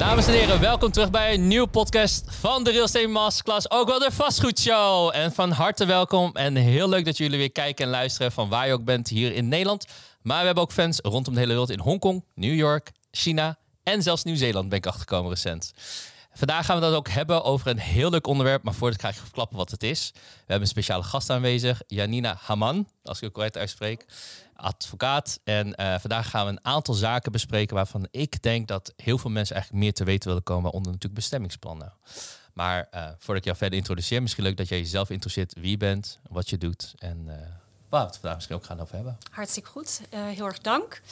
Dames 0.00 0.26
en 0.26 0.32
heren, 0.32 0.60
welkom 0.60 0.90
terug 0.90 1.10
bij 1.10 1.34
een 1.34 1.46
nieuwe 1.46 1.66
podcast 1.66 2.24
van 2.28 2.64
de 2.64 2.70
Real 2.70 2.84
Estate 2.84 3.06
Masterclass, 3.06 3.70
ook 3.70 3.88
wel 3.88 3.98
de 3.98 4.10
Vastgoedshow. 4.12 5.10
En 5.14 5.32
van 5.32 5.50
harte 5.50 5.84
welkom 5.84 6.30
en 6.36 6.56
heel 6.56 6.88
leuk 6.88 7.04
dat 7.04 7.16
jullie 7.16 7.38
weer 7.38 7.52
kijken 7.52 7.84
en 7.84 7.90
luisteren 7.90 8.32
van 8.32 8.48
waar 8.48 8.66
je 8.66 8.72
ook 8.72 8.84
bent 8.84 9.08
hier 9.08 9.32
in 9.32 9.48
Nederland. 9.48 9.86
Maar 10.22 10.38
we 10.38 10.44
hebben 10.44 10.62
ook 10.62 10.72
fans 10.72 10.98
rondom 11.02 11.34
de 11.34 11.38
hele 11.40 11.52
wereld 11.52 11.70
in 11.70 11.80
Hongkong, 11.80 12.24
New 12.34 12.54
York, 12.54 12.92
China 13.10 13.58
en 13.82 14.02
zelfs 14.02 14.24
Nieuw-Zeeland 14.24 14.68
ben 14.68 14.78
ik 14.78 14.86
achtergekomen 14.86 15.30
recent. 15.30 15.72
Vandaag 16.32 16.66
gaan 16.66 16.76
we 16.76 16.82
dat 16.82 16.94
ook 16.94 17.08
hebben 17.08 17.44
over 17.44 17.66
een 17.66 17.78
heel 17.78 18.10
leuk 18.10 18.26
onderwerp, 18.26 18.62
maar 18.62 18.74
voordat 18.74 19.00
ik 19.00 19.06
ga 19.06 19.22
verklappen 19.22 19.56
wat 19.56 19.70
het 19.70 19.82
is. 19.82 20.10
We 20.14 20.20
hebben 20.36 20.60
een 20.60 20.66
speciale 20.66 21.02
gast 21.02 21.30
aanwezig, 21.30 21.82
Janina 21.86 22.38
Haman, 22.40 22.88
als 23.02 23.16
ik 23.16 23.24
het 23.24 23.32
correct 23.32 23.56
uitspreek, 23.56 24.06
advocaat. 24.60 25.40
En 25.44 25.66
uh, 25.66 25.98
vandaag 25.98 26.30
gaan 26.30 26.46
we 26.46 26.52
een 26.52 26.64
aantal 26.64 26.94
zaken 26.94 27.32
bespreken 27.32 27.74
waarvan 27.76 28.08
ik 28.10 28.42
denk 28.42 28.68
dat 28.68 28.92
heel 28.96 29.18
veel 29.18 29.30
mensen 29.30 29.54
eigenlijk 29.54 29.84
meer 29.84 29.94
te 29.94 30.04
weten 30.04 30.28
willen 30.28 30.42
komen, 30.42 30.62
waaronder 30.62 30.92
natuurlijk 30.92 31.20
bestemmingsplannen. 31.20 31.92
Maar 32.52 32.88
uh, 32.94 33.04
voordat 33.04 33.36
ik 33.36 33.44
jou 33.44 33.56
verder 33.56 33.78
introduceer, 33.78 34.22
misschien 34.22 34.44
leuk 34.44 34.56
dat 34.56 34.68
jij 34.68 34.78
jezelf 34.78 35.10
introduceert 35.10 35.54
wie 35.54 35.70
je 35.70 35.76
bent, 35.76 36.18
wat 36.28 36.50
je 36.50 36.58
doet 36.58 36.94
en 36.98 37.24
uh, 37.26 37.34
waar 37.88 38.00
we 38.00 38.06
het 38.06 38.16
vandaag 38.16 38.34
misschien 38.34 38.56
ook 38.56 38.64
gaan 38.64 38.80
over 38.80 38.94
hebben. 38.94 39.18
Hartstikke 39.30 39.68
goed, 39.68 40.00
heel 40.10 40.46
erg 40.46 40.58
dank. 40.58 41.02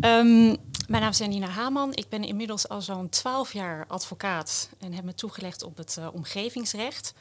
Um, 0.00 0.56
mijn 0.88 1.02
naam 1.02 1.10
is 1.10 1.18
Janina 1.18 1.46
Haman. 1.46 1.94
Ik 1.94 2.08
ben 2.08 2.24
inmiddels 2.24 2.68
al 2.68 2.82
zo'n 2.82 3.08
12 3.08 3.52
jaar 3.52 3.84
advocaat 3.88 4.68
en 4.78 4.92
heb 4.92 5.04
me 5.04 5.14
toegelegd 5.14 5.62
op 5.62 5.76
het 5.76 5.98
omgevingsrecht. 6.12 7.14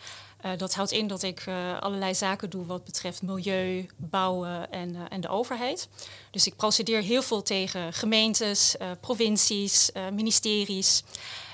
Uh, 0.46 0.52
dat 0.58 0.74
houdt 0.74 0.92
in 0.92 1.08
dat 1.08 1.24
ik 1.24 1.46
uh, 1.46 1.80
allerlei 1.80 2.16
zaken 2.16 2.50
doe 2.50 2.66
wat 2.66 2.84
betreft 2.84 3.22
milieu, 3.22 3.90
bouwen 3.96 4.72
en, 4.72 5.10
en 5.10 5.22
de 5.22 5.28
overheid. 5.28 5.90
Dus 6.32 6.48
ik 6.48 6.56
procedeer 6.56 7.02
heel 7.02 7.22
veel 7.22 7.42
tegen 7.42 7.94
gemeentes, 7.94 8.76
provincies, 9.00 9.92
ministeries. 10.14 11.04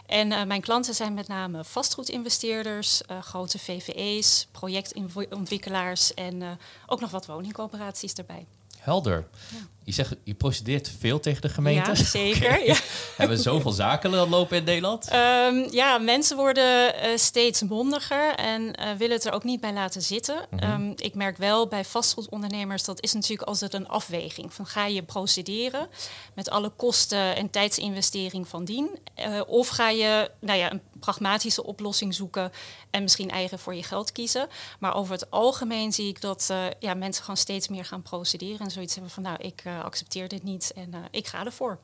En 0.05 0.47
mijn 0.47 0.61
klanten 0.61 0.93
zijn 0.93 1.13
met 1.13 1.27
name 1.27 1.63
vastgoedinvesteerders, 1.63 3.01
grote 3.21 3.59
VVE's, 3.59 4.47
projectontwikkelaars 4.51 6.13
en 6.13 6.59
ook 6.87 6.99
nog 6.99 7.11
wat 7.11 7.25
woningcoöperaties 7.25 8.13
erbij. 8.13 8.45
Helder. 8.77 9.27
Ja. 9.51 9.57
Je 9.83 9.91
zegt, 9.91 10.15
je 10.23 10.33
procedeert 10.33 10.91
veel 10.99 11.19
tegen 11.19 11.41
de 11.41 11.49
gemeente. 11.49 11.89
Ja, 11.89 11.95
zeker. 11.95 12.41
Okay. 12.53 12.65
Ja. 12.65 12.75
Hebben 13.17 13.37
we 13.37 13.43
zoveel 13.43 13.71
zaken 13.71 14.09
lopen 14.29 14.57
in 14.57 14.63
Nederland? 14.63 15.13
Um, 15.13 15.71
ja, 15.71 15.97
mensen 15.97 16.37
worden 16.37 16.95
uh, 16.95 17.17
steeds 17.17 17.61
mondiger 17.61 18.35
en 18.35 18.61
uh, 18.61 18.91
willen 18.97 19.15
het 19.15 19.25
er 19.25 19.33
ook 19.33 19.43
niet 19.43 19.59
bij 19.59 19.73
laten 19.73 20.01
zitten. 20.01 20.45
Mm 20.49 20.59
-hmm. 20.59 20.87
um, 20.87 20.93
ik 20.95 21.15
merk 21.15 21.37
wel 21.37 21.67
bij 21.67 21.85
vastgoedondernemers, 21.85 22.83
dat 22.83 23.01
is 23.01 23.13
natuurlijk 23.13 23.47
altijd 23.47 23.73
een 23.73 23.87
afweging. 23.87 24.53
Van 24.53 24.65
ga 24.65 24.85
je 24.85 25.03
procederen 25.03 25.87
met 26.33 26.49
alle 26.49 26.69
kosten 26.69 27.35
en 27.35 27.49
tijdsinvestering 27.49 28.47
van 28.47 28.65
dien? 28.65 28.89
Uh, 29.19 29.41
of 29.47 29.67
ga 29.67 29.89
je 29.89 30.31
nou 30.39 30.59
ja, 30.59 30.71
een 30.71 30.81
pragmatische 30.99 31.63
oplossing 31.63 32.15
zoeken 32.15 32.51
en 32.89 33.03
misschien 33.03 33.29
eigen 33.29 33.59
voor 33.59 33.75
je 33.75 33.83
geld 33.83 34.11
kiezen. 34.11 34.47
Maar 34.79 34.95
over 34.95 35.13
het 35.13 35.31
algemeen 35.31 35.93
zie 35.93 36.07
ik 36.07 36.21
dat 36.21 36.53
ja, 36.79 36.93
mensen 36.93 37.21
gewoon 37.21 37.37
steeds 37.37 37.67
meer 37.67 37.85
gaan 37.85 38.01
procederen 38.01 38.59
en 38.59 38.71
zoiets 38.71 38.93
hebben 38.93 39.11
van 39.11 39.23
nou, 39.23 39.37
ik 39.39 39.63
accepteer 39.81 40.27
dit 40.27 40.43
niet 40.43 40.71
en 40.75 40.89
uh, 40.93 40.97
ik 41.11 41.27
ga 41.27 41.45
ervoor. 41.45 41.79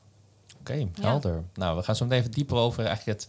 Oké, 0.60 0.72
okay, 0.72 0.90
helder. 1.00 1.34
Ja. 1.34 1.42
Nou, 1.54 1.76
we 1.76 1.82
gaan 1.82 1.96
zo 1.96 2.04
meteen 2.04 2.18
even 2.18 2.30
dieper 2.30 2.56
over 2.56 2.84
eigenlijk 2.86 3.20
het 3.20 3.28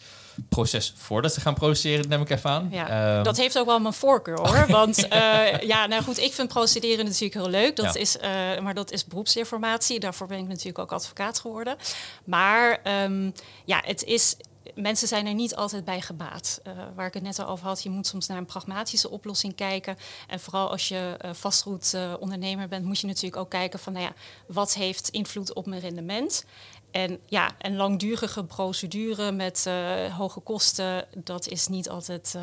proces 0.50 0.94
voordat 0.98 1.34
ze 1.34 1.42
gaan 1.42 1.54
procederen, 1.54 2.10
neem 2.10 2.22
ik 2.22 2.30
even 2.30 2.50
aan. 2.50 2.68
Ja, 2.72 3.18
um. 3.18 3.24
dat 3.24 3.38
heeft 3.38 3.60
ook 3.60 3.66
wel 3.66 3.80
mijn 3.80 3.94
voorkeur 3.94 4.40
hoor. 4.40 4.68
Want 4.80 4.98
uh, 4.98 5.60
ja, 5.60 5.86
nou 5.86 6.04
goed, 6.04 6.20
ik 6.20 6.34
vind 6.34 6.48
procederen 6.48 7.06
natuurlijk 7.06 7.34
heel 7.34 7.50
leuk. 7.50 7.76
Dat 7.76 7.94
ja. 7.94 8.00
is, 8.00 8.16
uh, 8.16 8.22
maar 8.60 8.74
dat 8.74 8.92
is 8.92 9.06
beroepsinformatie. 9.06 10.00
Daarvoor 10.00 10.28
ben 10.28 10.38
ik 10.38 10.48
natuurlijk 10.48 10.80
ook 10.80 10.92
advocaat 10.92 11.40
geworden. 11.40 11.76
Maar 12.24 12.80
um, 13.04 13.34
ja, 13.66 13.82
het 13.86 14.04
is 14.04 14.36
mensen 14.76 15.08
zijn 15.08 15.28
er 15.28 15.34
niet 15.34 15.56
altijd 15.56 15.86
bij 15.86 16.02
gebaat. 16.02 16.60
Uh, 16.68 16.74
waar 16.96 17.08
ik 17.08 17.14
het 17.14 17.24
net 17.24 17.40
al 17.40 17.48
over 17.48 17.66
had, 17.66 17.84
je 17.84 17.90
moet 17.90 18.08
soms 18.08 18.28
naar 18.28 18.38
een 18.38 18.46
pragmatische 18.46 19.10
oplossing 19.10 19.56
kijken. 19.56 19.98
En 20.28 20.40
vooral 20.40 20.70
als 20.70 20.88
je 20.88 21.18
uh, 21.26 21.34
vastgoedondernemer 21.34 22.64
uh, 22.64 22.70
bent, 22.70 22.86
moet 22.86 23.00
je 23.00 23.08
natuurlijk 23.08 23.36
ook 23.36 23.50
kijken 23.50 23.80
van, 23.80 23.94
nou 23.94 24.06
ja, 24.06 24.14
wat 24.48 24.74
heeft 24.74 25.10
invloed 25.10 25.54
op 25.54 25.66
mijn 25.66 25.82
rendement? 25.82 26.46
En 26.92 27.20
ja, 27.26 27.52
een 27.60 27.76
langdurige 27.76 28.44
procedure 28.44 29.32
met 29.32 29.70
hoge 30.18 30.40
kosten, 30.40 31.06
dat 31.24 31.48
is 31.48 31.68
niet 31.68 31.90
altijd, 31.90 32.36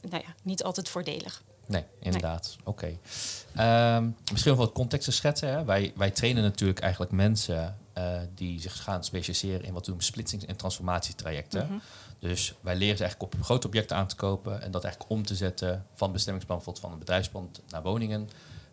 nou 0.00 0.22
ja, 0.26 0.34
niet 0.42 0.62
altijd 0.62 0.88
voordelig. 0.88 1.42
Nee, 1.66 1.84
inderdaad. 1.98 2.56
Oké. 2.64 2.86
Um, 2.86 4.16
misschien 4.30 4.50
nog 4.50 4.60
wat 4.60 4.72
context 4.72 5.04
te 5.04 5.12
schetsen. 5.12 5.48
Hè? 5.48 5.64
Wij, 5.64 5.92
wij 5.96 6.10
trainen 6.10 6.42
natuurlijk 6.42 6.80
eigenlijk 6.80 7.12
mensen 7.12 7.78
uh, 8.00 8.20
die 8.34 8.60
zich 8.60 8.82
gaan 8.82 9.04
specialiseren 9.04 9.64
in 9.64 9.72
wat 9.72 9.82
we 9.82 9.88
noemen 9.88 10.06
splitsings- 10.06 10.44
en 10.44 10.56
transformatietrajecten. 10.56 11.62
Mm 11.62 11.68
-hmm. 11.68 11.80
Dus 12.18 12.54
wij 12.60 12.76
leren 12.76 12.96
ze 12.96 13.02
eigenlijk 13.02 13.34
op 13.34 13.42
grote 13.42 13.66
objecten 13.66 13.96
aan 13.96 14.06
te 14.06 14.16
kopen 14.16 14.62
en 14.62 14.70
dat 14.70 14.84
eigenlijk 14.84 15.12
om 15.12 15.26
te 15.26 15.34
zetten 15.34 15.86
van 15.94 16.12
bestemmingsplan, 16.12 16.56
bijvoorbeeld 16.56 16.84
van 16.84 16.94
een 16.94 17.04
bedrijfsplan 17.04 17.50
naar 17.68 17.82
woningen. 17.82 18.30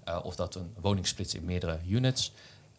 Uh, 0.08 0.20
of 0.24 0.36
dat 0.36 0.56
een 0.56 0.74
woning 0.82 1.08
splitsen 1.08 1.40
in 1.40 1.46
meerdere 1.46 1.80
units. 1.88 2.32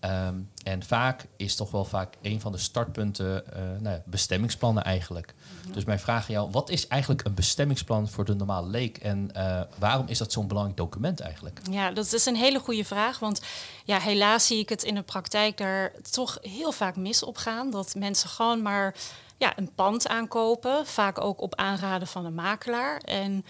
Um, 0.04 0.50
en 0.64 0.82
vaak 0.82 1.26
is 1.36 1.54
toch 1.54 1.70
wel 1.70 1.84
vaak 1.84 2.14
een 2.22 2.40
van 2.40 2.52
de 2.52 2.58
startpunten 2.58 3.44
uh, 3.52 3.58
nou 3.58 3.94
ja, 3.94 4.02
bestemmingsplannen 4.04 4.84
eigenlijk. 4.84 5.34
Mm-hmm. 5.34 5.72
Dus 5.72 5.84
mijn 5.84 5.98
vraag 5.98 6.28
aan 6.28 6.34
jou, 6.34 6.50
wat 6.50 6.70
is 6.70 6.86
eigenlijk 6.86 7.24
een 7.24 7.34
bestemmingsplan 7.34 8.08
voor 8.08 8.24
de 8.24 8.34
normale 8.34 8.68
leek? 8.68 8.98
En 8.98 9.30
uh, 9.36 9.60
waarom 9.78 10.06
is 10.08 10.18
dat 10.18 10.32
zo'n 10.32 10.46
belangrijk 10.48 10.78
document 10.78 11.20
eigenlijk? 11.20 11.60
Ja, 11.70 11.90
dat 11.90 12.12
is 12.12 12.26
een 12.26 12.36
hele 12.36 12.58
goede 12.58 12.84
vraag. 12.84 13.18
Want 13.18 13.40
ja, 13.84 13.98
helaas 13.98 14.46
zie 14.46 14.58
ik 14.58 14.68
het 14.68 14.82
in 14.82 14.94
de 14.94 15.02
praktijk 15.02 15.56
daar 15.56 15.92
toch 16.10 16.38
heel 16.40 16.72
vaak 16.72 16.96
mis 16.96 17.22
op 17.22 17.36
gaan. 17.36 17.70
Dat 17.70 17.94
mensen 17.94 18.28
gewoon 18.28 18.62
maar 18.62 18.94
ja, 19.36 19.58
een 19.58 19.74
pand 19.74 20.08
aankopen. 20.08 20.86
Vaak 20.86 21.20
ook 21.20 21.40
op 21.40 21.54
aanraden 21.54 22.08
van 22.08 22.24
een 22.24 22.34
makelaar. 22.34 22.98
En 22.98 23.44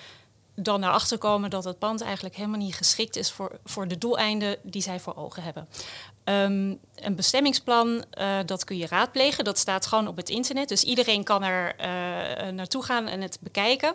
dan 0.55 0.81
naar 0.81 0.93
achter 0.93 1.19
komen 1.19 1.51
dat 1.51 1.65
het 1.65 1.79
pand 1.79 2.03
eigenlijk 2.03 2.37
helemaal 2.37 2.59
niet 2.59 2.75
geschikt 2.75 3.17
is 3.17 3.31
voor, 3.31 3.59
voor 3.65 3.89
de 3.89 3.99
doeleinden 3.99 4.57
die 4.63 4.83
zij 4.83 5.01
voor 5.01 5.17
ogen 5.17 5.43
hebben. 5.43 5.69
Um, 6.29 6.79
een 6.95 7.15
bestemmingsplan, 7.15 8.05
uh, 8.19 8.39
dat 8.47 8.65
kun 8.65 8.77
je 8.77 8.87
raadplegen. 8.87 9.45
Dat 9.45 9.59
staat 9.59 9.87
gewoon 9.87 10.09
op 10.09 10.17
het 10.17 10.29
internet. 10.29 10.69
Dus 10.69 10.85
iedereen 10.85 11.25
kan 11.25 11.43
er 11.43 11.75
uh, 11.79 12.53
naartoe 12.53 12.83
gaan 12.83 13.07
en 13.07 13.21
het 13.21 13.39
bekijken. 13.41 13.95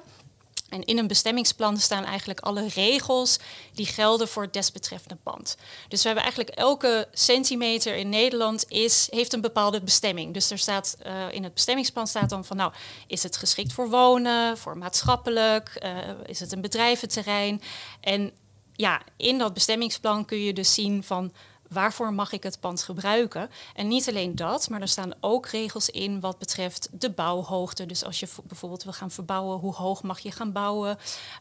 En 0.69 0.85
in 0.85 0.97
een 0.97 1.07
bestemmingsplan 1.07 1.77
staan 1.77 2.05
eigenlijk 2.05 2.39
alle 2.39 2.67
regels 2.67 3.39
die 3.73 3.85
gelden 3.85 4.27
voor 4.27 4.44
het 4.44 4.53
desbetreffende 4.53 5.17
pand. 5.23 5.57
Dus 5.88 6.01
we 6.01 6.05
hebben 6.05 6.23
eigenlijk 6.23 6.57
elke 6.57 7.07
centimeter 7.11 7.95
in 7.95 8.09
Nederland 8.09 8.65
is, 8.67 9.07
heeft 9.09 9.33
een 9.33 9.41
bepaalde 9.41 9.81
bestemming. 9.81 10.33
Dus 10.33 10.51
er 10.51 10.57
staat 10.57 10.97
in 11.31 11.44
het 11.44 11.53
bestemmingsplan 11.53 12.07
staat 12.07 12.29
dan 12.29 12.45
van 12.45 12.57
nou, 12.57 12.73
is 13.07 13.23
het 13.23 13.38
geschikt 13.38 13.73
voor 13.73 13.89
wonen, 13.89 14.57
voor 14.57 14.77
maatschappelijk, 14.77 15.79
uh, 15.83 15.97
is 16.25 16.39
het 16.39 16.51
een 16.51 16.61
bedrijventerrein? 16.61 17.61
En 18.01 18.31
ja, 18.75 19.01
in 19.17 19.38
dat 19.38 19.53
bestemmingsplan 19.53 20.25
kun 20.25 20.39
je 20.39 20.53
dus 20.53 20.73
zien 20.73 21.03
van 21.03 21.33
waarvoor 21.73 22.13
mag 22.13 22.31
ik 22.31 22.44
het 22.44 22.59
pand 22.59 22.84
gebruiken? 22.84 23.50
En 23.75 23.88
niet 23.88 24.09
alleen 24.09 24.35
dat, 24.35 24.69
maar 24.69 24.81
er 24.81 24.88
staan 24.88 25.13
ook 25.19 25.47
regels 25.47 25.89
in 25.89 26.19
wat 26.19 26.38
betreft 26.38 26.88
de 26.91 27.09
bouwhoogte. 27.09 27.85
Dus 27.85 28.03
als 28.03 28.19
je 28.19 28.28
bijvoorbeeld 28.44 28.84
wil 28.84 28.94
gaan 28.94 29.11
verbouwen, 29.11 29.57
hoe 29.57 29.73
hoog 29.73 30.03
mag 30.03 30.19
je 30.19 30.31
gaan 30.31 30.51
bouwen? 30.51 30.97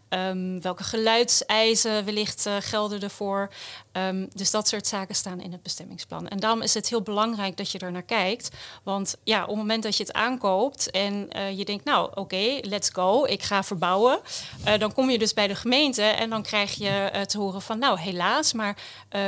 Um, 0.08 0.60
welke 0.60 0.84
geluidseisen 0.84 2.04
wellicht 2.04 2.46
uh, 2.46 2.56
gelden 2.60 3.00
ervoor? 3.00 3.52
Um, 3.92 4.28
dus 4.34 4.50
dat 4.50 4.68
soort 4.68 4.86
zaken 4.86 5.14
staan 5.14 5.40
in 5.40 5.52
het 5.52 5.62
bestemmingsplan. 5.62 6.28
En 6.28 6.40
daarom 6.40 6.62
is 6.62 6.74
het 6.74 6.88
heel 6.88 7.02
belangrijk 7.02 7.56
dat 7.56 7.70
je 7.70 7.78
er 7.78 7.92
naar 7.92 8.02
kijkt. 8.02 8.50
Want 8.82 9.16
ja, 9.24 9.42
op 9.42 9.48
het 9.48 9.56
moment 9.56 9.82
dat 9.82 9.96
je 9.96 10.02
het 10.02 10.12
aankoopt 10.12 10.90
en 10.90 11.28
uh, 11.36 11.58
je 11.58 11.64
denkt, 11.64 11.84
nou 11.84 12.10
oké, 12.14 12.58
let's 12.60 12.88
go, 12.92 13.24
ik 13.24 13.42
ga 13.42 13.62
verbouwen. 13.62 14.20
Uh, 14.66 14.78
dan 14.78 14.92
kom 14.92 15.10
je 15.10 15.18
dus 15.18 15.34
bij 15.34 15.48
de 15.48 15.54
gemeente 15.54 16.02
en 16.02 16.30
dan 16.30 16.42
krijg 16.42 16.74
je 16.74 17.24
te 17.26 17.38
horen 17.38 17.62
van, 17.62 17.78
nou 17.78 17.98
helaas, 17.98 18.52
maar 18.52 18.76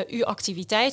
uw 0.06 0.24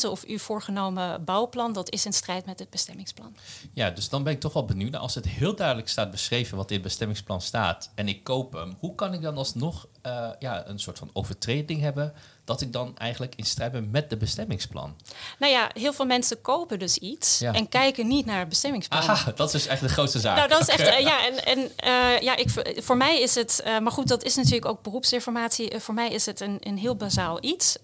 of 0.09 0.23
uw 0.23 0.37
voorgenomen 0.37 1.23
bouwplan, 1.23 1.73
dat 1.73 1.91
is 1.91 2.05
in 2.05 2.13
strijd 2.13 2.45
met 2.45 2.59
het 2.59 2.69
bestemmingsplan. 2.69 3.35
Ja, 3.73 3.89
dus 3.89 4.09
dan 4.09 4.23
ben 4.23 4.33
ik 4.33 4.39
toch 4.39 4.53
wel 4.53 4.65
benieuwd. 4.65 4.95
Als 4.95 5.15
het 5.15 5.27
heel 5.27 5.55
duidelijk 5.55 5.89
staat 5.89 6.11
beschreven 6.11 6.57
wat 6.57 6.69
in 6.69 6.75
het 6.75 6.83
bestemmingsplan 6.83 7.41
staat 7.41 7.91
en 7.95 8.07
ik 8.07 8.23
koop 8.23 8.53
hem, 8.53 8.75
hoe 8.79 8.95
kan 8.95 9.13
ik 9.13 9.21
dan 9.21 9.37
alsnog 9.37 9.87
uh, 10.05 10.29
ja, 10.39 10.67
een 10.67 10.79
soort 10.79 10.97
van 10.97 11.09
overtreding 11.13 11.81
hebben 11.81 12.13
dat 12.51 12.61
ik 12.61 12.73
dan 12.73 12.97
eigenlijk 12.97 13.35
in 13.35 13.45
strijd 13.45 13.71
ben 13.71 13.91
met 13.91 14.09
de 14.09 14.17
bestemmingsplan. 14.17 14.95
Nou 15.39 15.51
ja, 15.51 15.69
heel 15.73 15.93
veel 15.93 16.05
mensen 16.05 16.41
kopen 16.41 16.79
dus 16.79 16.97
iets 16.97 17.39
ja. 17.39 17.53
en 17.53 17.69
kijken 17.69 18.07
niet 18.07 18.25
naar 18.25 18.39
het 18.39 18.49
bestemmingsplan. 18.49 19.17
Dat 19.35 19.47
is 19.47 19.51
dus 19.51 19.67
echt 19.67 19.81
de 19.81 19.89
grootste 19.89 20.19
zaak. 20.19 20.35
Nou, 20.35 20.49
dat 20.49 20.61
is 20.61 20.67
echt, 20.67 20.81
uh, 20.81 20.99
ja, 21.11 21.27
en, 21.27 21.45
en 21.45 21.59
uh, 21.59 22.21
ja, 22.21 22.35
ik, 22.35 22.49
voor 22.75 22.97
mij 22.97 23.21
is 23.21 23.35
het, 23.35 23.63
uh, 23.65 23.79
maar 23.79 23.91
goed, 23.91 24.07
dat 24.07 24.23
is 24.23 24.35
natuurlijk 24.35 24.65
ook 24.65 24.81
beroepsinformatie. 24.81 25.79
voor 25.79 25.93
mij 25.93 26.09
is 26.09 26.25
het 26.25 26.39
een, 26.39 26.57
een 26.59 26.77
heel 26.77 26.95
bazaal 26.95 27.43
iets. 27.43 27.77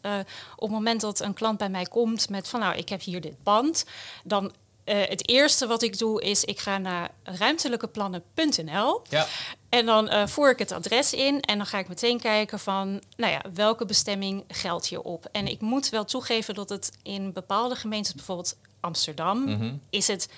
op 0.56 0.62
het 0.62 0.72
moment 0.72 1.02
dat 1.02 1.20
een 1.20 1.34
klant 1.34 1.58
bij 1.58 1.70
mij 1.70 1.86
komt 1.86 2.30
met 2.30 2.48
van, 2.48 2.60
nou, 2.60 2.75
ik 2.75 2.90
heb 2.90 3.02
hier 3.02 3.22
dit 3.22 3.44
pand, 3.44 3.86
dan 4.24 4.52
uh, 4.88 4.95
het 5.07 5.30
eerste 5.30 5.68
wat 5.68 5.81
ik 5.81 5.98
doe 5.98 6.22
is, 6.22 6.44
ik 6.44 6.60
ga 6.60 6.78
naar 6.78 7.12
ruimtelijkeplannen.nl. 7.24 9.01
Ja. 9.10 9.28
En 9.69 9.86
dan 9.86 10.13
uh, 10.13 10.28
voer 10.28 10.50
ik 10.50 10.60
het 10.60 10.72
adres 10.72 11.13
in 11.13 11.42
en 11.42 11.57
dan 11.57 11.66
ga 11.66 11.78
ik 11.78 11.88
meteen 11.88 12.19
kijken 12.19 12.60
van, 12.60 13.01
nou 13.16 13.31
ja, 13.31 13.42
welke 13.54 13.86
bestemming 13.86 14.44
geldt 14.48 14.88
hierop. 14.88 15.28
En 15.31 15.48
ik 15.48 15.62
moet 15.62 15.89
wel 15.89 16.06
toegeven 16.06 16.56
dat 16.56 16.69
het 16.69 16.92
in 17.04 17.34
bepaalde 17.34 17.75
gemeentes, 17.75 18.13
bijvoorbeeld 18.13 18.57
Amsterdam, 18.80 19.39
mm 19.39 19.60
-hmm. 19.60 19.81
is 19.89 20.07
het 20.07 20.30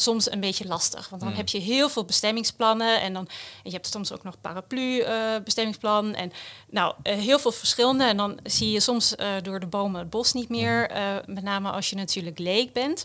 soms 0.00 0.30
een 0.30 0.40
beetje 0.40 0.66
lastig. 0.66 1.08
Want 1.08 1.22
dan 1.22 1.30
Mm. 1.30 1.36
heb 1.36 1.48
je 1.48 1.58
heel 1.58 1.88
veel 1.88 2.04
bestemmingsplannen. 2.04 3.00
En 3.00 3.12
dan 3.12 3.26
en 3.28 3.30
je 3.62 3.70
hebt 3.70 3.86
soms 3.86 4.12
ook 4.12 4.22
nog 4.22 4.40
paraplu 4.40 4.98
eh, 5.00 5.14
bestemmingsplan. 5.44 6.14
En 6.14 6.32
nou, 6.70 6.94
eh, 7.02 7.14
heel 7.18 7.38
veel 7.38 7.52
verschillende. 7.52 8.04
En 8.04 8.16
dan 8.16 8.38
zie 8.44 8.70
je 8.70 8.80
soms 8.80 9.16
eh, 9.16 9.28
door 9.42 9.60
de 9.60 9.66
bomen 9.66 10.00
het 10.00 10.10
bos 10.10 10.32
niet 10.32 10.48
meer. 10.48 10.90
eh, 10.90 11.16
met 11.26 11.42
name 11.44 11.70
als 11.70 11.90
je 11.90 11.96
natuurlijk 11.96 12.38
leek 12.38 12.72
bent. 12.72 13.04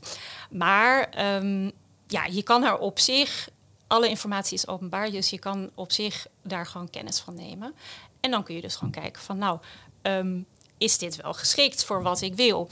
Maar 0.51 1.10
ehm, 1.10 1.69
ja, 2.07 2.25
je 2.25 2.44
kan 2.44 2.63
er 2.63 2.78
op 2.78 3.00
zich... 3.00 3.50
Alle 3.88 4.10
informatie 4.10 4.54
is 4.57 4.68
openbaar, 4.68 5.12
dus 5.12 5.30
je 5.30 5.40
kan 5.40 5.69
op 5.75 5.92
zich 5.92 6.28
daar 6.44 6.66
gewoon 6.66 6.90
kennis 6.90 7.19
van 7.19 7.36
nemen. 7.36 7.74
En 8.19 8.31
dan 8.31 8.44
kun 8.44 8.56
je 8.56 8.62
dus 8.62 8.75
gewoon 8.75 8.92
kijken 8.94 9.22
van 9.22 9.38
nou, 9.38 9.60
ehm, 10.01 10.40
is 10.83 10.97
dit 10.97 11.15
wel 11.15 11.33
geschikt 11.33 11.83
voor 11.85 12.03
wat 12.03 12.21
ik 12.21 12.35
wil? 12.35 12.69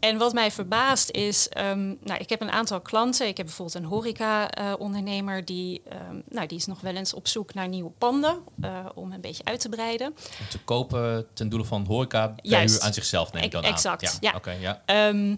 En 0.00 0.18
wat 0.18 0.32
mij 0.32 0.50
verbaast 0.50 1.10
is, 1.10 1.48
ehm, 1.48 1.86
nou, 2.00 2.18
ik 2.20 2.28
heb 2.28 2.40
een 2.40 2.50
aantal 2.50 2.80
klanten. 2.80 3.26
Ik 3.26 3.36
heb 3.36 3.46
bijvoorbeeld 3.46 3.76
een 3.84 3.90
horeca-ondernemer 3.90 5.44
die, 5.44 5.82
ehm, 5.88 6.16
nou, 6.28 6.46
die 6.46 6.58
is 6.58 6.66
nog 6.66 6.80
wel 6.80 6.94
eens 6.96 7.14
op 7.14 7.28
zoek 7.28 7.54
naar 7.54 7.68
nieuwe 7.68 7.90
panden 7.90 8.38
eh, 8.60 8.86
om 8.94 9.12
een 9.12 9.20
beetje 9.20 9.44
uit 9.44 9.60
te 9.60 9.68
breiden. 9.68 10.06
Om 10.40 10.48
te 10.50 10.58
kopen 10.58 11.26
ten 11.34 11.48
doele 11.48 11.64
van 11.64 11.84
horeca 11.86 12.34
Juist. 12.42 12.64
verhuur 12.64 12.80
aan 12.86 12.94
zichzelf 12.94 13.32
neem 13.32 13.42
ik 13.42 13.50
dan 13.50 13.62
Exact, 13.62 14.06
aan. 14.06 14.16
ja. 14.20 14.32
Oké, 14.36 14.50
ja. 14.50 14.82
Ehm, 14.86 15.36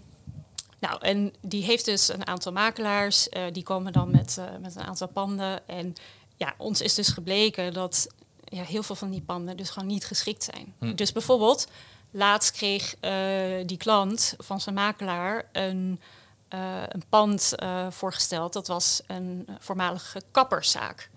nou, 0.79 0.97
en 1.01 1.33
die 1.41 1.63
heeft 1.63 1.85
dus 1.85 2.07
een 2.13 2.27
aantal 2.27 2.51
makelaars. 2.51 3.29
eh, 3.29 3.41
die 3.51 3.63
komen 3.63 3.93
dan 3.93 4.11
met, 4.11 4.37
eh, 4.37 4.45
met 4.61 4.75
een 4.75 4.83
aantal 4.83 5.07
panden. 5.07 5.67
En 5.67 5.93
ja, 6.37 6.53
ons 6.57 6.81
is 6.81 6.93
dus 6.93 7.07
gebleken 7.07 7.73
dat 7.73 8.07
ja, 8.43 8.63
heel 8.63 8.83
veel 8.83 8.95
van 8.95 9.09
die 9.09 9.21
panden 9.21 9.57
dus 9.57 9.69
gewoon 9.69 9.87
niet 9.87 10.05
geschikt 10.05 10.43
zijn. 10.43 10.73
Hm. 10.79 10.95
Dus 10.95 11.11
bijvoorbeeld, 11.11 11.67
laatst 12.15 12.51
kreeg 12.51 12.95
eh, 12.99 13.11
die 13.65 13.77
klant 13.77 14.35
van 14.37 14.61
zijn 14.61 14.75
makelaar 14.75 15.49
een, 15.51 15.99
eh, 16.47 16.83
een 16.87 17.03
pand 17.09 17.55
eh, 17.55 17.87
voorgesteld. 17.89 18.53
Dat 18.53 18.67
was 18.67 19.01
een 19.07 19.47
voormalige 19.59 20.21
kapperszaak. 20.31 21.09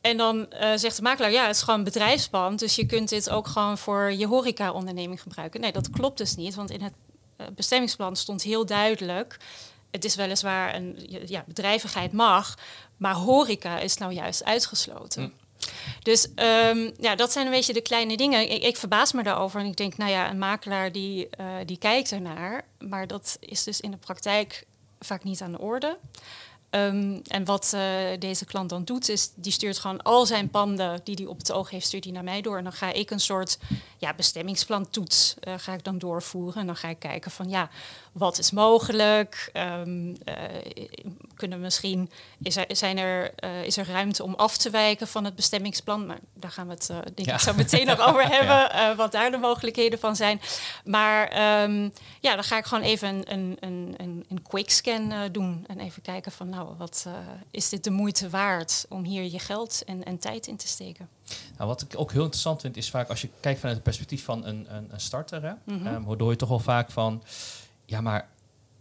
En 0.00 0.16
dan 0.16 0.46
zegt 0.76 0.96
de 0.96 1.02
makelaar, 1.02 1.30
ja, 1.30 1.46
het 1.46 1.56
is 1.56 1.62
gewoon 1.62 1.78
een 1.78 1.84
bedrijfspand, 1.84 2.58
dus 2.58 2.74
je 2.74 2.86
kunt 2.86 3.08
dit 3.08 3.30
ook 3.30 3.46
gewoon 3.46 3.78
voor 3.78 4.12
je 4.12 4.26
horeca-onderneming 4.26 5.22
gebruiken. 5.22 5.60
Nee, 5.60 5.72
dat 5.72 5.90
klopt 5.90 6.18
dus 6.18 6.36
niet, 6.36 6.54
want 6.54 6.70
in 6.70 6.82
het 6.82 6.94
bestemmingsplan 7.54 8.16
stond 8.16 8.42
heel 8.42 8.66
duidelijk, 8.66 9.38
het 9.90 10.04
is 10.04 10.14
weliswaar 10.14 10.74
een 10.74 11.06
ja, 11.26 11.44
bedrijvigheid 11.46 12.12
mag, 12.12 12.58
maar 12.96 13.14
horeca 13.14 13.78
is 13.78 13.96
nou 13.96 14.12
juist 14.12 14.44
uitgesloten. 14.44 15.22
Hm. 15.22 15.41
Dus 16.02 16.34
ehm, 16.34 16.90
ja, 16.98 17.14
dat 17.14 17.32
zijn 17.32 17.46
een 17.46 17.52
beetje 17.52 17.72
de 17.72 17.82
kleine 17.82 18.16
dingen. 18.16 18.50
Ik, 18.50 18.62
ik 18.62 18.76
verbaas 18.76 19.12
me 19.12 19.22
daarover 19.22 19.60
en 19.60 19.66
ik 19.66 19.76
denk, 19.76 19.96
nou 19.96 20.10
ja, 20.10 20.30
een 20.30 20.38
makelaar 20.38 20.92
die, 20.92 21.28
eh, 21.28 21.46
die 21.66 21.78
kijkt 21.78 22.12
ernaar, 22.12 22.64
maar 22.78 23.06
dat 23.06 23.36
is 23.40 23.62
dus 23.62 23.80
in 23.80 23.90
de 23.90 23.96
praktijk 23.96 24.64
vaak 25.00 25.24
niet 25.24 25.40
aan 25.40 25.52
de 25.52 25.58
orde. 25.58 25.98
Ehm, 26.72 27.18
en 27.26 27.44
wat 27.44 27.72
eh, 27.74 27.82
deze 28.18 28.44
klant 28.44 28.70
dan 28.70 28.84
doet, 28.84 29.08
is 29.08 29.30
die 29.34 29.52
stuurt 29.52 29.78
gewoon 29.78 30.02
al 30.02 30.26
zijn 30.26 30.50
panden 30.50 31.00
die 31.04 31.14
hij 31.14 31.26
op 31.26 31.38
het 31.38 31.52
oog 31.52 31.70
heeft, 31.70 31.86
stuurt 31.86 32.04
hij 32.04 32.12
naar 32.12 32.24
mij 32.24 32.40
door. 32.40 32.56
En 32.56 32.62
dan 32.64 32.72
ga 32.72 32.92
ik 32.92 33.10
een 33.10 33.20
soort 33.20 33.58
ja, 33.98 34.14
bestemmingsplan 34.14 34.90
toets 34.90 35.34
eh, 35.40 35.54
ga 35.56 35.72
ik 35.72 35.84
dan 35.84 35.98
doorvoeren. 35.98 36.60
En 36.60 36.66
dan 36.66 36.76
ga 36.76 36.88
ik 36.88 36.98
kijken 36.98 37.30
van 37.30 37.48
ja, 37.48 37.68
wat 38.12 38.38
is 38.38 38.50
mogelijk? 38.50 39.50
Ehm, 39.52 40.14
eh, 40.24 40.34
kunnen 41.34 41.58
we 41.58 41.64
misschien, 41.64 42.10
is 42.42 42.56
er, 42.56 42.64
zijn 42.68 42.98
er, 42.98 43.32
is 43.64 43.76
er 43.76 43.86
ruimte 43.86 44.22
om 44.22 44.34
af 44.34 44.56
te 44.56 44.70
wijken 44.70 45.08
van 45.08 45.24
het 45.24 45.34
bestemmingsplan? 45.34 46.06
Maar 46.06 46.18
daar 46.34 46.50
gaan 46.50 46.66
we 46.66 46.72
het 46.72 46.86
denk 46.86 47.28
Ja. 47.28 47.34
ik 47.34 47.40
zo 47.40 47.54
meteen 47.54 47.86
nog 47.86 48.00
over 48.08 48.28
hebben, 48.36 48.96
wat 48.96 49.12
daar 49.12 49.30
de 49.30 49.36
mogelijkheden 49.36 49.98
van 49.98 50.16
zijn. 50.16 50.40
Maar 50.84 51.28
ehm, 51.28 51.88
ja, 52.20 52.34
dan 52.34 52.44
ga 52.44 52.56
ik 52.56 52.64
gewoon 52.64 52.84
even 52.84 53.08
een, 53.08 53.56
een, 53.60 53.94
een, 53.96 54.24
een, 54.28 54.42
quick 54.42 54.70
scan 54.70 55.12
doen. 55.32 55.64
En 55.66 55.80
even 55.80 56.02
kijken 56.02 56.32
van 56.32 56.48
nou, 56.48 56.61
wat 56.78 57.04
eh, 57.06 57.14
is 57.50 57.68
dit 57.68 57.84
de 57.84 57.90
moeite 57.90 58.30
waard 58.30 58.86
om 58.88 59.04
hier 59.04 59.22
je 59.22 59.38
geld 59.38 59.82
en, 59.84 60.04
en 60.04 60.18
tijd 60.18 60.46
in 60.46 60.56
te 60.56 60.66
steken? 60.66 61.08
Nou, 61.56 61.68
wat 61.68 61.82
ik 61.82 61.92
ook 61.96 62.12
heel 62.12 62.22
interessant 62.22 62.60
vind, 62.60 62.76
is 62.76 62.90
vaak 62.90 63.08
als 63.08 63.20
je 63.20 63.28
kijkt 63.40 63.58
vanuit 63.58 63.76
het 63.76 63.84
perspectief 63.84 64.24
van 64.24 64.46
een, 64.46 64.76
een, 64.76 64.92
een 64.92 65.00
starter, 65.00 65.42
hè, 65.42 65.94
hoor 65.98 66.30
je 66.30 66.36
toch 66.36 66.48
wel 66.48 66.58
vaak 66.58 66.90
van, 66.90 67.22
ja, 67.84 68.00
maar 68.00 68.28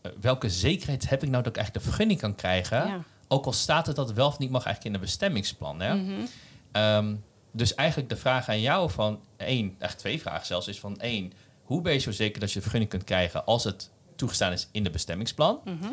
eh, 0.01 0.12
welke 0.22 0.50
zekerheid 0.50 1.10
heb 1.10 1.24
ik 1.24 1.30
nou 1.30 1.44
dat 1.44 1.51
ik 1.51 1.57
eigenlijk 1.57 1.86
de 1.86 1.92
vergunning 1.92 2.19
kan 2.19 2.36
krijgen? 2.36 2.88
Ja. 2.88 3.04
Ook 3.28 3.45
al 3.45 3.54
staat 3.54 3.88
het 3.88 3.95
dat 3.95 4.07
het 4.07 4.18
wel 4.18 4.27
of 4.27 4.38
niet 4.38 4.50
mag 4.50 4.66
eigenlijk 4.66 4.95
in 4.95 5.01
een 5.01 5.06
bestemmingsplan. 5.06 5.81
Hè? 5.81 5.95
Mhm. 5.95 6.25
Ehm, 6.72 7.16
dus 7.51 7.75
eigenlijk 7.75 8.10
de 8.10 8.16
vraag 8.16 8.50
aan 8.50 8.62
jou 8.62 8.92
van 8.92 9.19
één, 9.38 9.75
echt 9.80 9.98
twee 9.98 10.22
vragen 10.22 10.45
zelfs, 10.45 10.68
is 10.68 10.80
van 10.80 11.00
één, 11.00 11.34
hoe 11.63 11.81
ben 11.81 11.94
je 11.94 12.00
zo 12.00 12.12
zeker 12.12 12.39
dat 12.39 12.50
je 12.50 12.56
de 12.56 12.62
vergunning 12.62 12.92
kunt 12.92 13.04
krijgen 13.04 13.45
als 13.45 13.63
het 13.63 13.89
toegestaan 14.16 14.51
is 14.51 14.68
in 14.72 14.84
de 14.84 14.89
bestemmingsplan? 14.89 15.60
Mhm. 15.66 15.89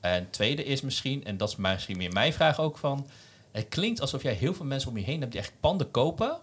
En 0.00 0.30
tweede 0.30 0.64
is 0.64 0.80
misschien, 0.80 1.24
en 1.24 1.36
dat 1.36 1.48
is 1.48 1.56
misschien 1.56 1.96
meer 1.96 2.12
mijn 2.12 2.32
vraag 2.32 2.60
ook 2.60 2.78
van, 2.78 3.08
het 3.52 3.66
klinkt 3.68 4.00
alsof 4.00 4.22
jij 4.22 4.32
heel 4.32 4.54
veel 4.54 4.64
mensen 4.64 4.90
om 4.90 4.96
je 4.96 5.04
heen 5.04 5.20
hebt 5.20 5.32
die 5.32 5.40
echt 5.40 5.52
panden 5.60 5.90
kopen, 5.90 6.38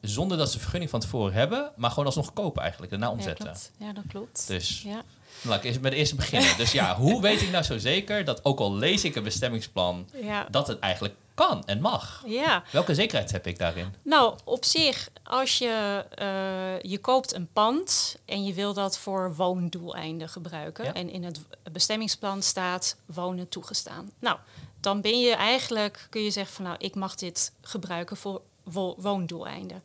zonder 0.00 0.38
dat 0.38 0.52
ze 0.52 0.58
vergunning 0.58 0.90
van 0.90 1.00
tevoren 1.00 1.32
hebben, 1.32 1.72
maar 1.76 1.90
gewoon 1.90 2.04
alsnog 2.06 2.32
kopen 2.32 2.60
eigenlijk, 2.62 2.90
daarna 2.90 3.06
Ja, 3.06 3.12
omzetten. 3.12 3.44
klopt. 3.44 3.70
Ja, 3.78 3.92
dat 3.92 4.04
klopt. 4.08 4.46
Dus 4.46 4.82
Ja. 4.82 5.02
laat 5.42 5.64
ik 5.64 5.80
met 5.80 5.92
de 5.92 5.98
eerste 5.98 6.14
beginnen. 6.14 6.56
Dus 6.56 6.72
ja, 6.72 6.96
hoe 6.96 7.20
weet 7.22 7.40
ik 7.42 7.50
nou 7.50 7.64
zo 7.64 7.78
zeker 7.78 8.24
dat 8.24 8.44
ook 8.44 8.58
al 8.60 8.74
lees 8.74 9.04
ik 9.04 9.14
een 9.16 9.22
bestemmingsplan, 9.22 10.08
Ja. 10.22 10.46
dat 10.50 10.66
het 10.66 10.78
eigenlijk 10.78 11.14
kan 11.48 11.64
en 11.66 11.80
mag? 11.80 12.22
ja, 12.26 12.62
Welke 12.72 12.94
zekerheid 12.94 13.30
heb 13.32 13.46
ik 13.46 13.58
daarin? 13.58 13.94
nou 14.02 14.38
op 14.44 14.64
zich, 14.64 15.08
als 15.22 15.58
je, 15.58 16.04
eh, 16.14 16.90
je 16.90 16.98
koopt 16.98 17.34
een 17.34 17.48
pand 17.52 18.16
en 18.24 18.44
je 18.44 18.52
wil 18.54 18.74
dat 18.74 18.98
voor 18.98 19.34
woondoeleinden 19.34 20.28
gebruiken 20.28 20.84
Ja. 20.84 20.92
en 20.92 21.10
in 21.10 21.24
het 21.24 21.40
bestemmingsplan 21.72 22.42
staat 22.42 22.96
wonen 23.06 23.48
toegestaan. 23.48 24.10
Nou, 24.18 24.38
dan 24.80 25.00
ben 25.00 25.20
je 25.20 25.34
eigenlijk, 25.34 26.06
kun 26.10 26.22
je 26.22 26.30
zeggen 26.30 26.54
van 26.54 26.64
nou, 26.64 26.76
ik 26.78 26.94
mag 26.94 27.14
dit 27.14 27.52
gebruiken 27.62 28.16
voor 28.16 28.40
wo- 28.64 28.94
woondoeleinden. 28.98 29.82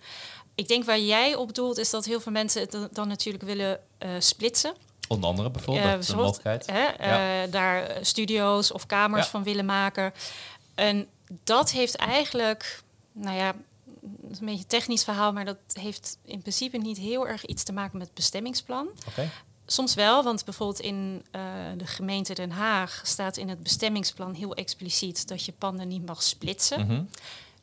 Ik 0.56 0.68
denk 0.68 0.84
waar 0.86 1.00
jij 1.00 1.36
op 1.36 1.54
doelt 1.56 1.78
is 1.78 1.90
dat 1.90 2.06
heel 2.06 2.20
veel 2.22 2.32
mensen 2.32 2.62
het 2.62 2.96
dan- 2.96 3.08
natuurlijk 3.08 3.44
willen 3.44 3.80
eh, 3.98 4.10
splitsen. 4.20 4.74
Onder 5.08 5.30
andere 5.30 5.52
bijvoorbeeld, 5.52 6.16
mogelijkheid. 6.16 6.66
hè, 6.66 6.86
eh, 6.86 7.52
daar 7.52 7.98
studio's 8.02 8.72
of 8.74 8.86
kamers 8.86 9.24
Ja. 9.24 9.30
van 9.32 9.44
willen 9.44 9.66
maken. 9.66 10.14
En 10.76 11.08
dat 11.44 11.72
heeft 11.72 11.96
eigenlijk, 11.96 12.84
nou 13.12 13.36
ja, 13.36 13.56
is 14.30 14.40
een 14.40 14.46
beetje 14.46 14.62
een 14.62 14.68
technisch 14.68 15.04
verhaal, 15.04 15.34
maar 15.34 15.46
dat 15.46 15.58
heeft 15.74 16.18
in 16.24 16.42
principe 16.42 16.78
niet 16.78 16.98
heel 16.98 17.28
erg 17.28 17.46
iets 17.46 17.64
te 17.64 17.74
maken 17.74 17.98
met 17.98 18.14
bestemmingsplan. 18.14 18.88
Oké. 19.08 19.30
Soms 19.66 19.94
wel, 19.94 20.24
want 20.24 20.46
bijvoorbeeld 20.46 20.80
in 20.80 21.26
eh, 21.32 21.42
de 21.78 21.88
gemeente 21.88 22.34
Den 22.34 22.52
Haag 22.52 23.02
staat 23.04 23.38
in 23.38 23.50
het 23.50 23.64
bestemmingsplan 23.64 24.34
heel 24.34 24.56
expliciet 24.56 25.28
dat 25.28 25.46
je 25.46 25.52
panden 25.52 25.88
niet 25.88 26.06
mag 26.06 26.24
splitsen. 26.24 26.86
Mhm. 26.86 27.04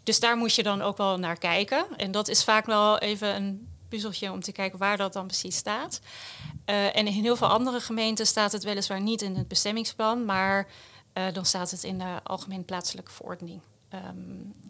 Dus 0.02 0.20
daar 0.20 0.36
moet 0.36 0.54
je 0.54 0.62
dan 0.62 0.82
ook 0.82 0.96
wel 0.96 1.18
naar 1.18 1.38
kijken. 1.38 1.86
En 1.96 2.10
dat 2.10 2.28
is 2.28 2.44
vaak 2.44 2.66
wel 2.66 2.98
even 2.98 3.34
een 3.34 3.68
puzzeltje 3.88 4.32
om 4.32 4.40
te 4.40 4.52
kijken 4.52 4.78
waar 4.78 4.96
dat 4.96 5.12
dan 5.12 5.26
precies 5.26 5.56
staat. 5.56 6.00
Eh, 6.64 6.96
en 6.96 7.06
in 7.06 7.12
heel 7.12 7.36
veel 7.36 7.46
andere 7.46 7.80
gemeenten 7.80 8.26
staat 8.26 8.52
het 8.52 8.62
weliswaar 8.62 9.00
niet 9.00 9.22
in 9.22 9.36
het 9.36 9.48
bestemmingsplan, 9.48 10.24
maar 10.24 10.66
eh, 11.12 11.24
dan 11.32 11.44
staat 11.46 11.70
het 11.70 11.84
in 11.84 11.98
de 11.98 12.20
Algemeen 12.22 12.64
Plaatselijke 12.64 13.10
Verordening. 13.10 13.60
Ehm, 13.88 14.02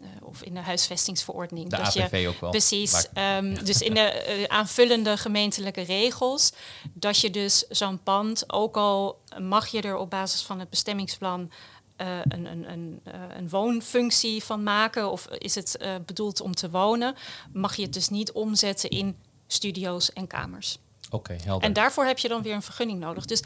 eh, 0.01 0.07
of 0.21 0.41
in 0.41 0.53
de 0.53 0.59
huisvestingsverordening. 0.59 1.69
De 1.69 1.77
dat 1.77 1.93
je 1.93 2.27
ook 2.27 2.39
wel. 2.39 2.49
Precies. 2.49 3.07
Ehm, 3.13 3.63
dus 3.63 3.81
in 3.81 3.93
de 3.93 3.99
eh, 3.99 4.43
aanvullende 4.43 5.17
gemeentelijke 5.17 5.81
regels. 5.81 6.53
Dat 6.93 7.19
je 7.19 7.29
dus 7.29 7.65
zo'n 7.69 8.03
pand, 8.03 8.53
ook 8.53 8.77
al 8.77 9.21
mag 9.39 9.67
je 9.67 9.81
er 9.81 9.95
op 9.95 10.09
basis 10.09 10.41
van 10.41 10.59
het 10.59 10.69
bestemmingsplan 10.69 11.51
een, 11.95 12.45
een, 12.45 12.71
een, 12.71 13.01
een 13.37 13.49
woonfunctie 13.49 14.43
van 14.43 14.63
maken. 14.63 15.11
Of 15.11 15.27
is 15.27 15.55
het 15.55 15.77
bedoeld 16.05 16.41
om 16.41 16.55
te 16.55 16.69
wonen, 16.69 17.15
mag 17.51 17.75
je 17.75 17.81
het 17.81 17.93
dus 17.93 18.09
niet 18.09 18.31
omzetten 18.31 18.89
in 18.89 19.17
studio's 19.47 20.13
en 20.13 20.27
kamers. 20.27 20.77
Oké, 21.13 21.35
helder. 21.43 21.67
En 21.67 21.73
daarvoor 21.73 22.05
heb 22.05 22.17
je 22.17 22.27
dan 22.27 22.41
weer 22.41 22.53
een 22.53 22.61
vergunning 22.61 22.99
nodig. 22.99 23.25
Dus 23.25 23.43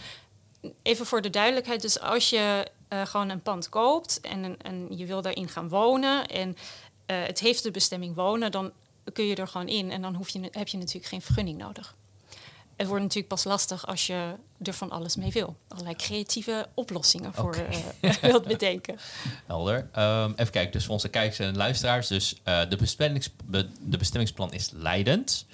even 0.82 1.06
voor 1.06 1.22
de 1.22 1.30
duidelijkheid, 1.30 1.82
dus 1.82 2.00
als 2.00 2.30
je 2.30 2.68
eh, 2.88 3.06
gewoon 3.06 3.30
een 3.30 3.42
pand 3.42 3.70
koopt 3.70 4.22
en, 4.22 4.62
en 4.62 4.88
je 4.98 5.06
wil 5.06 5.22
daarin 5.22 5.50
gaan 5.50 5.70
wonen 5.70 6.26
en 6.28 6.58
eh, 7.06 7.24
het 7.24 7.40
heeft 7.40 7.64
de 7.64 7.72
bestemming 7.72 8.16
wonen, 8.16 8.52
dan 8.52 8.72
kun 9.14 9.26
je 9.26 9.36
er 9.36 9.48
gewoon 9.48 9.68
in 9.68 9.92
en 9.92 10.02
dan 10.02 10.16
hoef 10.16 10.30
je, 10.30 10.40
heb 10.52 10.68
je 10.68 10.78
natuurlijk 10.78 11.06
geen 11.06 11.22
vergunning 11.22 11.58
nodig. 11.58 11.96
Het 12.76 12.88
wordt 12.88 13.02
natuurlijk 13.04 13.30
pas 13.34 13.44
lastig 13.44 13.88
als 13.88 14.08
je 14.08 14.34
er 14.64 14.74
van 14.74 14.90
alles 14.92 15.16
mee 15.16 15.32
wil. 15.32 15.56
Allerlei 15.68 15.96
creatieve 15.96 16.68
oplossingen 16.74 17.34
voor 17.34 17.56
Oké. 17.56 17.68
eh, 18.02 18.14
wilt 18.32 18.46
bedenken. 18.48 19.00
Helder. 19.46 19.90
Ehm, 19.92 20.32
even 20.36 20.52
kijken, 20.52 20.72
dus 20.72 20.84
voor 20.84 20.94
onze 20.94 21.10
kijkers 21.10 21.40
en 21.40 21.58
luisteraars. 21.58 22.08
Dus 22.08 22.36
de, 22.44 22.76
bestemmings, 22.80 23.30
be- 23.46 23.70
de 23.80 23.98
bestemmingsplan 23.98 24.54
is 24.54 24.70
leidend. 24.74 25.46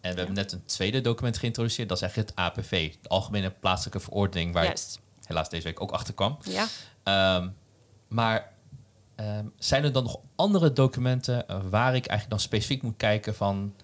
En 0.00 0.10
we 0.12 0.16
hebben 0.18 0.34
net 0.34 0.52
een 0.52 0.64
tweede 0.64 1.00
document 1.00 1.38
geïntroduceerd. 1.38 1.88
Dat 1.88 1.96
is 1.96 2.02
eigenlijk 2.02 2.30
het 2.30 2.38
APV, 2.38 2.94
de 3.02 3.08
Algemene 3.08 3.50
Plaatselijke 3.50 4.00
Verordening, 4.00 4.52
waar 4.52 4.64
Juist. 4.64 5.00
ik 5.20 5.26
helaas 5.26 5.48
deze 5.48 5.64
week 5.64 5.80
ook 5.80 5.90
achter 5.90 6.14
kwam. 6.14 6.38
Ja. 6.44 6.66
Ehm, 7.02 7.48
maar 8.08 8.52
ehm, 9.16 9.46
zijn 9.58 9.84
er 9.84 9.92
dan 9.92 10.02
nog 10.02 10.18
andere 10.36 10.72
documenten 10.72 11.44
waar 11.70 11.94
ik 11.94 12.06
eigenlijk 12.06 12.30
dan 12.30 12.40
specifiek 12.40 12.82
moet 12.82 12.96
kijken 12.96 13.34
van, 13.34 13.74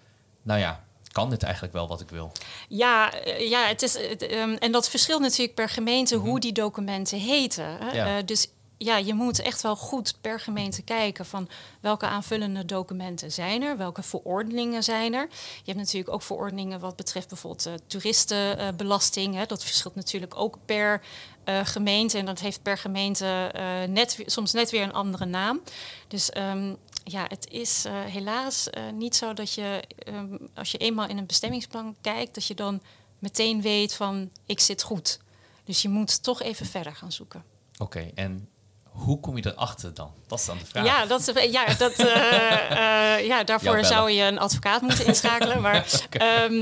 nou 0.41 0.59
ja, 0.59 0.85
kan 1.15 1.29
dit 1.29 1.43
eigenlijk 1.43 1.73
wel 1.73 1.87
wat 1.87 2.01
ik 2.01 2.09
wil? 2.09 2.31
Ja, 2.67 3.13
eh, 3.13 3.49
ja 3.49 3.67
het 3.67 3.81
is, 3.81 3.97
het, 3.97 4.21
ehm, 4.21 4.53
en 4.53 4.71
dat 4.71 4.89
verschilt 4.89 5.21
natuurlijk 5.21 5.55
per 5.55 5.69
gemeente 5.69 6.15
hoe 6.15 6.39
die 6.39 6.51
documenten 6.51 7.19
heten. 7.19 7.93
Ja. 7.93 8.17
Eh, 8.17 8.25
dus 8.25 8.47
ja, 8.77 8.97
je 8.97 9.13
moet 9.13 9.39
echt 9.39 9.61
wel 9.61 9.75
goed 9.75 10.17
per 10.21 10.39
gemeente 10.39 10.81
kijken 10.81 11.25
van 11.25 11.49
welke 11.79 12.05
aanvullende 12.05 12.65
documenten 12.65 13.31
zijn 13.31 13.61
er, 13.61 13.77
welke 13.77 14.03
verordeningen 14.03 14.83
zijn 14.83 15.13
er. 15.13 15.27
Je 15.31 15.71
hebt 15.71 15.77
natuurlijk 15.77 16.13
ook 16.13 16.21
verordeningen 16.21 16.79
wat 16.79 16.95
betreft 16.95 17.27
bijvoorbeeld 17.27 17.65
eh, 17.65 17.73
toeristenbelasting. 17.87 19.43
dat 19.45 19.63
verschilt 19.63 19.95
natuurlijk 19.95 20.35
ook 20.35 20.57
per 20.65 21.01
eh, 21.43 21.65
gemeente 21.65 22.17
en 22.17 22.25
dat 22.25 22.39
heeft 22.39 22.61
per 22.61 22.77
gemeente 22.77 23.51
eh, 23.53 23.83
net, 23.83 24.23
soms 24.25 24.51
net 24.51 24.69
weer 24.69 24.83
een 24.83 24.93
andere 24.93 25.25
naam. 25.25 25.61
Dus 26.07 26.29
ehm, 26.29 26.73
ja, 27.03 27.25
het 27.27 27.47
is 27.49 27.85
helaas 27.89 28.69
niet 28.93 29.15
zo 29.15 29.33
dat 29.33 29.53
je, 29.53 29.83
ehm, 29.97 30.37
als 30.53 30.71
je 30.71 30.77
eenmaal 30.77 31.07
in 31.07 31.17
een 31.17 31.25
bestemmingsplan 31.25 31.95
kijkt, 32.01 32.35
dat 32.35 32.45
je 32.45 32.55
dan 32.55 32.81
meteen 33.19 33.61
weet 33.61 33.93
van 33.93 34.31
ik 34.45 34.59
zit 34.59 34.81
goed. 34.81 35.19
Dus 35.63 35.81
je 35.81 35.89
moet 35.89 36.23
toch 36.23 36.41
even 36.41 36.65
verder 36.65 36.95
gaan 36.95 37.11
zoeken. 37.11 37.43
Oké, 37.77 38.11
en 38.15 38.49
hoe 38.95 39.19
kom 39.19 39.37
je 39.37 39.47
erachter 39.55 39.93
dan? 39.93 40.11
Dat 40.27 40.39
is 40.39 40.45
dan 40.45 40.57
de 40.57 40.65
vraag. 40.65 40.85
Ja, 40.85 41.05
dat, 41.05 41.27
is- 41.27 41.51
ja, 41.51 41.73
dat, 41.73 41.91
eh, 41.91 43.15
eh, 43.17 43.25
ja, 43.25 43.43
daarvoor 43.43 43.85
zou 43.85 44.11
je 44.11 44.23
een 44.23 44.39
advocaat 44.39 44.81
moeten 44.81 45.05
inschakelen. 45.05 45.61
Maar 45.61 45.85
ehm, 46.09 46.53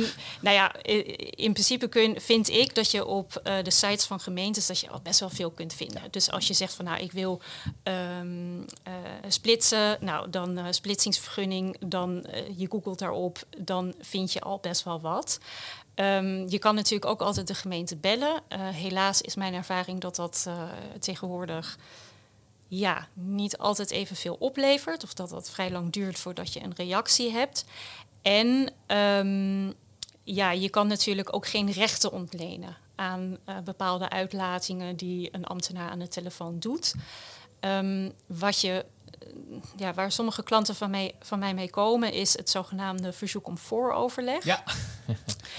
nou 0.41 0.55
ja, 0.55 0.75
in 1.35 1.53
principe 1.53 1.87
kun, 1.87 2.21
vind 2.21 2.49
ik 2.49 2.75
dat 2.75 2.91
je 2.91 3.05
op 3.05 3.35
eh, 3.43 3.55
de 3.63 3.71
sites 3.71 4.05
van 4.05 4.19
gemeentes 4.19 4.67
dat 4.67 4.79
je 4.79 4.89
al 4.89 4.99
best 5.03 5.19
wel 5.19 5.29
veel 5.29 5.51
kunt 5.51 5.73
vinden. 5.73 6.01
Dus 6.11 6.31
als 6.31 6.47
je 6.47 6.53
zegt 6.53 6.73
van 6.73 6.85
nou, 6.85 6.99
ik 6.99 7.11
wil 7.11 7.41
ehm, 7.83 8.61
eh, 8.83 8.93
splitsen, 9.27 9.97
nou 9.99 10.29
dan 10.29 10.57
eh, 10.57 10.65
splitsingsvergunning, 10.69 11.77
dan 11.85 12.23
eh, 12.25 12.41
je 12.57 12.67
googelt 12.69 12.99
daarop, 12.99 13.39
dan 13.57 13.93
vind 14.01 14.33
je 14.33 14.41
al 14.41 14.57
best 14.61 14.83
wel 14.83 15.01
wat. 15.01 15.39
Ehm, 15.95 16.47
je 16.47 16.59
kan 16.59 16.75
natuurlijk 16.75 17.11
ook 17.11 17.21
altijd 17.21 17.47
de 17.47 17.53
gemeente 17.53 17.95
bellen. 17.95 18.41
Eh, 18.47 18.59
helaas 18.69 19.21
is 19.21 19.35
mijn 19.35 19.53
ervaring 19.53 20.01
dat 20.01 20.15
dat 20.15 20.43
eh, 20.47 20.53
tegenwoordig 20.99 21.77
ja, 22.79 23.07
niet 23.13 23.57
altijd 23.57 23.91
evenveel 23.91 24.35
oplevert. 24.39 25.03
Of 25.03 25.13
dat 25.13 25.29
dat 25.29 25.49
vrij 25.49 25.71
lang 25.71 25.91
duurt 25.91 26.19
voordat 26.19 26.53
je 26.53 26.63
een 26.63 26.73
reactie 26.75 27.31
hebt. 27.31 27.65
En 28.21 28.69
ehm, 28.85 29.71
ja, 30.23 30.51
je 30.51 30.69
kan 30.69 30.87
natuurlijk 30.87 31.35
ook 31.35 31.47
geen 31.47 31.71
rechten 31.71 32.11
ontlenen 32.11 32.77
aan 32.95 33.37
eh, 33.45 33.59
bepaalde 33.59 34.09
uitlatingen 34.09 34.95
die 34.95 35.29
een 35.31 35.45
ambtenaar 35.45 35.89
aan 35.89 35.99
de 35.99 36.07
telefoon 36.07 36.59
doet. 36.59 36.95
Ehm, 37.59 38.09
wat 38.25 38.61
je, 38.61 38.85
ja, 39.75 39.93
waar 39.93 40.11
sommige 40.11 40.43
klanten 40.43 40.75
van 40.75 40.89
mij, 40.89 41.13
van 41.21 41.39
mij 41.39 41.53
mee 41.53 41.69
komen, 41.69 42.11
is 42.13 42.37
het 42.37 42.49
zogenaamde 42.49 43.13
verzoek 43.13 43.47
om 43.47 43.57
vooroverleg. 43.57 44.43
Ja. 44.43 44.63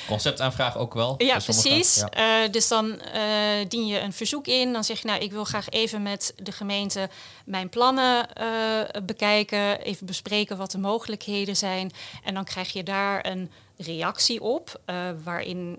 Conceptaanvraag 0.09 0.77
ook 0.77 0.95
wel. 0.95 1.15
Ja, 1.19 1.39
precies. 1.39 1.95
Ja. 1.95 2.11
Eh, 2.45 2.51
dus 2.53 2.69
dan 2.69 3.01
eh, 3.01 3.23
dien 3.69 3.87
je 3.87 4.01
een 4.01 4.13
verzoek 4.13 4.47
in. 4.47 4.73
Dan 4.73 4.85
zeg 4.85 5.01
je, 5.01 5.07
nou, 5.07 5.21
ik 5.21 5.33
wil 5.33 5.45
graag 5.45 5.69
even 5.69 6.03
met 6.03 6.35
de 6.37 6.53
gemeente 6.53 7.09
mijn 7.45 7.69
plannen 7.69 8.33
eh, 8.35 9.03
bekijken. 9.03 9.81
Even 9.81 10.07
bespreken 10.07 10.57
wat 10.57 10.71
de 10.71 10.79
mogelijkheden 10.79 11.57
zijn. 11.57 11.93
En 12.25 12.35
dan 12.35 12.45
krijg 12.45 12.73
je 12.73 12.83
daar 12.83 13.27
een 13.27 13.51
reactie 13.77 14.41
op. 14.41 14.81
eh, 14.85 15.11
waarin, 15.25 15.79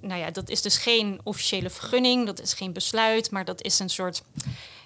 nou 0.00 0.20
ja, 0.20 0.30
dat 0.30 0.48
is 0.48 0.62
dus 0.62 0.76
geen 0.76 1.20
officiële 1.22 1.70
vergunning. 1.70 2.26
Dat 2.26 2.40
is 2.40 2.52
geen 2.52 2.72
besluit. 2.72 3.30
Maar 3.30 3.44
dat 3.44 3.62
is 3.62 3.78
een 3.78 3.90
soort 3.90 4.22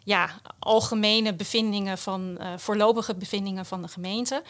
ja, 0.08 0.30
algemene 0.58 1.34
bevindingen 1.34 1.98
van 1.98 2.38
eh, 2.38 2.52
voorlopige 2.56 3.14
bevindingen 3.14 3.66
van 3.66 3.82
de 3.82 3.88
gemeente. 3.88 4.42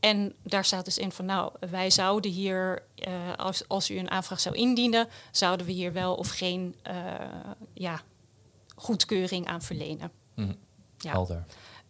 En 0.00 0.34
daar 0.42 0.64
staat 0.64 0.84
dus 0.84 0.98
in 0.98 1.12
van 1.12 1.24
nou, 1.24 1.52
wij 1.70 1.90
zouden 1.90 2.30
hier, 2.30 2.82
eh, 2.94 3.12
als, 3.36 3.68
als 3.68 3.90
u 3.90 3.98
een 3.98 4.10
aanvraag 4.10 4.40
zou 4.40 4.54
indienen, 4.54 5.08
zouden 5.30 5.66
we 5.66 5.72
hier 5.72 5.92
wel 5.92 6.14
of 6.14 6.28
geen 6.28 6.74
eh, 6.82 6.94
ja, 7.74 8.00
goedkeuring 8.74 9.46
aan 9.46 9.62
verlenen. 9.62 10.10
Mhm. 10.34 10.52
Ja. 10.98 11.10
Helder. 11.10 11.44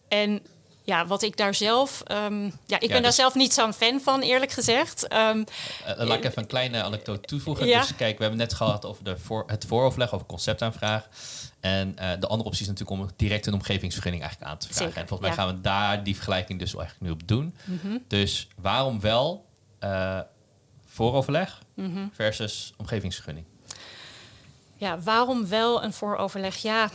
En 0.08 0.42
ja, 0.82 1.06
wat 1.06 1.22
ik 1.22 1.36
daar 1.36 1.54
zelf, 1.54 2.02
ehm, 2.06 2.44
ja, 2.44 2.80
ik 2.80 2.80
ben 2.80 2.90
daar 2.90 3.02
dus- 3.02 3.14
zelf 3.14 3.34
niet 3.34 3.52
zo'n 3.52 3.72
fan 3.72 4.00
van, 4.00 4.20
eerlijk 4.20 4.50
gezegd. 4.50 5.08
Ehm, 5.08 5.44
Eh, 5.84 5.96
laat 5.96 6.16
ik 6.18 6.24
even 6.24 6.42
een 6.42 6.48
kleine 6.48 6.82
anekdote 6.82 7.20
toevoegen. 7.20 7.66
Ja. 7.66 7.80
Dus 7.80 7.94
kijk, 7.96 8.16
we 8.16 8.22
hebben 8.22 8.40
net 8.40 8.54
gehad 8.54 8.84
over 8.84 9.04
de 9.04 9.18
voor, 9.18 9.44
het 9.46 9.64
vooroverleg 9.66 10.14
over 10.14 10.26
conceptaanvraag. 10.26 11.08
En 11.60 11.98
eh, 11.98 12.10
de 12.20 12.26
andere 12.26 12.48
optie 12.48 12.62
is 12.62 12.68
natuurlijk 12.68 13.00
om 13.00 13.10
direct 13.16 13.46
een 13.46 13.54
omgevingsvergunning 13.54 14.22
eigenlijk 14.22 14.52
aan 14.52 14.58
te 14.58 14.66
vragen. 14.66 14.84
Zeker, 14.84 15.00
en 15.00 15.08
volgens 15.08 15.28
mij 15.28 15.38
ja. 15.38 15.44
gaan 15.44 15.54
we 15.56 15.60
daar 15.60 16.04
die 16.04 16.14
vergelijking 16.14 16.58
dus 16.58 16.74
eigenlijk 16.74 17.04
nu 17.06 17.10
op 17.10 17.28
doen. 17.28 17.54
mhm, 17.64 17.98
Dus 18.08 18.48
waarom 18.60 19.00
wel 19.00 19.46
eh, 19.78 20.20
vooroverleg 20.86 21.58
mhm. 21.74 22.06
versus 22.12 22.72
omgevingsvergunning? 22.76 23.46
Ja, 24.76 24.98
waarom 25.00 25.48
wel 25.48 25.82
een 25.82 25.92
vooroverleg? 25.92 26.56
Ja, 26.56 26.90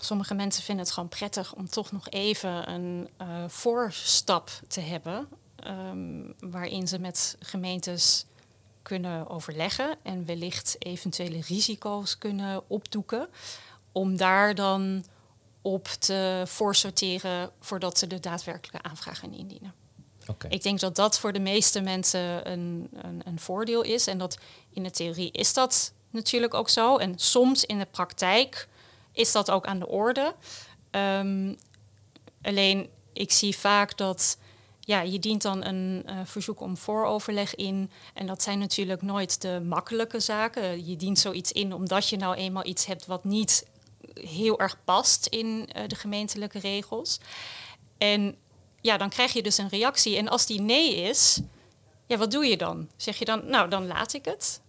sommige 0.00 0.34
mensen 0.34 0.62
vinden 0.62 0.84
het 0.84 0.94
gewoon 0.94 1.08
prettig 1.08 1.54
om 1.54 1.68
toch 1.68 1.92
nog 1.92 2.08
even 2.08 2.70
een 2.70 3.08
eh, 3.16 3.44
voorstap 3.48 4.50
te 4.68 4.80
hebben. 4.80 5.28
ehm, 5.56 6.50
waarin 6.50 6.88
ze 6.88 6.98
met 6.98 7.36
gemeentes 7.40 8.24
kunnen 8.82 9.28
overleggen 9.28 9.96
en 10.02 10.24
wellicht 10.24 10.76
eventuele 10.78 11.40
risico's 11.40 12.18
kunnen 12.18 12.62
opdoeken. 12.66 13.28
Om 13.92 14.16
daar 14.16 14.54
dan 14.54 15.04
op 15.62 15.86
te 15.86 16.42
voorsorteren 16.46 17.50
voordat 17.60 17.98
ze 17.98 18.06
de 18.06 18.20
daadwerkelijke 18.20 18.88
aanvraag 18.88 19.18
gaan 19.18 19.34
indienen. 19.34 19.74
Ik 20.48 20.62
denk 20.62 20.80
dat 20.80 20.96
dat 20.96 21.18
voor 21.18 21.32
de 21.32 21.40
meeste 21.40 21.80
mensen 21.80 22.50
een, 22.50 22.88
een, 22.92 23.22
een 23.24 23.40
voordeel 23.40 23.82
is. 23.82 24.06
En 24.06 24.18
dat 24.18 24.38
in 24.70 24.82
de 24.82 24.90
theorie 24.90 25.32
is 25.32 25.54
dat 25.54 25.92
natuurlijk 26.10 26.54
ook 26.54 26.68
zo. 26.68 26.96
En 26.96 27.18
soms 27.18 27.64
in 27.64 27.78
de 27.78 27.86
praktijk 27.90 28.68
is 29.18 29.32
dat 29.32 29.50
ook 29.50 29.66
aan 29.66 29.78
de 29.78 29.88
orde. 29.88 30.34
Ehm, 30.90 31.54
alleen 32.42 32.88
ik 33.12 33.32
zie 33.32 33.56
vaak 33.56 33.96
dat 33.96 34.38
ja, 34.80 35.00
je 35.00 35.18
dient 35.18 35.42
dan 35.42 35.64
een 35.64 36.02
eh, 36.06 36.16
verzoek 36.24 36.60
om 36.60 36.76
vooroverleg 36.76 37.54
in. 37.54 37.90
En 38.14 38.26
dat 38.26 38.42
zijn 38.42 38.58
natuurlijk 38.58 39.02
nooit 39.02 39.40
de 39.40 39.60
makkelijke 39.64 40.20
zaken. 40.20 40.86
Je 40.86 40.96
dient 40.96 41.18
zoiets 41.18 41.52
in 41.52 41.72
omdat 41.72 42.08
je 42.08 42.16
nou 42.16 42.34
eenmaal 42.34 42.66
iets 42.66 42.86
hebt 42.86 43.06
wat 43.06 43.24
niet 43.24 43.66
heel 44.14 44.58
erg 44.58 44.84
past 44.84 45.26
in 45.26 45.68
eh, 45.72 45.82
de 45.86 45.96
gemeentelijke 45.96 46.58
regels. 46.58 47.20
En 47.98 48.36
ja, 48.80 48.96
dan 48.96 49.08
krijg 49.08 49.32
je 49.32 49.42
dus 49.42 49.58
een 49.58 49.68
reactie. 49.68 50.16
En 50.16 50.28
als 50.28 50.46
die 50.46 50.60
nee 50.60 50.94
is, 50.94 51.40
ja, 52.06 52.16
wat 52.16 52.30
doe 52.30 52.46
je 52.46 52.56
dan? 52.56 52.88
Zeg 52.96 53.18
je 53.18 53.24
dan, 53.24 53.46
nou, 53.46 53.68
dan 53.70 53.86
laat 53.86 54.12
ik 54.12 54.24
het? 54.24 54.60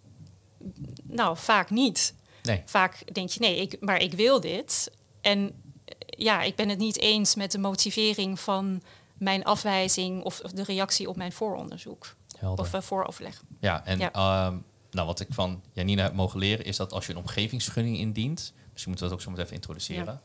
Nou, 1.04 1.38
vaak 1.38 1.70
niet. 1.70 2.14
Nee. 2.50 2.62
Vaak 2.66 3.14
denk 3.14 3.30
je, 3.30 3.40
nee, 3.40 3.58
ik, 3.62 3.78
maar 3.80 4.02
ik 4.02 4.14
wil 4.14 4.40
dit. 4.40 4.92
En 5.22 5.52
eh, 5.86 5.96
ja, 6.08 6.42
ik 6.42 6.56
ben 6.56 6.70
het 6.70 6.78
niet 6.78 7.00
eens 7.00 7.36
met 7.36 7.52
de 7.52 7.58
motivering 7.60 8.40
van 8.40 8.82
mijn 9.18 9.44
afwijzing 9.44 10.24
of 10.24 10.38
de 10.40 10.64
reactie 10.64 11.10
op 11.10 11.16
mijn 11.16 11.32
vooronderzoek 11.32 12.16
Helder. 12.38 12.66
of 12.66 12.74
uh, 12.74 12.82
vooroverleg. 12.82 13.42
Ja, 13.60 13.86
en 13.86 14.00
Ja. 14.00 14.12
ehm, 14.12 14.58
nou, 14.92 15.08
wat 15.08 15.20
ik 15.20 15.28
van 15.30 15.62
Janina 15.74 16.04
heb 16.04 16.14
mogen 16.14 16.40
leren 16.40 16.66
is 16.66 16.78
dat 16.78 16.94
als 16.94 17.06
je 17.06 17.12
een 17.12 17.18
omgevingsvergunning 17.18 17.98
indient, 17.98 18.54
misschien 18.72 18.92
moeten 18.92 18.94
we 18.94 19.12
dat 19.12 19.14
ook 19.14 19.22
zo 19.22 19.30
meteen 19.30 19.44
even 19.46 19.56
introduceren. 19.56 20.22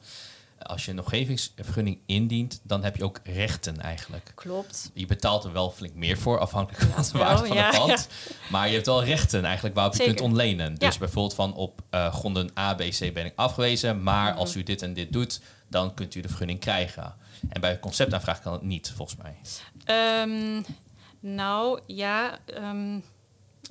Als 0.64 0.84
je 0.84 0.90
een 0.90 0.98
omgevingsvergunning 0.98 1.98
indient, 2.06 2.60
dan 2.62 2.84
heb 2.84 2.96
je 2.96 3.04
ook 3.04 3.20
rechten 3.24 3.80
eigenlijk. 3.80 4.32
Klopt. 4.34 4.90
Je 4.94 5.06
betaalt 5.06 5.44
er 5.44 5.52
wel 5.52 5.70
flink 5.70 5.94
meer 5.94 6.18
voor, 6.18 6.38
afhankelijk 6.38 6.82
van 6.92 7.02
de 7.12 7.18
waarde 7.18 7.46
van 7.46 7.56
ja, 7.56 7.70
de 7.70 7.76
pand. 7.78 8.08
Maar 8.50 8.66
je 8.68 8.74
hebt 8.74 8.86
wel 8.86 9.04
rechten 9.04 9.44
eigenlijk 9.44 9.74
waarop 9.74 9.92
je 9.92 9.98
Zeker. 9.98 10.14
kunt 10.14 10.26
ontlenen. 10.28 10.74
Dus 10.74 10.92
Ja. 10.92 10.98
bijvoorbeeld 10.98 11.34
van 11.34 11.54
op 11.54 11.80
eh, 11.90 12.14
gronden 12.14 12.50
A, 12.58 12.74
B, 12.74 12.78
C 12.80 13.10
ben 13.14 13.24
ik 13.24 13.32
afgewezen. 13.36 14.02
Maar 14.02 14.30
Mhm. 14.30 14.38
als 14.38 14.54
u 14.56 14.62
dit 14.62 14.82
en 14.82 14.94
dit 14.94 15.12
doet, 15.12 15.40
dan 15.68 15.94
kunt 15.94 16.14
u 16.14 16.20
de 16.20 16.28
vergunning 16.28 16.60
krijgen. 16.60 17.14
En 17.48 17.60
bij 17.60 17.70
een 17.70 17.80
conceptaanvraag 17.80 18.40
kan 18.42 18.52
het 18.52 18.62
niet, 18.62 18.92
volgens 18.96 19.18
mij. 19.22 19.36
Ehm, 19.84 20.62
nou, 21.20 21.80
ja, 21.86 22.38
ehm, 22.46 22.98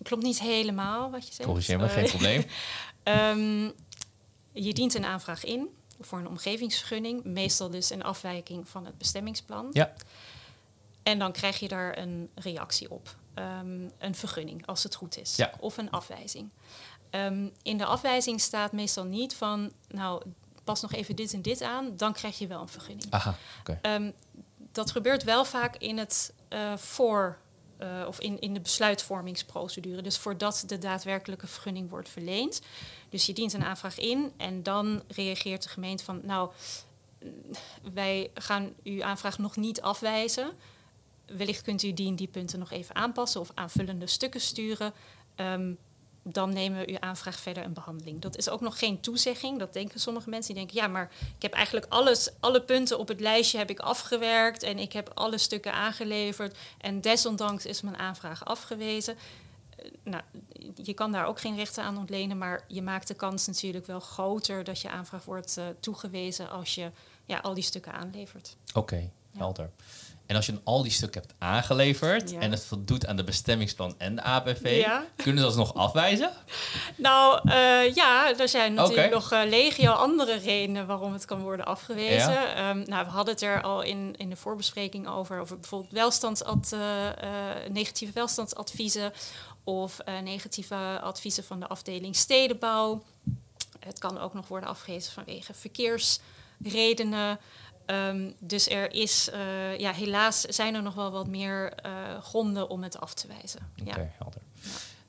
klopt 0.04 0.24
niet 0.24 0.40
helemaal 0.40 1.12
wat 1.12 1.28
je 1.28 1.34
zegt. 1.34 1.50
Corrigeer 1.50 1.78
me, 1.80 1.86
Eh, 1.86 1.92
geen 1.94 2.06
probleem. 2.10 2.46
Ehm, 3.04 3.70
je 4.54 4.74
dient 4.74 4.94
een 4.96 5.06
aanvraag 5.06 5.44
in 5.46 5.68
voor 6.00 6.20
een 6.20 6.28
omgevingsvergunning, 6.28 7.24
meestal 7.24 7.70
dus 7.70 7.90
een 7.90 8.04
afwijking 8.04 8.70
van 8.70 8.86
het 8.86 8.98
bestemmingsplan. 8.98 9.68
Ja. 9.72 9.94
En 11.04 11.20
dan 11.20 11.32
krijg 11.32 11.60
je 11.60 11.68
daar 11.68 11.98
een 11.98 12.30
reactie 12.36 12.92
op. 12.92 13.16
Ehm, 13.34 13.90
een 13.98 14.16
vergunning, 14.16 14.66
als 14.66 14.84
het 14.84 14.96
goed 14.96 15.18
is. 15.18 15.36
Ja. 15.36 15.52
Of 15.60 15.78
een 15.78 15.92
afwijzing. 15.92 16.50
Ehm, 17.10 17.48
in 17.62 17.78
de 17.78 17.86
afwijzing 17.86 18.42
staat 18.42 18.72
meestal 18.72 19.04
niet 19.04 19.36
van, 19.36 19.72
nou, 19.88 20.24
pas 20.64 20.82
nog 20.82 20.94
even 20.94 21.16
dit 21.16 21.34
en 21.34 21.42
dit 21.42 21.62
aan, 21.62 21.98
dan 21.98 22.14
krijg 22.14 22.38
je 22.38 22.48
wel 22.48 22.62
een 22.62 22.68
vergunning. 22.68 23.12
Aha, 23.12 23.36
oké. 23.60 23.80
Ehm, 23.82 24.12
dat 24.72 24.92
gebeurt 24.92 25.24
wel 25.24 25.46
vaak 25.46 25.76
in 25.76 25.98
het 25.98 26.34
eh, 26.48 26.78
voor 26.78 27.38
eh, 27.78 28.08
of 28.08 28.20
in, 28.20 28.40
in 28.40 28.54
de 28.54 28.60
besluitvormingsprocedure. 28.60 30.02
Dus 30.02 30.18
voordat 30.18 30.64
de 30.68 30.78
daadwerkelijke 30.78 31.48
vergunning 31.48 31.90
wordt 31.90 32.10
verleend. 32.10 32.62
Dus 33.13 33.25
je 33.25 33.34
dient 33.34 33.53
een 33.53 33.63
aanvraag 33.63 34.00
in 34.00 34.32
en 34.38 34.63
dan 34.63 35.03
reageert 35.08 35.63
de 35.63 35.70
gemeente 35.70 36.03
van 36.03 36.22
nou, 36.24 36.51
wij 37.93 38.32
gaan 38.34 38.74
uw 38.84 39.03
aanvraag 39.03 39.38
nog 39.38 39.55
niet 39.55 39.82
afwijzen. 39.82 40.51
wellicht 41.25 41.62
kunt 41.62 41.84
u 41.84 41.93
die 41.93 42.08
en 42.08 42.15
die 42.15 42.27
punten 42.27 42.60
nog 42.60 42.72
even 42.72 42.96
aanpassen 42.96 43.41
of 43.41 43.51
aanvullende 43.53 44.08
stukken 44.08 44.41
sturen. 44.41 44.93
Ehm, 45.36 45.74
dan 46.24 46.53
nemen 46.53 46.79
we 46.79 46.91
uw 46.91 47.00
aanvraag 47.00 47.39
verder 47.39 47.63
in 47.63 47.74
behandeling. 47.74 48.22
Dat 48.22 48.38
is 48.38 48.50
ook 48.50 48.62
nog 48.62 48.79
geen 48.79 49.00
toezegging. 49.00 49.60
Dat 49.60 49.74
denken 49.74 50.00
sommige 50.00 50.29
mensen. 50.29 50.53
Die 50.53 50.65
denken, 50.65 50.82
ja, 50.82 50.88
maar 50.88 51.12
ik 51.36 51.41
heb 51.41 51.53
eigenlijk 51.53 51.86
alles, 51.89 52.29
alle 52.39 52.62
punten 52.62 53.00
op 53.00 53.08
het 53.08 53.20
lijstje 53.20 53.58
heb 53.58 53.70
ik 53.70 53.79
afgewerkt 53.79 54.63
en 54.63 54.79
ik 54.79 54.93
heb 54.93 55.12
alle 55.13 55.38
stukken 55.38 55.74
aangeleverd. 55.74 56.58
En 56.77 57.01
desondanks 57.01 57.65
is 57.65 57.82
mijn 57.82 57.98
aanvraag 57.98 58.46
afgewezen. 58.46 59.17
Eh, 59.77 59.92
nou, 60.03 60.24
je 60.75 60.94
kan 60.94 61.12
daar 61.12 61.25
ook 61.25 61.39
geen 61.39 61.56
rechten 61.56 61.84
aan 61.84 61.98
ontlenen, 61.98 62.38
maar 62.38 62.63
je 62.68 62.82
maakt 62.82 63.08
de 63.08 63.13
kans 63.13 63.48
natuurlijk 63.48 63.86
wel 63.86 64.00
groter 64.00 64.63
dat 64.63 64.82
je 64.82 64.89
aanvraag 64.89 65.25
wordt 65.25 65.58
uh, 65.58 65.65
toegewezen 65.80 66.50
als 66.50 66.75
je 66.75 66.92
ja, 67.25 67.39
al 67.39 67.53
die 67.53 67.63
stukken 67.63 67.94
aanlevert. 67.94 68.58
Oké, 68.74 69.10
helder. 69.38 69.70
En 70.25 70.36
als 70.36 70.46
je 70.46 70.60
al 70.63 70.84
die 70.84 70.92
stukken 70.92 71.22
hebt 71.22 71.34
aangeleverd 71.38 72.38
en 72.38 72.51
het 72.51 72.65
voldoet 72.65 73.06
aan 73.06 73.15
de 73.15 73.24
bestemmingsplan 73.24 73.96
en 73.98 74.15
de 74.15 74.22
APV, 74.22 74.88
kunnen 75.15 75.42
ze 75.42 75.48
dat 75.48 75.56
nog 75.56 75.74
afwijzen? 75.74 76.32
Nou 76.96 77.42
uh, 77.44 77.96
ja, 77.96 78.38
er 78.38 78.50
zijn 78.50 78.74
natuurlijk 78.74 79.13
nog 79.13 79.34
uh, 79.34 79.42
legio 79.46 79.92
andere 79.92 80.38
redenen 80.38 80.88
waarom 80.88 81.13
het 81.13 81.25
kan 81.25 81.42
worden 81.42 81.65
afgewezen. 81.65 82.56
Ehm, 82.56 82.84
nou, 82.86 83.06
we 83.06 83.12
hadden 83.12 83.34
het 83.34 83.44
er 83.44 83.62
al 83.62 83.82
in, 83.82 84.15
in 84.18 84.30
de 84.30 84.36
voorbespreking 84.36 85.08
over, 85.08 85.39
over 85.39 85.60
bijvoorbeeld 85.60 85.92
welstandsad, 85.92 86.72
uh, 86.74 86.82
negatieve 87.70 88.13
welstandsadviezen 88.13 89.12
of 89.63 89.98
negatieve 90.24 91.00
adviezen 91.01 91.44
van 91.44 91.60
de 91.60 91.68
afdeling 91.68 92.15
stedenbouw. 92.15 93.03
Het 93.80 94.00
kan 94.00 94.20
ook 94.20 94.34
nog 94.34 94.48
worden 94.48 94.70
afgewezen 94.70 95.13
vanwege 95.13 95.53
verkeersredenen. 95.53 97.39
Ehm, 97.86 98.32
dus 98.40 98.70
er 98.70 98.94
is, 98.94 99.30
uh, 99.34 99.78
ja, 99.78 99.92
helaas 99.92 100.42
zijn 100.42 100.75
er 100.75 100.82
nog 100.82 100.94
wel 100.94 101.12
wat 101.12 101.28
meer 101.28 101.74
uh, 101.86 102.22
gronden 102.22 102.70
om 102.70 102.84
het 102.84 103.00
af 103.00 103.13
te 103.13 103.28
wijzen. 103.28 103.72
Oké, 103.82 104.00
ja. 104.00 104.12
helder. 104.18 104.42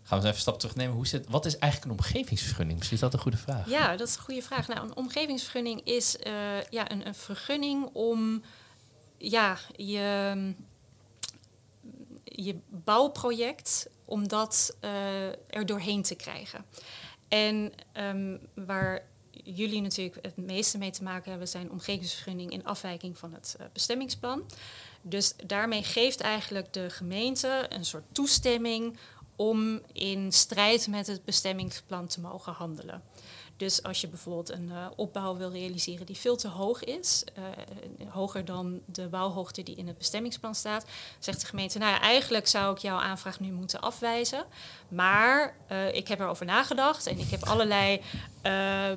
Gaan 0.03 0.19
we 0.21 0.25
eens 0.25 0.25
even 0.25 0.35
een 0.35 0.41
stap 0.41 0.59
terugnemen. 0.59 0.95
Hoe 0.95 1.07
zit, 1.07 1.29
wat 1.29 1.47
is 1.47 1.59
eigenlijk 1.59 1.93
een 1.93 1.99
omgevingsvergunning? 1.99 2.79
Misschien 2.79 2.97
is 2.97 3.03
dat 3.03 3.13
een 3.13 3.21
goede 3.21 3.37
vraag. 3.37 3.69
Ja, 3.69 3.97
dat 3.97 4.09
is 4.09 4.17
een 4.17 4.23
goede 4.23 4.43
vraag. 4.43 4.69
Nou, 4.69 4.81
een 4.81 4.97
omgevingsvergunning 4.97 5.81
is 5.85 6.17
uh, 6.27 6.63
ja, 6.63 6.91
een, 6.91 7.07
een, 7.07 7.15
vergunning 7.15 7.91
om 7.93 8.43
ja, 9.19 9.59
je, 9.77 10.55
je 12.25 12.59
bouwproject 12.69 13.89
om 14.05 14.29
dat 14.29 14.77
er 15.47 15.67
doorheen 15.67 16.03
te 16.03 16.15
krijgen. 16.15 16.65
En 17.29 17.73
um, 17.93 18.41
waar 18.55 19.03
jullie 19.45 19.81
natuurlijk 19.81 20.19
het 20.23 20.37
meeste 20.37 20.79
mee 20.79 20.91
te 20.91 21.03
maken 21.03 21.31
hebben, 21.31 21.49
zijn 21.49 21.71
omgevingsvergunning 21.71 22.51
in 22.53 22.65
afwijking 22.65 23.19
van 23.19 23.33
het 23.33 23.57
uh, 23.61 23.67
bestemmingsplan. 23.73 24.43
Dus 25.03 25.35
daarmee 25.47 25.83
geeft 25.83 26.21
eigenlijk 26.21 26.73
de 26.73 26.91
gemeente 26.91 27.67
een 27.69 27.85
soort 27.85 28.05
toestemming 28.13 28.97
om 29.37 29.81
in 29.93 30.33
strijd 30.33 30.87
met 30.89 31.07
het 31.07 31.25
bestemmingsplan 31.25 32.07
te 32.07 32.21
mogen 32.21 32.53
handelen. 32.53 33.03
Dus 33.65 33.83
als 33.83 34.01
je 34.01 34.09
bijvoorbeeld 34.09 34.51
een 34.51 34.69
uh, 34.69 34.87
opbouw 34.97 35.37
wil 35.37 35.51
realiseren 35.51 36.07
die 36.07 36.17
veel 36.17 36.37
te 36.37 36.49
hoog 36.49 36.85
is, 36.85 37.25
uh, 37.39 38.11
hoger 38.11 38.45
dan 38.45 38.81
de 38.87 39.09
bouwhoogte 39.09 39.63
die 39.63 39.77
in 39.77 39.87
het 39.87 39.99
bestemmingsplan 39.99 40.55
staat, 40.55 40.85
zegt 41.19 41.41
de 41.41 41.47
gemeente, 41.47 41.79
nou 41.79 41.93
ja, 41.93 42.01
eigenlijk 42.01 42.47
zou 42.47 42.75
ik 42.75 42.79
jouw 42.79 42.99
aanvraag 42.99 43.41
nu 43.41 43.53
moeten 43.53 43.81
afwijzen. 43.81 44.45
Maar 44.89 45.57
ik 45.93 46.09
heb 46.09 46.21
erover 46.21 46.47
nagedacht 46.47 47.07
en 47.07 47.19
ik 47.19 47.31
heb 47.31 47.45
allerlei 47.45 48.01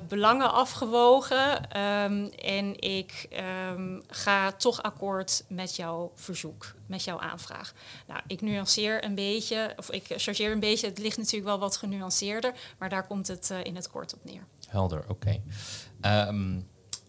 belangen 0.08 0.52
afgewogen 0.52 1.78
um, 1.80 2.30
en 2.30 2.80
ik 2.80 3.28
um, 3.70 4.02
ga 4.08 4.52
toch 4.52 4.82
akkoord 4.82 5.44
met 5.48 5.76
jouw 5.76 6.12
verzoek, 6.14 6.74
met 6.86 7.04
jouw 7.04 7.18
aanvraag. 7.18 7.72
Nou, 8.06 8.20
ik 8.26 8.40
nuanceer 8.40 9.04
een 9.04 9.14
beetje, 9.14 9.72
of 9.76 9.90
ik 9.90 10.04
chargeer 10.16 10.52
een 10.52 10.60
beetje, 10.60 10.86
het 10.86 10.98
ligt 10.98 11.16
natuurlijk 11.16 11.44
wel 11.46 11.58
wat 11.58 11.76
genuanceerder, 11.76 12.52
maar 12.78 12.88
daar 12.88 13.06
komt 13.06 13.28
het 13.28 13.54
in 13.62 13.76
het 13.76 13.90
kort 13.90 14.14
op 14.14 14.24
neer. 14.24 14.46
Helder, 14.68 15.04
oké. 15.08 15.40
Ehm, 16.00 16.60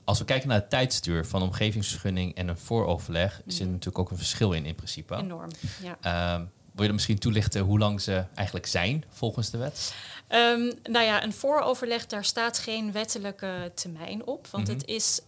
als 0.03 0.19
we 0.19 0.25
kijken 0.25 0.47
naar 0.47 0.59
het 0.59 0.69
tijdstuur 0.69 1.25
van 1.25 1.41
omgevingsvergunning 1.41 2.35
en 2.35 2.47
een 2.47 2.57
vooroverleg, 2.57 3.41
mm. 3.45 3.51
zit 3.51 3.61
er 3.61 3.67
natuurlijk 3.67 3.99
ook 3.99 4.11
een 4.11 4.17
verschil 4.17 4.51
in, 4.51 4.65
in 4.65 4.75
principe. 4.75 5.15
Enorm, 5.15 5.49
ja. 5.81 6.35
Um, 6.35 6.51
wil 6.71 6.87
je 6.87 6.93
dan 6.93 7.03
misschien 7.03 7.19
toelichten 7.19 7.61
hoe 7.61 7.79
lang 7.79 8.01
ze 8.01 8.25
eigenlijk 8.35 8.65
zijn 8.65 9.03
volgens 9.09 9.49
de 9.49 9.57
wet? 9.57 9.93
Um, 10.29 10.73
nou 10.83 11.05
ja, 11.05 11.23
een 11.23 11.33
vooroverleg, 11.33 12.05
daar 12.05 12.25
staat 12.25 12.59
geen 12.59 12.91
wettelijke 12.91 13.71
termijn 13.75 14.25
op. 14.25 14.47
Want 14.47 14.67
mhm. 14.67 14.77
het, 14.77 14.87
is, 14.87 15.21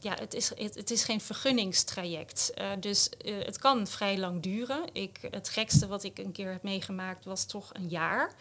ja, 0.00 0.14
het, 0.18 0.34
is, 0.34 0.52
het, 0.56 0.90
is 0.90 1.04
geen 1.04 1.20
vergunningstraject. 1.20 2.52
Uh, 2.58 2.66
dus 2.80 3.10
uh, 3.24 3.34
het 3.44 3.58
kan 3.58 3.86
vrij 3.86 4.18
lang 4.18 4.42
duren. 4.42 4.84
Ik, 4.92 5.18
het 5.30 5.48
gekste 5.48 5.86
wat 5.86 6.04
ik 6.04 6.18
een 6.18 6.32
keer 6.32 6.52
heb 6.52 6.62
meegemaakt 6.62 7.24
was 7.24 7.46
toch 7.46 7.70
een 7.72 7.88
jaar. 7.88 8.32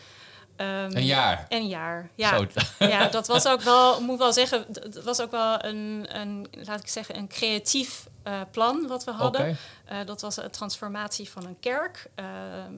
Um, 0.57 0.67
een 0.67 1.05
jaar? 1.05 1.45
Een 1.49 1.67
jaar, 1.67 2.09
ja. 2.15 2.47
ja, 2.79 3.07
dat 3.07 3.27
was 3.27 3.47
ook 3.47 3.61
wel, 3.61 4.01
moet 4.01 4.17
wel 4.17 4.33
zeggen, 4.33 4.65
het 4.67 5.03
was 5.03 5.21
ook 5.21 5.31
wel 5.31 5.63
een, 5.63 6.05
een, 6.19 6.47
laat 6.51 6.79
ik 6.79 6.87
zeggen, 6.87 7.17
een 7.17 7.27
creatief 7.27 8.07
uh, 8.27 8.41
plan 8.51 8.87
wat 8.87 9.03
we 9.03 9.11
hadden. 9.11 9.41
Okay. 9.41 9.55
Uh, 10.01 10.05
dat 10.05 10.21
was 10.21 10.37
een 10.37 10.49
transformatie 10.49 11.29
van 11.29 11.45
een 11.45 11.59
kerk. 11.59 12.09
Uh, 12.19 12.25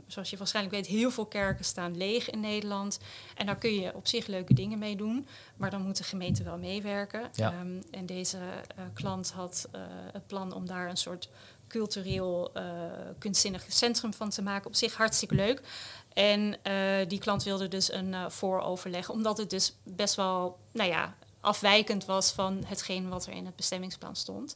zoals 0.07 0.29
je 0.29 0.37
waarschijnlijk 0.37 0.75
weet, 0.75 0.87
heel 0.87 1.11
veel 1.11 1.25
kerken 1.25 1.65
staan 1.65 1.97
leeg 1.97 2.29
in 2.29 2.39
Nederland. 2.39 2.99
En 3.35 3.45
daar 3.45 3.57
kun 3.57 3.73
je 3.73 3.95
op 3.95 4.07
zich 4.07 4.27
leuke 4.27 4.53
dingen 4.53 4.79
mee 4.79 4.95
doen. 4.95 5.27
Maar 5.55 5.69
dan 5.69 5.81
moet 5.81 5.97
de 5.97 6.03
gemeente 6.03 6.43
wel 6.43 6.57
meewerken. 6.57 7.21
Ja. 7.33 7.53
Um, 7.61 7.83
en 7.91 8.05
deze 8.05 8.37
klant 8.93 9.31
had 9.31 9.69
het 10.11 10.27
plan 10.27 10.53
om 10.53 10.65
daar 10.65 10.89
een 10.89 10.97
soort 10.97 11.29
cultureel 11.67 12.51
kunstzinnig 13.17 13.65
centrum 13.67 14.13
van 14.13 14.29
te 14.29 14.41
maken. 14.41 14.67
Op 14.67 14.75
zich 14.75 14.95
hartstikke 14.95 15.35
leuk. 15.35 15.61
En 16.17 16.57
uh, 16.63 17.07
die 17.07 17.19
klant 17.19 17.43
wilde 17.43 17.67
dus 17.67 17.91
een 17.91 18.07
uh, 18.07 18.29
vooroverleg, 18.29 19.09
omdat 19.09 19.37
het 19.37 19.49
dus 19.49 19.75
best 19.83 20.15
wel, 20.15 20.59
nou 20.71 20.89
ja, 20.89 21.15
afwijkend 21.41 22.05
was 22.05 22.31
van 22.31 22.63
hetgeen 22.65 23.09
wat 23.09 23.25
er 23.25 23.33
in 23.33 23.45
het 23.45 23.55
bestemmingsplan 23.55 24.15
stond. 24.15 24.55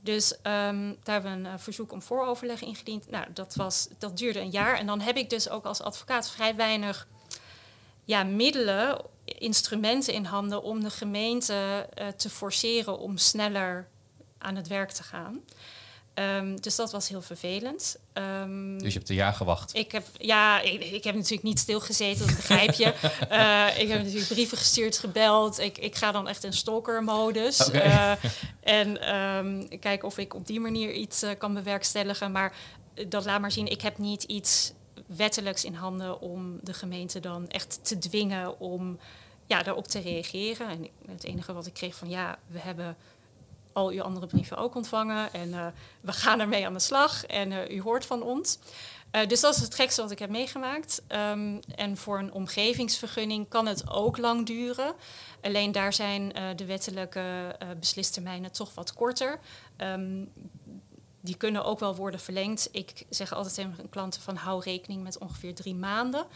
Dus 0.00 0.32
um, 0.32 0.96
daar 1.02 1.22
hebben 1.22 1.42
we 1.42 1.48
een 1.48 1.58
verzoek 1.58 1.92
om 1.92 2.02
vooroverleg 2.02 2.62
ingediend. 2.62 3.10
Nou, 3.10 3.26
dat, 3.32 3.54
was, 3.54 3.88
dat 3.98 4.18
duurde 4.18 4.40
een 4.40 4.50
jaar. 4.50 4.78
En 4.78 4.86
dan 4.86 5.00
heb 5.00 5.16
ik 5.16 5.30
dus 5.30 5.48
ook 5.48 5.64
als 5.64 5.80
advocaat 5.80 6.30
vrij 6.30 6.56
weinig 6.56 7.08
ja, 8.04 8.24
middelen, 8.24 9.04
instrumenten 9.24 10.12
in 10.12 10.24
handen 10.24 10.62
om 10.62 10.82
de 10.82 10.90
gemeente 10.90 11.88
te 12.16 12.30
forceren 12.30 12.98
om 12.98 13.16
sneller 13.16 13.88
aan 14.38 14.56
het 14.56 14.68
werk 14.68 14.90
te 14.90 15.02
gaan. 15.02 15.40
Um, 16.18 16.60
dus 16.60 16.76
dat 16.76 16.92
was 16.92 17.08
heel 17.08 17.22
vervelend. 17.22 17.96
Um, 18.14 18.78
dus 18.78 18.92
je 18.92 18.98
hebt 18.98 19.10
een 19.10 19.16
jaar 19.16 19.32
gewacht? 19.32 19.74
Ik 19.74 19.92
heb, 19.92 20.06
ja, 20.18 20.60
ik, 20.60 20.84
ik 20.84 21.04
heb 21.04 21.14
natuurlijk 21.14 21.42
niet 21.42 21.58
stilgezeten, 21.58 22.26
dat 22.26 22.36
begrijp 22.36 22.72
je. 22.72 22.84
uh, 23.30 23.78
ik 23.82 23.88
heb 23.88 24.02
natuurlijk 24.02 24.28
brieven 24.28 24.58
gestuurd, 24.58 24.98
gebeld. 24.98 25.58
Ik, 25.58 25.78
ik 25.78 25.94
ga 25.94 26.12
dan 26.12 26.28
echt 26.28 26.44
in 26.44 26.52
stalker-modus. 26.52 27.66
Okay. 27.66 27.86
Uh, 27.86 28.24
en 28.80 29.16
um, 29.16 29.78
kijken 29.78 30.08
of 30.08 30.18
ik 30.18 30.34
op 30.34 30.46
die 30.46 30.60
manier 30.60 30.92
iets 30.92 31.22
uh, 31.22 31.30
kan 31.38 31.54
bewerkstelligen. 31.54 32.32
Maar 32.32 32.56
dat 33.08 33.24
laat 33.24 33.40
maar 33.40 33.52
zien, 33.52 33.66
ik 33.66 33.80
heb 33.80 33.98
niet 33.98 34.22
iets 34.22 34.72
wettelijks 35.06 35.64
in 35.64 35.74
handen 35.74 36.20
om 36.20 36.58
de 36.62 36.74
gemeente 36.74 37.20
dan 37.20 37.48
echt 37.48 37.78
te 37.82 37.98
dwingen 37.98 38.60
om 38.60 38.98
ja, 39.46 39.62
daarop 39.62 39.86
te 39.86 40.00
reageren. 40.00 40.68
En 40.68 40.88
het 41.06 41.24
enige 41.24 41.52
wat 41.52 41.66
ik 41.66 41.74
kreeg 41.74 41.94
van 41.94 42.08
ja, 42.08 42.38
we 42.46 42.58
hebben 42.58 42.96
al 43.76 43.90
uw 43.90 44.02
andere 44.02 44.26
brieven 44.26 44.56
ook 44.56 44.74
ontvangen. 44.74 45.32
En 45.32 45.48
uh, 45.48 45.66
we 46.00 46.12
gaan 46.12 46.40
ermee 46.40 46.66
aan 46.66 46.72
de 46.72 46.78
slag 46.78 47.26
en 47.26 47.50
uh, 47.50 47.70
u 47.70 47.80
hoort 47.80 48.06
van 48.06 48.22
ons. 48.22 48.58
Uh, 49.12 49.26
dus 49.26 49.40
dat 49.40 49.54
is 49.54 49.60
het 49.60 49.74
gekste 49.74 50.02
wat 50.02 50.10
ik 50.10 50.18
heb 50.18 50.30
meegemaakt. 50.30 51.02
Um, 51.08 51.60
en 51.74 51.96
voor 51.96 52.18
een 52.18 52.32
omgevingsvergunning 52.32 53.48
kan 53.48 53.66
het 53.66 53.90
ook 53.90 54.16
lang 54.16 54.46
duren. 54.46 54.94
Alleen 55.42 55.72
daar 55.72 55.92
zijn 55.92 56.32
de 56.56 56.64
wettelijke 56.64 57.56
beslistermijnen 57.80 58.52
toch 58.52 58.74
wat 58.74 58.92
korter. 58.92 59.40
Um, 59.78 60.32
die 61.20 61.36
kunnen 61.36 61.64
ook 61.64 61.78
wel 61.78 61.94
worden 61.94 62.20
verlengd. 62.20 62.68
Ik 62.72 63.06
zeg 63.10 63.32
altijd 63.32 63.54
tegen 63.54 63.88
klanten 63.88 64.20
van 64.20 64.36
hou 64.36 64.62
rekening 64.62 65.02
met 65.02 65.18
ongeveer 65.18 65.54
drie 65.54 65.74
maanden. 65.74 66.26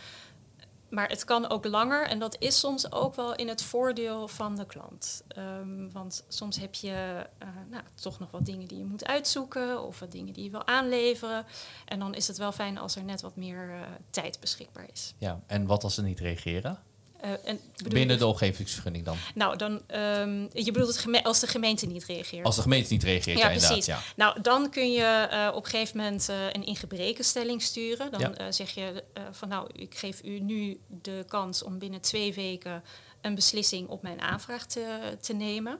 Maar 0.90 1.08
het 1.08 1.24
kan 1.24 1.50
ook 1.50 1.64
langer 1.64 2.06
en 2.06 2.18
dat 2.18 2.36
is 2.38 2.58
soms 2.58 2.92
ook 2.92 3.14
wel 3.14 3.34
in 3.34 3.48
het 3.48 3.62
voordeel 3.62 4.28
van 4.28 4.56
de 4.56 4.66
klant. 4.66 5.22
Um, 5.38 5.92
want 5.92 6.24
soms 6.28 6.58
heb 6.58 6.74
je 6.74 7.26
uh, 7.42 7.48
nou, 7.70 7.82
toch 7.94 8.18
nog 8.18 8.30
wat 8.30 8.44
dingen 8.44 8.68
die 8.68 8.78
je 8.78 8.84
moet 8.84 9.06
uitzoeken 9.06 9.82
of 9.82 9.98
wat 9.98 10.12
dingen 10.12 10.32
die 10.32 10.44
je 10.44 10.50
wil 10.50 10.66
aanleveren. 10.66 11.46
En 11.84 11.98
dan 11.98 12.14
is 12.14 12.26
het 12.26 12.36
wel 12.36 12.52
fijn 12.52 12.78
als 12.78 12.96
er 12.96 13.04
net 13.04 13.20
wat 13.20 13.36
meer 13.36 13.68
uh, 13.68 13.80
tijd 14.10 14.40
beschikbaar 14.40 14.88
is. 14.92 15.14
Ja, 15.18 15.40
en 15.46 15.66
wat 15.66 15.84
als 15.84 15.94
ze 15.94 16.02
niet 16.02 16.20
reageren? 16.20 16.78
Uh, 17.24 17.30
en 17.44 17.60
Binnen 17.88 18.18
de 18.18 18.26
omgevingsvergunning 18.26 19.04
dan? 19.04 19.16
Nou, 19.34 19.56
dan, 19.56 19.72
um, 19.72 20.48
je 20.52 20.72
bedoelt 20.72 21.04
het 21.04 21.24
als 21.24 21.40
de 21.40 21.46
gemeente 21.46 21.86
niet 21.86 22.04
reageert. 22.04 22.44
Als 22.44 22.56
de 22.56 22.62
gemeente 22.62 22.92
niet 22.92 23.02
reageert, 23.02 23.38
ja, 23.38 23.50
ja 23.50 23.58
precies. 23.58 23.86
Ja. 23.86 23.98
Nou, 24.16 24.40
dan 24.40 24.70
kun 24.70 24.92
je 24.92 25.28
uh, 25.32 25.56
op 25.56 25.64
een 25.64 25.70
gegeven 25.70 25.96
moment 25.96 26.28
uh, 26.30 26.36
een 26.52 26.66
ingebrekenstelling 26.66 27.62
sturen. 27.62 28.10
Dan 28.10 28.34
ja. 28.38 28.52
zeg 28.52 28.70
je 28.70 29.04
van 29.30 29.48
nou, 29.48 29.68
ik 29.72 29.94
geef 29.94 30.24
u 30.24 30.38
nu 30.38 30.80
de 31.02 31.24
kans 31.28 31.62
om 31.62 31.78
binnen 31.78 32.00
twee 32.00 32.34
weken 32.34 32.82
een 33.20 33.34
beslissing 33.34 33.88
op 33.88 34.02
mijn 34.02 34.20
aanvraag 34.20 34.66
te, 34.66 35.16
te 35.20 35.32
nemen. 35.32 35.78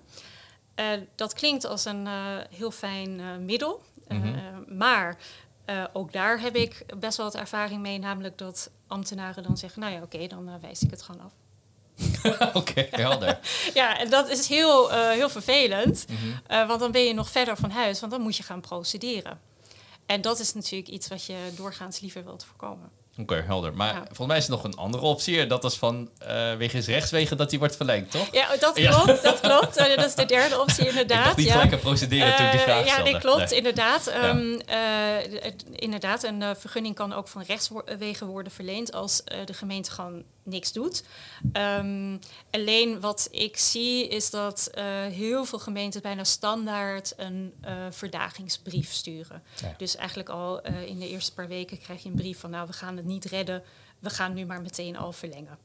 dat 1.15 1.35
klinkt 1.35 1.65
als 1.67 1.85
een 1.85 2.09
heel 2.51 2.71
fijn 2.71 3.45
middel. 3.45 3.83
Mm 4.09 4.23
-hmm. 4.23 4.77
maar 4.77 5.19
Eh, 5.71 5.85
ook 5.93 6.13
daar 6.13 6.41
heb 6.41 6.57
ik 6.57 6.85
best 6.99 7.17
wel 7.17 7.27
wat 7.27 7.35
ervaring 7.41 7.81
mee, 7.83 7.99
namelijk 7.99 8.39
dat 8.39 8.71
ambtenaren 8.87 9.43
dan 9.43 9.57
zeggen, 9.57 9.81
nou 9.81 9.93
ja, 9.95 10.03
oké, 10.03 10.27
dan 10.27 10.49
uh, 10.49 10.55
wijs 10.61 10.83
ik 10.83 10.91
het 10.91 11.03
gewoon 11.03 11.21
af. 11.21 11.33
Oké, 12.55 12.87
helder. 12.91 13.39
ja, 13.75 13.99
en 13.99 14.11
dat 14.11 14.29
is 14.29 14.49
heel, 14.49 14.93
uh, 14.93 15.11
heel 15.11 15.29
vervelend, 15.31 16.07
Mhm. 16.09 16.67
want 16.67 16.81
dan 16.81 16.93
ben 16.93 17.05
je 17.05 17.15
nog 17.15 17.31
verder 17.31 17.57
van 17.57 17.71
huis, 17.71 18.01
want 18.01 18.13
dan 18.13 18.21
moet 18.21 18.37
je 18.37 18.43
gaan 18.43 18.61
procederen. 18.61 19.41
En 20.07 20.21
dat 20.21 20.39
is 20.39 20.55
natuurlijk 20.55 20.91
iets 20.91 21.09
wat 21.09 21.25
je 21.25 21.37
doorgaans 21.57 22.01
liever 22.01 22.25
wilt 22.25 22.45
voorkomen. 22.45 22.91
Oké, 23.19 23.35
helder. 23.47 23.75
Maar 23.75 23.95
Ja. 23.95 24.03
volgens 24.07 24.27
mij 24.27 24.37
is 24.37 24.45
er 24.45 24.51
nog 24.51 24.65
een 24.65 24.77
andere 24.77 25.03
optie. 25.05 25.47
Dat 25.47 25.65
is 25.65 25.75
van 25.77 26.11
uh, 26.23 26.55
wegens 26.55 26.87
rechtswegen 26.87 27.37
dat 27.37 27.51
die 27.51 27.59
wordt 27.59 27.77
verlengd, 27.77 28.11
toch? 28.11 28.29
Ja, 28.33 28.57
dat 28.61 28.79
Ja. 28.79 28.91
klopt. 29.03 29.23
Dat 29.23 29.41
klopt. 29.51 29.79
Uh, 29.79 29.97
dat 29.97 30.05
is 30.05 30.15
de 30.15 30.25
derde 30.25 30.61
optie 30.61 30.89
inderdaad. 30.89 31.31
Ik 31.31 31.37
niet 31.37 31.47
ja. 31.47 31.77
procederen 31.77 32.37
toen 32.37 32.45
ik 32.47 32.51
die 32.53 32.61
Eh, 32.61 32.67
vraag 32.67 32.87
Ja, 32.87 33.03
nee, 33.03 33.19
klopt. 33.19 33.51
Nee. 33.51 33.59
Inderdaad. 33.59 34.07
Ehm, 34.07 34.59
eh, 34.67 35.53
inderdaad, 35.71 36.23
een 36.23 36.43
eh, 36.43 36.51
vergunning 36.59 36.95
kan 36.95 37.13
ook 37.13 37.29
van 37.29 37.43
rechtswegen 37.47 38.27
worden 38.27 38.53
verleend 38.53 38.93
als 38.93 39.25
eh, 39.25 39.39
de 39.47 39.53
gemeente 39.55 39.91
gewoon 39.91 40.23
niks 40.51 40.73
doet. 40.73 41.05
Ehm, 41.53 42.17
alleen 42.51 43.01
wat 43.01 43.29
ik 43.31 43.57
zie 43.57 44.09
is 44.09 44.31
dat 44.31 44.67
eh, 44.67 44.85
heel 45.05 45.45
veel 45.45 45.59
gemeenten 45.59 46.03
bijna 46.03 46.25
standaard 46.25 47.13
een 47.17 47.55
eh, 47.61 47.87
verdagingsbrief 47.91 48.93
sturen. 48.93 49.43
Ja. 49.61 49.75
Dus 49.77 49.97
eigenlijk 49.97 50.29
al 50.29 50.63
eh, 50.63 50.87
in 50.87 50.99
de 50.99 51.09
eerste 51.09 51.35
paar 51.35 51.49
weken 51.49 51.79
krijg 51.79 52.03
je 52.03 52.09
een 52.09 52.15
brief 52.15 52.39
van 52.39 52.51
nou, 52.51 52.67
we 52.67 52.73
gaan 52.73 52.97
het 52.97 53.07
niet 53.07 53.25
redden. 53.25 53.63
We 53.99 54.11
gaan 54.11 54.35
nu 54.35 54.47
maar 54.47 54.63
meteen 54.63 54.97
al 54.97 55.13
verlengen. 55.13 55.59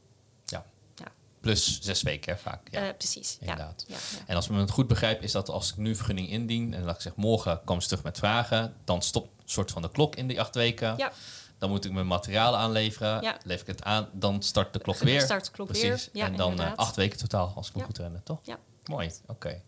Ja. 0.44 0.66
Ja. 0.94 1.12
Plus 1.40 1.80
zes 1.80 2.02
weken, 2.02 2.32
hè, 2.32 2.38
vaak. 2.38 2.68
Ja. 2.70 2.92
Precies. 2.92 3.36
Inderdaad. 3.40 3.84
Ja. 3.88 3.96
En 4.26 4.36
als 4.36 4.48
men 4.48 4.58
het 4.58 4.70
goed 4.70 4.86
begrijpt, 4.86 5.22
is 5.22 5.32
dat 5.32 5.48
als 5.48 5.70
ik 5.70 5.76
nu 5.76 5.96
vergunning 5.96 6.28
indien... 6.28 6.74
en 6.74 6.82
laat 6.84 6.96
ik 6.96 7.00
zeggen, 7.00 7.22
morgen 7.22 7.60
komen 7.64 7.82
ze 7.82 7.88
terug 7.88 8.04
met 8.04 8.18
vragen... 8.18 8.76
dan 8.84 9.02
stopt 9.02 9.28
een 9.42 9.48
soort 9.48 9.70
van 9.70 9.82
de 9.82 9.90
klok 9.90 10.16
in 10.16 10.26
die 10.26 10.40
acht 10.40 10.54
weken. 10.54 10.94
Ja. 10.96 11.12
Dan 11.58 11.70
moet 11.70 11.84
ik 11.84 11.92
mijn 11.92 12.06
materiaal 12.06 12.56
aanleveren. 12.56 13.22
Ja. 13.22 13.36
Lever 13.44 13.60
ik 13.68 13.74
het 13.76 13.82
aan, 13.84 14.08
dan 14.12 14.42
start 14.42 14.72
de 14.72 14.78
klok 14.78 14.98
Dan 14.98 15.06
weer. 15.06 15.20
start 15.20 15.44
de 15.44 15.50
klok 15.50 15.66
Precies. 15.66 15.88
weer. 15.88 16.08
Ja, 16.22 16.26
en 16.26 16.36
dan 16.36 16.60
eh, 16.60 16.72
acht 16.76 16.96
weken 16.96 17.18
totaal, 17.18 17.52
als 17.56 17.68
ik 17.68 17.74
me 17.74 17.82
goed 17.82 17.96
herinner, 17.96 18.22
toch? 18.22 18.38
Ja. 18.42 18.58
Mooi, 18.84 19.10
oké. 19.26 19.60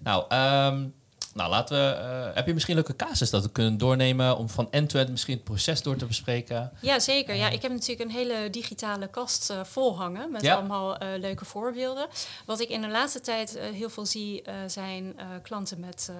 Nou, 0.00 0.24
ehm, 0.28 0.88
nou, 1.36 1.50
laten 1.50 1.76
we... 1.76 1.92
eh, 1.92 2.34
heb 2.34 2.46
je 2.46 2.52
misschien 2.54 2.74
leuke 2.74 2.96
casus 2.96 3.30
dat 3.30 3.42
we 3.42 3.50
kunnen 3.50 3.78
doornemen... 3.78 4.36
om 4.36 4.48
van 4.48 4.68
end-to-end 4.70 5.10
misschien 5.10 5.34
het 5.34 5.44
proces 5.44 5.82
door 5.82 5.96
te 5.96 6.06
bespreken? 6.06 6.72
Ja, 6.80 6.98
zeker. 6.98 7.34
Ja, 7.34 7.48
ik 7.48 7.62
heb 7.62 7.70
natuurlijk 7.70 8.00
een 8.10 8.16
hele 8.16 8.50
digitale 8.50 9.08
kast 9.08 9.50
eh, 9.50 9.64
vol 9.64 9.96
hangen 9.96 10.30
met 10.30 10.42
Ja. 10.42 10.54
allemaal 10.54 10.96
eh, 10.96 11.08
leuke 11.18 11.44
voorbeelden. 11.44 12.06
Wat 12.46 12.60
ik 12.60 12.68
in 12.68 12.80
de 12.80 12.88
laatste 12.88 13.20
tijd 13.20 13.58
heel 13.58 13.90
veel 13.90 14.06
zie, 14.06 14.44
zijn 14.66 15.16
klanten 15.42 15.80
met, 15.80 16.10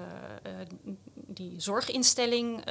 die 1.26 1.54
zorginstelling 1.56 2.64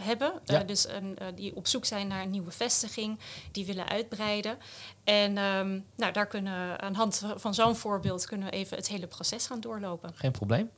hebben. 0.00 0.32
Ja. 0.44 0.62
Dus 0.62 0.88
een, 0.88 1.18
die 1.34 1.56
op 1.56 1.66
zoek 1.66 1.84
zijn 1.84 2.06
naar 2.06 2.22
een 2.22 2.30
nieuwe 2.30 2.50
vestiging, 2.50 3.18
die 3.52 3.66
willen 3.66 3.88
uitbreiden. 3.88 4.58
En 5.04 5.38
ehm, 5.38 5.78
nou, 5.96 6.12
daar 6.12 6.26
kunnen 6.26 6.80
aan 6.80 6.92
de 6.92 6.98
hand 6.98 7.22
van 7.36 7.54
zo'n 7.54 7.76
voorbeeld 7.76 8.26
kunnen 8.26 8.46
we 8.50 8.52
even 8.52 8.76
het 8.76 8.88
hele 8.88 9.06
proces 9.06 9.46
gaan 9.46 9.60
doorlopen. 9.60 10.10
Geen 10.14 10.32
probleem. 10.32 10.70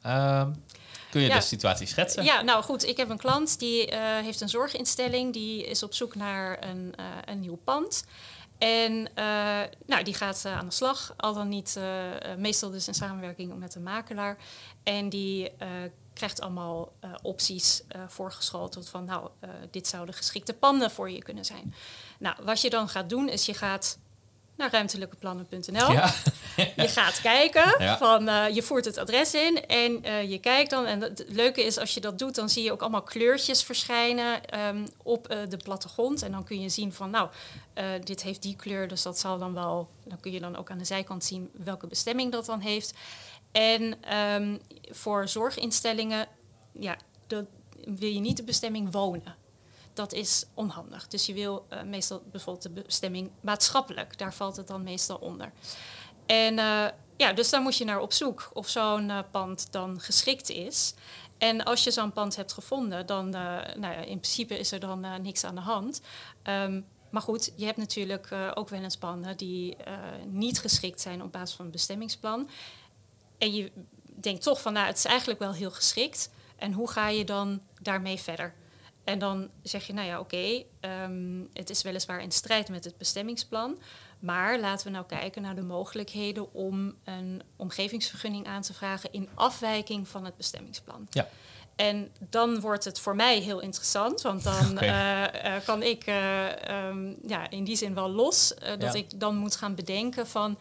Kun 1.11 1.21
je 1.21 1.29
Ja. 1.29 1.35
de 1.35 1.41
situatie 1.41 1.87
schetsen? 1.87 2.25
Ja, 2.25 2.43
nou 2.43 2.63
goed, 2.63 2.85
ik 2.85 2.97
heb 2.97 3.11
een 3.11 3.19
klant 3.19 3.59
die 3.59 3.91
eh, 3.91 4.01
heeft 4.25 4.41
een 4.41 4.49
zorginstelling, 4.49 5.33
die 5.33 5.67
is 5.67 5.83
op 5.83 5.95
zoek 5.95 6.15
naar 6.15 6.65
een, 6.65 6.95
eh, 6.97 7.05
een 7.25 7.41
nieuw 7.41 7.59
pand. 7.65 8.05
En 8.59 9.09
eh, 9.15 9.25
nou, 9.87 10.03
die 10.03 10.15
gaat 10.15 10.45
aan 10.45 10.67
de 10.67 10.75
slag, 10.75 11.15
al 11.17 11.35
dan 11.35 11.49
niet, 11.49 11.79
meestal 12.39 12.71
dus 12.71 12.89
in 12.89 12.95
samenwerking 12.95 13.59
met 13.59 13.75
een 13.75 13.83
makelaar. 13.83 14.37
En 14.83 15.09
die 15.09 15.53
krijgt 16.15 16.41
allemaal 16.41 16.93
opties 17.23 17.83
voorgeschoteld 18.09 18.89
van, 18.89 19.05
nou, 19.05 19.31
dit 19.71 19.87
zouden 19.87 20.15
geschikte 20.15 20.55
panden 20.55 20.91
voor 20.91 21.11
je 21.11 21.23
kunnen 21.23 21.45
zijn. 21.45 21.75
Nou, 22.19 22.37
wat 22.43 22.61
je 22.61 22.71
dan 22.71 22.89
gaat 22.89 23.09
doen, 23.09 23.29
is 23.29 23.47
je 23.47 23.55
gaat 23.55 23.99
naar 24.57 24.71
ruimtelijkeplannen.nl. 24.71 25.93
Ja. 25.93 26.15
Je 26.77 26.89
gaat 26.89 27.21
kijken, 27.21 27.75
Ja. 27.79 27.99
van, 27.99 28.29
eh, 28.29 28.55
je 28.55 28.63
voert 28.63 28.85
het 28.85 28.99
adres 28.99 29.35
in 29.35 29.67
en 29.67 30.05
eh, 30.05 30.31
je 30.31 30.39
kijkt 30.39 30.71
dan. 30.71 30.87
En 30.87 31.01
het 31.01 31.25
leuke 31.29 31.65
is, 31.65 31.79
als 31.79 31.95
je 31.95 32.01
dat 32.01 32.19
doet, 32.19 32.35
dan 32.35 32.49
zie 32.49 32.63
je 32.63 32.73
ook 32.73 32.81
allemaal 32.81 33.03
kleurtjes 33.03 33.63
verschijnen 33.63 34.45
ehm, 34.45 34.87
op 35.03 35.29
eh, 35.29 35.39
de 35.49 35.57
plattegrond. 35.57 36.23
En 36.23 36.33
dan 36.33 36.45
kun 36.45 36.61
je 36.61 36.69
zien 36.69 36.93
van, 36.93 37.11
nou, 37.11 37.29
dit 38.05 38.23
heeft 38.23 38.43
die 38.43 38.57
kleur, 38.57 38.89
dus 38.89 39.03
dat 39.03 39.19
zal 39.19 39.39
dan 39.39 39.55
wel... 39.55 39.89
Dan 40.05 40.21
kun 40.21 40.33
je 40.33 40.41
dan 40.41 40.57
ook 40.57 40.71
aan 40.71 40.79
de 40.79 40.85
zijkant 40.85 41.25
zien 41.25 41.51
welke 41.53 41.87
bestemming 41.87 42.33
dat 42.33 42.47
dan 42.47 42.61
heeft. 42.61 42.95
En 43.53 44.03
ehm, 44.03 44.57
voor 44.91 45.29
zorginstellingen, 45.29 46.29
ja, 46.73 46.97
dat, 47.27 47.45
wil 47.85 48.09
je 48.09 48.21
niet 48.21 48.37
de 48.37 48.43
bestemming 48.43 48.93
wonen. 48.93 49.35
Dat 49.97 50.13
is 50.13 50.45
onhandig. 50.55 51.09
Dus 51.09 51.27
je 51.27 51.33
wil 51.33 51.67
eh, 51.69 51.83
meestal 51.83 52.23
bijvoorbeeld 52.31 52.75
de 52.75 52.83
bestemming 52.83 53.31
maatschappelijk. 53.41 54.19
Daar 54.19 54.35
valt 54.35 54.57
het 54.57 54.67
dan 54.67 54.83
meestal 54.83 55.17
onder. 55.17 55.53
En 56.27 56.59
eh, 56.59 56.87
ja, 57.17 57.33
dus 57.33 57.51
daar 57.51 57.61
moet 57.61 57.77
je 57.77 57.85
naar 57.85 58.01
op 58.01 58.13
zoek 58.13 58.51
of 58.53 58.69
zo'n 58.69 59.11
eh, 59.11 59.19
pand 59.31 59.73
dan 59.73 60.01
geschikt 60.01 60.51
is. 60.51 60.95
En 61.39 61.65
als 61.65 61.85
je 61.85 61.91
zo'n 61.91 62.13
pand 62.13 62.37
hebt 62.37 62.53
gevonden, 62.53 63.07
dan 63.07 63.31
nou 63.31 63.81
ja, 63.81 63.93
in 63.93 64.21
principe 64.21 64.59
is 64.59 64.73
er 64.73 64.81
dan 64.81 65.23
niks 65.23 65.45
aan 65.45 65.55
de 65.55 65.61
hand. 65.61 66.01
Ehm, 66.43 66.81
maar 67.11 67.23
goed, 67.23 67.53
je 67.57 67.65
hebt 67.65 67.77
natuurlijk 67.77 68.29
ook 68.55 68.69
wel 68.69 68.83
eens 68.83 68.97
panden 68.97 69.37
die 69.37 69.77
niet 70.27 70.61
geschikt 70.61 71.01
zijn 71.01 71.23
op 71.23 71.33
basis 71.33 71.57
van 71.57 71.65
een 71.65 71.71
bestemmingsplan. 71.71 72.49
En 73.39 73.55
je 73.55 73.73
denkt 74.21 74.43
toch 74.43 74.61
van, 74.61 74.73
nou, 74.73 74.87
het 74.87 74.97
is 74.97 75.05
eigenlijk 75.05 75.39
wel 75.39 75.53
heel 75.53 75.71
geschikt. 75.71 76.31
En 76.57 76.73
hoe 76.73 76.91
ga 76.91 77.09
je 77.09 77.25
dan 77.25 77.61
daarmee 77.81 78.19
verder? 78.19 78.55
En 79.07 79.19
dan 79.19 79.49
zeg 79.63 79.87
je, 79.87 79.93
nou 79.93 80.07
ja, 80.07 80.21
oké, 80.21 80.63
ehm, 80.81 81.45
het 81.53 81.71
is 81.71 81.83
weliswaar 81.83 82.23
in 82.23 82.33
strijd 82.33 82.69
met 82.69 82.85
het 82.85 82.99
bestemmingsplan. 82.99 83.79
Maar 84.19 84.61
laten 84.61 84.87
we 84.87 84.93
nou 84.93 85.07
kijken 85.07 85.43
naar 85.43 85.55
de 85.55 85.63
mogelijkheden 85.63 86.55
om 86.55 86.95
een 87.05 87.43
omgevingsvergunning 87.57 88.47
aan 88.47 88.63
te 88.63 88.75
vragen 88.75 89.13
in 89.13 89.29
afwijking 89.35 90.09
van 90.09 90.25
het 90.25 90.37
bestemmingsplan. 90.37 91.07
Ja. 91.11 91.29
En 91.77 92.11
dan 92.19 92.61
wordt 92.61 92.85
het 92.85 93.01
voor 93.01 93.17
mij 93.17 93.39
heel 93.39 93.61
interessant, 93.61 94.23
want 94.23 94.43
dan 94.43 94.79
eh, 94.79 95.57
eh, 95.57 95.65
kan 95.65 95.83
ik 95.83 96.07
eh, 96.07 96.69
ehm, 96.69 97.15
ja, 97.27 97.51
in 97.51 97.65
die 97.65 97.77
zin 97.77 97.95
wel 97.95 98.11
los. 98.11 98.55
dat 98.79 98.83
Ja. 98.83 98.93
ik 98.93 99.21
dan 99.21 99.37
moet 99.37 99.57
gaan 99.57 99.75
bedenken 99.75 100.27
van, 100.27 100.59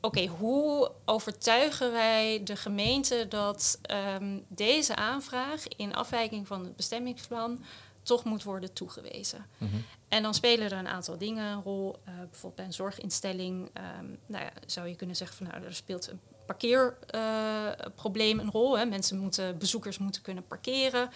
oké, 0.00 0.26
hoe 0.26 0.90
overtuigen 1.04 1.92
wij 1.92 2.40
de 2.44 2.56
gemeente 2.56 3.26
dat 3.28 3.78
ehm, 3.82 4.38
deze 4.48 4.96
aanvraag 4.96 5.68
in 5.68 5.94
afwijking 5.94 6.46
van 6.46 6.64
het 6.64 6.76
bestemmingsplan 6.76 7.64
toch 8.02 8.24
moet 8.24 8.42
worden 8.42 8.72
toegewezen? 8.72 9.46
Mhm. 9.58 9.76
En 10.08 10.22
dan 10.22 10.34
spelen 10.34 10.70
er 10.70 10.78
een 10.78 10.88
aantal 10.88 11.18
dingen 11.18 11.44
een 11.44 11.62
rol. 11.62 11.96
Eh, 12.04 12.14
bijvoorbeeld 12.14 12.54
bij 12.54 12.64
een 12.64 12.72
zorginstelling 12.72 13.70
ehm, 13.72 14.06
nou 14.26 14.44
ja, 14.44 14.52
zou 14.66 14.88
je 14.88 14.96
kunnen 14.96 15.16
zeggen 15.16 15.36
van 15.36 15.46
nou, 15.46 15.64
er 15.64 15.74
speelt 15.74 16.10
een 16.10 16.20
parkeerprobleem 16.46 18.38
een 18.38 18.50
rol. 18.50 18.78
Hè. 18.78 18.84
Mensen 18.84 19.18
moeten, 19.18 19.58
bezoekers 19.58 19.98
moeten 19.98 20.22
kunnen 20.22 20.46
parkeren. 20.46 21.10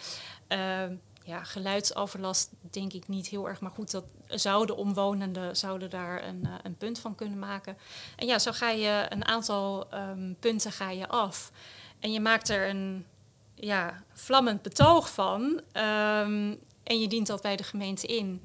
Ehm, 0.47 0.95
ja, 1.25 1.45
geluidsoverlast 1.45 2.51
denk 2.71 2.93
ik 2.93 3.09
niet 3.09 3.27
heel 3.27 3.49
erg, 3.49 3.61
maar 3.61 3.71
goed, 3.71 3.91
dat 3.91 4.05
zouden 4.27 4.77
omwonenden 4.77 5.57
zouden 5.57 5.91
daar 5.91 6.25
een, 6.25 6.45
eh, 6.45 6.55
een 6.63 6.77
punt 6.77 6.99
van 6.99 7.15
kunnen 7.15 7.39
maken. 7.39 7.77
En 8.17 8.27
ja, 8.27 8.39
zo 8.39 8.53
ga 8.53 8.71
je 8.71 9.07
een 9.09 9.25
aantal 9.25 9.91
ehm, 9.91 10.35
punten 10.39 10.73
ga 10.73 10.91
je 10.91 11.09
af. 11.09 11.53
En 11.99 12.13
je 12.13 12.21
maakt 12.21 12.49
er 12.49 12.69
een 12.69 13.07
ja, 13.55 14.03
vlammend 14.13 14.63
betoog 14.63 15.11
van. 15.13 15.61
ehm, 15.73 16.55
en 16.83 17.01
je 17.01 17.09
dient 17.09 17.27
dat 17.27 17.43
bij 17.43 17.57
de 17.57 17.63
gemeente 17.63 18.07
in. 18.07 18.43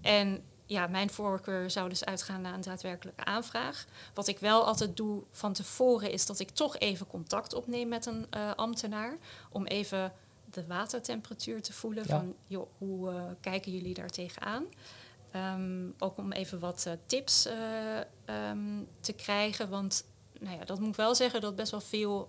En 0.00 0.42
ja, 0.66 0.86
mijn 0.86 1.10
voorkeur 1.10 1.70
zou 1.70 1.88
dus 1.88 2.04
uitgaan 2.04 2.40
naar 2.40 2.54
een 2.54 2.60
daadwerkelijke 2.60 3.24
aanvraag. 3.24 3.84
Wat 4.14 4.28
ik 4.28 4.38
wel 4.38 4.66
altijd 4.66 4.96
doe 4.96 5.22
van 5.30 5.52
tevoren 5.52 6.10
is 6.10 6.26
dat 6.26 6.38
ik 6.38 6.50
toch 6.50 6.78
even 6.78 7.06
contact 7.06 7.54
opneem 7.54 7.88
met 7.88 8.06
een 8.06 8.26
eh, 8.30 8.50
ambtenaar. 8.54 9.16
Om 9.50 9.66
even 9.66 10.12
de 10.50 10.66
watertemperatuur 10.66 11.62
te 11.62 11.72
voelen. 11.72 12.04
Ja. 12.06 12.18
Van 12.18 12.34
joh, 12.46 12.68
hoe 12.78 13.10
eh, 13.10 13.22
kijken 13.40 13.72
jullie 13.72 13.94
daar 13.94 14.10
tegenaan? 14.10 14.64
Ehm, 15.30 15.88
ook 15.98 16.18
om 16.18 16.32
even 16.32 16.58
wat 16.58 16.86
eh, 16.86 16.92
tips 17.06 17.46
eh, 17.46 17.98
ehm, 18.24 18.82
te 19.00 19.12
krijgen. 19.12 19.68
Want 19.68 20.04
nou 20.40 20.58
ja, 20.58 20.64
dat 20.64 20.78
moet 20.78 20.88
ik 20.88 20.96
wel 20.96 21.14
zeggen 21.14 21.40
dat 21.40 21.56
best 21.56 21.70
wel 21.70 21.80
veel 21.80 22.28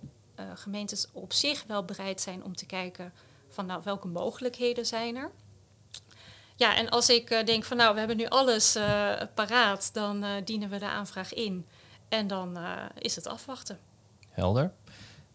gemeentes 0.54 1.06
op 1.12 1.32
zich 1.32 1.64
wel 1.66 1.84
bereid 1.84 2.20
zijn 2.20 2.44
om 2.44 2.56
te 2.56 2.66
kijken 2.66 3.12
van 3.48 3.66
nou, 3.66 3.80
welke 3.84 4.08
mogelijkheden 4.08 4.86
zijn 4.86 5.16
er. 5.16 5.30
Ja, 6.56 6.76
en 6.76 6.88
als 6.88 7.08
ik 7.08 7.46
denk 7.46 7.64
van 7.64 7.76
nou, 7.76 7.92
we 7.92 7.98
hebben 7.98 8.16
nu 8.16 8.26
alles 8.26 8.78
paraat, 9.34 9.94
dan 9.94 10.24
dienen 10.44 10.70
we 10.70 10.78
de 10.78 10.88
aanvraag 10.88 11.34
in. 11.34 11.66
En 12.08 12.26
dan 12.26 12.58
is 12.98 13.16
het 13.16 13.26
afwachten. 13.26 13.78
Helder. 14.28 14.72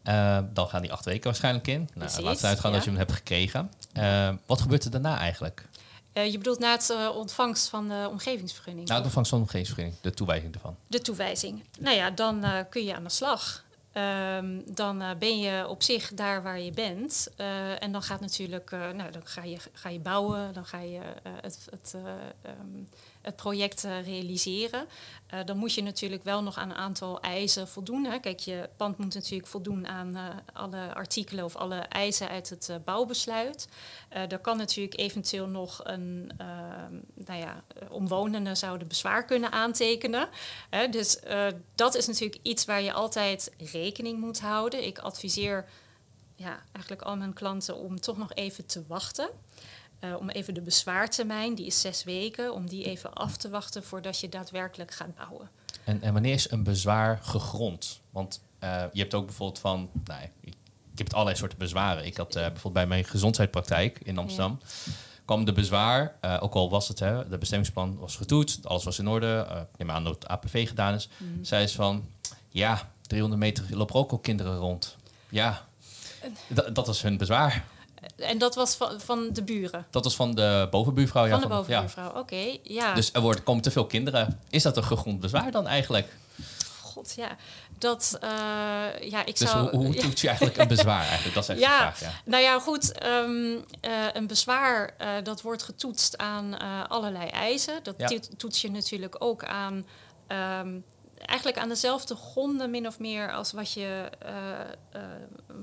Eh, 0.05 0.39
dan 0.53 0.67
gaan 0.67 0.81
die 0.81 0.91
acht 0.91 1.05
weken 1.05 1.23
waarschijnlijk 1.23 1.67
in. 1.67 1.89
Nou, 1.93 2.21
laten 2.21 2.41
we 2.41 2.47
uitgaan 2.47 2.71
dat 2.71 2.83
je 2.83 2.89
hem 2.89 2.99
hebt 2.99 3.11
gekregen. 3.11 3.71
Eh, 3.93 4.29
wat 4.45 4.61
gebeurt 4.61 4.83
er 4.83 4.91
daarna 4.91 5.17
eigenlijk? 5.17 5.67
Eh, 6.13 6.31
je 6.31 6.37
bedoelt 6.37 6.59
na 6.59 6.71
het 6.71 6.95
ontvangst 7.15 7.69
van 7.69 7.87
de 7.87 8.07
omgevingsvergunning? 8.09 8.87
Na 8.87 8.97
de 8.97 9.03
ontvangst 9.03 9.29
van 9.29 9.39
de 9.39 9.45
omgevingsvergunning, 9.45 10.01
de 10.01 10.13
toewijzing 10.13 10.53
ervan. 10.53 10.75
De 10.87 11.01
toewijzing. 11.01 11.63
Nou 11.79 11.95
ja, 11.95 12.11
dan 12.11 12.45
kun 12.69 12.83
je 12.83 12.95
aan 12.95 13.03
de 13.03 13.09
slag. 13.09 13.63
Ehm, 13.95 14.59
dan 14.65 15.01
uh, 15.01 15.09
ben 15.19 15.39
je 15.39 15.67
op 15.67 15.83
zich 15.83 16.13
daar 16.13 16.43
waar 16.43 16.59
je 16.59 16.71
bent. 16.71 17.27
Uh, 17.37 17.83
en 17.83 17.91
dan 17.91 18.01
gaat 18.01 18.19
natuurlijk, 18.19 18.71
uh, 18.71 18.79
nou, 18.79 19.11
dan 19.11 19.21
ga 19.23 19.43
je, 19.43 19.57
ga 19.73 19.89
je 19.89 19.99
bouwen, 19.99 20.53
dan 20.53 20.65
ga 20.65 20.79
je 20.79 20.99
het, 21.41 21.67
het, 21.69 21.95
um, 22.45 22.87
het 23.25 23.35
project 23.35 23.83
realiseren. 24.03 24.87
dan 25.45 25.57
moet 25.57 25.73
je 25.73 25.83
natuurlijk 25.83 26.23
wel 26.23 26.43
nog 26.43 26.57
aan 26.57 26.69
een 26.69 26.75
aantal 26.75 27.19
eisen 27.21 27.67
voldoen. 27.67 28.05
Hè. 28.05 28.19
Kijk, 28.19 28.39
je 28.39 28.69
pand 28.77 28.97
moet 28.97 29.13
natuurlijk 29.13 29.49
voldoen 29.49 29.87
aan 29.87 30.17
alle 30.53 30.93
artikelen 30.93 31.45
of 31.45 31.55
alle 31.55 31.75
eisen 31.75 32.29
uit 32.29 32.49
het 32.49 32.79
bouwbesluit. 32.85 33.67
er 34.09 34.39
kan 34.39 34.57
natuurlijk 34.57 34.99
eventueel 34.99 35.47
nog 35.47 35.81
een, 35.83 36.31
ehm, 36.37 36.93
nou 37.15 37.39
ja, 37.39 37.63
omwonenden 37.89 38.57
zouden 38.57 38.87
bezwaar 38.87 39.25
kunnen 39.25 39.51
aantekenen. 39.51 40.29
dus 40.89 41.19
dat 41.75 41.95
is 41.95 42.07
natuurlijk 42.07 42.39
iets 42.41 42.65
waar 42.65 42.81
je 42.81 42.93
altijd 42.93 43.51
rekening 43.71 44.19
moet 44.19 44.39
houden. 44.39 44.85
Ik 44.85 44.99
adviseer 44.99 45.65
ja, 46.35 46.63
eigenlijk 46.71 47.05
al 47.05 47.15
mijn 47.15 47.33
klanten 47.33 47.75
om 47.75 47.99
toch 47.99 48.17
nog 48.17 48.33
even 48.33 48.65
te 48.65 48.83
wachten. 48.87 49.29
Uh, 50.05 50.19
om 50.19 50.29
even 50.29 50.53
de 50.53 50.61
bezwaartermijn, 50.61 51.55
die 51.55 51.65
is 51.65 51.81
zes 51.81 52.03
weken, 52.03 52.53
om 52.53 52.69
die 52.69 52.83
even 52.83 53.13
af 53.13 53.37
te 53.37 53.49
wachten 53.49 53.83
voordat 53.83 54.19
je 54.19 54.29
daadwerkelijk 54.29 54.91
gaat 54.91 55.15
bouwen. 55.15 55.49
En, 55.83 56.01
en 56.01 56.13
wanneer 56.13 56.33
is 56.33 56.51
een 56.51 56.63
bezwaar 56.63 57.19
gegrond? 57.21 58.01
Want 58.09 58.41
uh, 58.63 58.83
je 58.91 58.99
hebt 58.99 59.13
ook 59.13 59.25
bijvoorbeeld 59.25 59.59
van, 59.59 59.89
nou, 60.03 60.21
ik, 60.41 60.53
heb 60.95 61.13
allerlei 61.13 61.37
soorten 61.37 61.57
bezwaren. 61.57 62.05
Ik 62.05 62.17
had 62.17 62.35
uh, 62.35 62.41
bijvoorbeeld 62.41 62.73
bij 62.73 62.87
mijn 62.87 63.03
gezondheidspraktijk 63.03 63.99
in 64.03 64.17
Amsterdam. 64.17 64.59
Ja. 64.61 64.91
kwam 65.25 65.45
de 65.45 65.53
bezwaar, 65.53 66.15
ook 66.39 66.53
al 66.53 66.69
was 66.69 66.87
het, 66.87 66.99
hè, 66.99 67.29
de 67.29 67.37
bestemmingsplan 67.37 67.97
was 67.97 68.15
getoetst, 68.15 68.65
alles 68.65 68.83
was 68.83 68.99
in 68.99 69.07
orde, 69.07 69.67
neem 69.77 69.91
aan 69.91 70.03
dat 70.03 70.13
het 70.13 70.27
APV 70.27 70.67
gedaan 70.67 70.93
is, 70.93 71.09
mm. 71.17 71.43
zei 71.43 71.63
is 71.63 71.75
van, 71.75 72.05
ja, 72.49 72.89
300 73.01 73.41
meter 73.41 73.65
lopen 73.69 73.95
ook 73.95 74.11
al 74.11 74.17
kinderen 74.17 74.57
rond. 74.57 74.97
Ja, 75.29 75.65
dat 76.73 76.87
was 76.87 77.01
hun 77.01 77.17
bezwaar. 77.17 77.65
En 78.17 78.37
dat 78.37 78.55
was 78.55 78.75
van, 78.75 79.01
van 79.01 79.29
de 79.33 79.43
buren? 79.43 79.85
Dat 79.89 80.03
was 80.03 80.15
van 80.15 80.35
de 80.35 80.67
bovenbuurvrouw. 80.71 81.27
Van 81.27 81.39
ja, 81.39 81.43
de 81.43 81.47
bovenbuurvrouw, 81.47 82.11
oké. 82.11 82.57
ja. 82.63 82.93
Dus 82.93 83.09
er 83.13 83.21
worden, 83.21 83.43
komen 83.43 83.63
te 83.63 83.71
veel 83.71 83.85
kinderen. 83.85 84.39
Is 84.49 84.63
dat 84.63 84.77
een 84.77 84.83
gegrond 84.83 85.19
bezwaar 85.19 85.51
dan 85.51 85.67
eigenlijk? 85.67 86.07
God, 86.81 87.13
ja. 87.15 87.35
Dat, 87.77 88.17
uh, 88.23 88.29
ja, 89.09 89.25
ik 89.25 89.37
dus 89.37 89.49
zou... 89.49 89.69
hoe, 89.69 89.85
hoe 89.85 89.95
toets 90.05 90.21
je 90.21 90.27
eigenlijk 90.27 90.57
een 90.57 90.67
bezwaar 90.67 91.05
eigenlijk? 91.05 91.33
Dat 91.33 91.49
is 91.49 91.59
ja, 91.59 91.77
vraag, 91.77 91.99
ja. 91.99 92.11
Nou 92.25 92.43
ja, 92.43 92.59
goed. 92.59 93.05
Um, 93.05 93.53
uh, 93.53 93.61
een 94.13 94.27
bezwaar, 94.27 94.93
uh, 95.01 95.07
dat 95.23 95.41
wordt 95.41 95.63
getoetst 95.63 96.17
aan 96.17 96.59
allerlei 96.87 97.27
eisen. 97.27 97.79
Dat 97.83 97.95
ja. 97.97 98.19
toets 98.37 98.61
je 98.61 98.71
natuurlijk 98.71 99.15
ook 99.19 99.43
aan... 99.43 99.85
Um, 100.61 100.83
eigenlijk 101.25 101.59
aan 101.59 101.69
dezelfde 101.69 102.15
gronden 102.15 102.69
min 102.69 102.87
of 102.87 102.99
meer 102.99 103.33
als 103.33 103.51
wat 103.51 103.71
je 103.71 104.09
uh, 104.25 104.31
uh, 104.95 105.01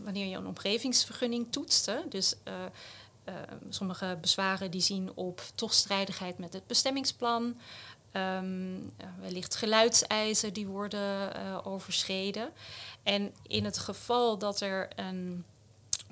wanneer 0.05 0.27
je 0.27 0.37
een 0.37 0.47
omgevingsvergunning 0.47 1.47
toetst. 1.51 1.87
Hè? 1.87 1.97
Dus 2.09 2.35
uh, 2.49 3.35
sommige 3.69 4.19
bezwaren 4.21 4.71
die 4.71 4.81
zien 4.81 5.11
op 5.15 5.43
toch 5.55 5.73
strijdigheid 5.73 6.39
met 6.39 6.53
het 6.53 6.67
bestemmingsplan. 6.67 7.57
Um, 8.17 8.93
wellicht 9.21 9.55
geluidseisen 9.55 10.53
die 10.53 10.67
worden 10.67 11.65
overschreden. 11.65 12.51
En 13.03 13.35
in 13.47 13.65
het 13.65 13.79
geval 13.79 14.39
dat 14.39 14.61
er 14.61 14.89
een 14.97 15.45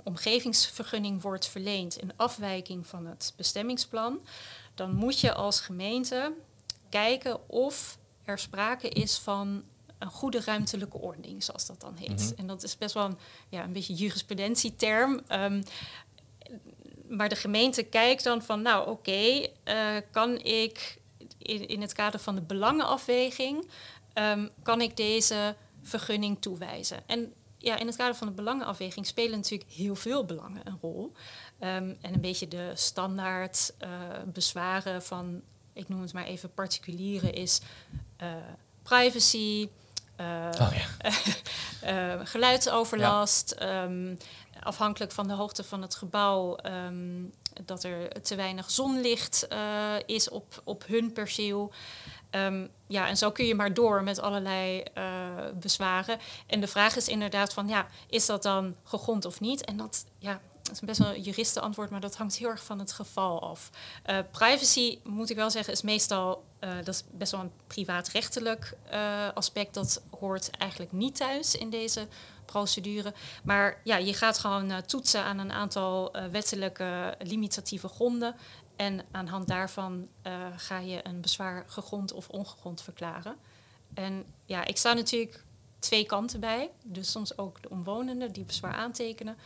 omgevingsvergunning 0.04 1.22
wordt 1.22 1.46
verleend 1.46 1.96
in 1.96 2.12
afwijking 2.16 2.86
van 2.86 3.06
het 3.06 3.32
bestemmingsplan, 3.36 4.20
dan 4.74 4.94
moet 4.94 5.20
je 5.20 5.32
als 5.32 5.60
gemeente 5.60 6.32
kijken 6.88 7.48
of 7.48 7.98
er 8.30 8.38
sprake 8.38 8.88
is 8.88 9.18
van 9.18 9.64
een 9.98 10.10
goede 10.10 10.40
ruimtelijke 10.44 10.98
ordening, 10.98 11.44
zoals 11.44 11.66
dat 11.66 11.80
dan 11.80 11.96
heet. 11.96 12.30
Mhm. 12.30 12.40
En 12.40 12.46
dat 12.46 12.62
is 12.62 12.78
best 12.78 12.94
wel 12.94 13.04
een, 13.04 13.18
ja, 13.48 13.64
een 13.64 13.72
beetje 13.72 13.94
jurisprudentieterm. 13.94 15.20
Um, 15.32 15.62
maar 17.08 17.28
de 17.28 17.36
gemeente 17.36 17.82
kijkt 17.82 18.24
dan 18.24 18.42
van, 18.42 18.62
nou 18.62 18.90
oké, 18.90 19.46
eh, 19.64 19.96
kan 20.10 20.38
ik 20.38 21.00
in, 21.38 21.68
in 21.68 21.80
het 21.80 21.92
kader 21.92 22.20
van 22.20 22.34
de 22.34 22.40
belangenafweging, 22.40 23.68
um, 24.14 24.50
kan 24.62 24.80
ik 24.80 24.96
deze 24.96 25.56
vergunning 25.82 26.36
toewijzen? 26.40 27.02
En 27.06 27.32
ja, 27.58 27.78
in 27.78 27.86
het 27.86 27.96
kader 27.96 28.14
van 28.14 28.26
de 28.26 28.32
belangenafweging 28.32 29.06
spelen 29.06 29.36
natuurlijk 29.36 29.70
heel 29.70 29.94
veel 29.94 30.24
belangen 30.24 30.66
een 30.66 30.78
rol. 30.80 31.12
Um, 31.60 31.96
en 32.00 32.14
een 32.14 32.20
beetje 32.20 32.48
de 32.48 32.72
standaard 32.74 33.74
uh, 33.82 33.88
bezwaren 34.26 35.02
van, 35.02 35.42
ik 35.72 35.88
noem 35.88 36.02
het 36.02 36.12
maar 36.12 36.24
even 36.24 36.54
particulieren, 36.54 37.32
is 37.32 37.60
uh, 38.22 38.28
privacy, 38.82 39.68
uh, 40.20 40.48
oh, 40.60 40.72
ja. 40.72 42.16
uh, 42.16 42.26
geluidsoverlast, 42.32 43.54
ja. 43.58 43.84
um, 43.84 44.18
afhankelijk 44.62 45.12
van 45.12 45.28
de 45.28 45.34
hoogte 45.34 45.64
van 45.64 45.82
het 45.82 45.94
gebouw, 45.94 46.58
um, 46.86 47.32
dat 47.64 47.84
er 47.84 48.22
te 48.22 48.34
weinig 48.34 48.70
zonlicht 48.70 49.48
is 50.06 50.28
op, 50.28 50.62
op 50.64 50.86
hun 50.86 51.12
perceel. 51.12 51.72
Um, 52.30 52.70
ja, 52.86 53.08
en 53.08 53.16
zo 53.16 53.30
kun 53.30 53.46
je 53.46 53.54
maar 53.54 53.74
door 53.74 54.02
met 54.02 54.20
allerlei 54.20 54.82
bezwaren. 55.54 56.18
En 56.46 56.60
de 56.60 56.66
vraag 56.66 56.96
is 56.96 57.08
inderdaad 57.08 57.52
van, 57.52 57.68
ja, 57.68 57.86
is 58.08 58.26
dat 58.26 58.42
dan 58.42 58.76
gegrond 58.84 59.24
of 59.24 59.40
niet? 59.40 59.64
En 59.64 59.76
dat, 59.76 60.04
ja, 60.18 60.40
dat 60.70 60.82
is 60.82 60.88
best 60.88 60.98
wel 60.98 61.14
een 61.14 61.22
juristenantwoord, 61.22 61.90
maar 61.90 62.00
dat 62.00 62.16
hangt 62.16 62.36
heel 62.36 62.48
erg 62.48 62.64
van 62.64 62.78
het 62.78 62.92
geval 62.92 63.42
af. 63.42 63.70
Uh, 64.06 64.18
privacy, 64.30 64.98
moet 65.04 65.30
ik 65.30 65.36
wel 65.36 65.50
zeggen, 65.50 65.72
is 65.72 65.82
meestal 65.82 66.44
uh, 66.60 66.74
dat 66.84 66.94
is 66.94 67.04
best 67.10 67.32
wel 67.32 67.40
een 67.40 67.52
privaatrechtelijk 67.66 68.76
uh, 68.92 69.28
aspect. 69.34 69.74
Dat 69.74 70.02
hoort 70.18 70.50
eigenlijk 70.50 70.92
niet 70.92 71.16
thuis 71.16 71.54
in 71.54 71.70
deze 71.70 72.06
procedure. 72.44 73.14
Maar 73.44 73.80
ja, 73.84 73.96
je 73.96 74.14
gaat 74.14 74.38
gewoon 74.38 74.82
toetsen 74.86 75.22
aan 75.22 75.38
een 75.38 75.52
aantal 75.52 76.12
wettelijke 76.30 77.14
limitatieve 77.18 77.88
gronden. 77.88 78.34
En 78.76 79.04
aan 79.10 79.26
hand 79.26 79.48
daarvan 79.48 80.08
ga 80.56 80.78
je 80.78 81.00
een 81.02 81.20
bezwaar 81.20 81.64
gegrond 81.66 82.12
of 82.12 82.28
ongegrond 82.28 82.82
verklaren. 82.82 83.36
En 83.94 84.24
ja, 84.44 84.64
ik 84.64 84.76
sta 84.76 84.92
natuurlijk 84.92 85.44
twee 85.80 86.06
kanten 86.06 86.40
bij. 86.40 86.70
Dus 86.84 87.10
soms 87.10 87.38
ook 87.38 87.62
de 87.62 87.70
omwonenden 87.70 88.32
die 88.32 88.44
bezwaar 88.44 88.74
aantekenen. 88.74 89.36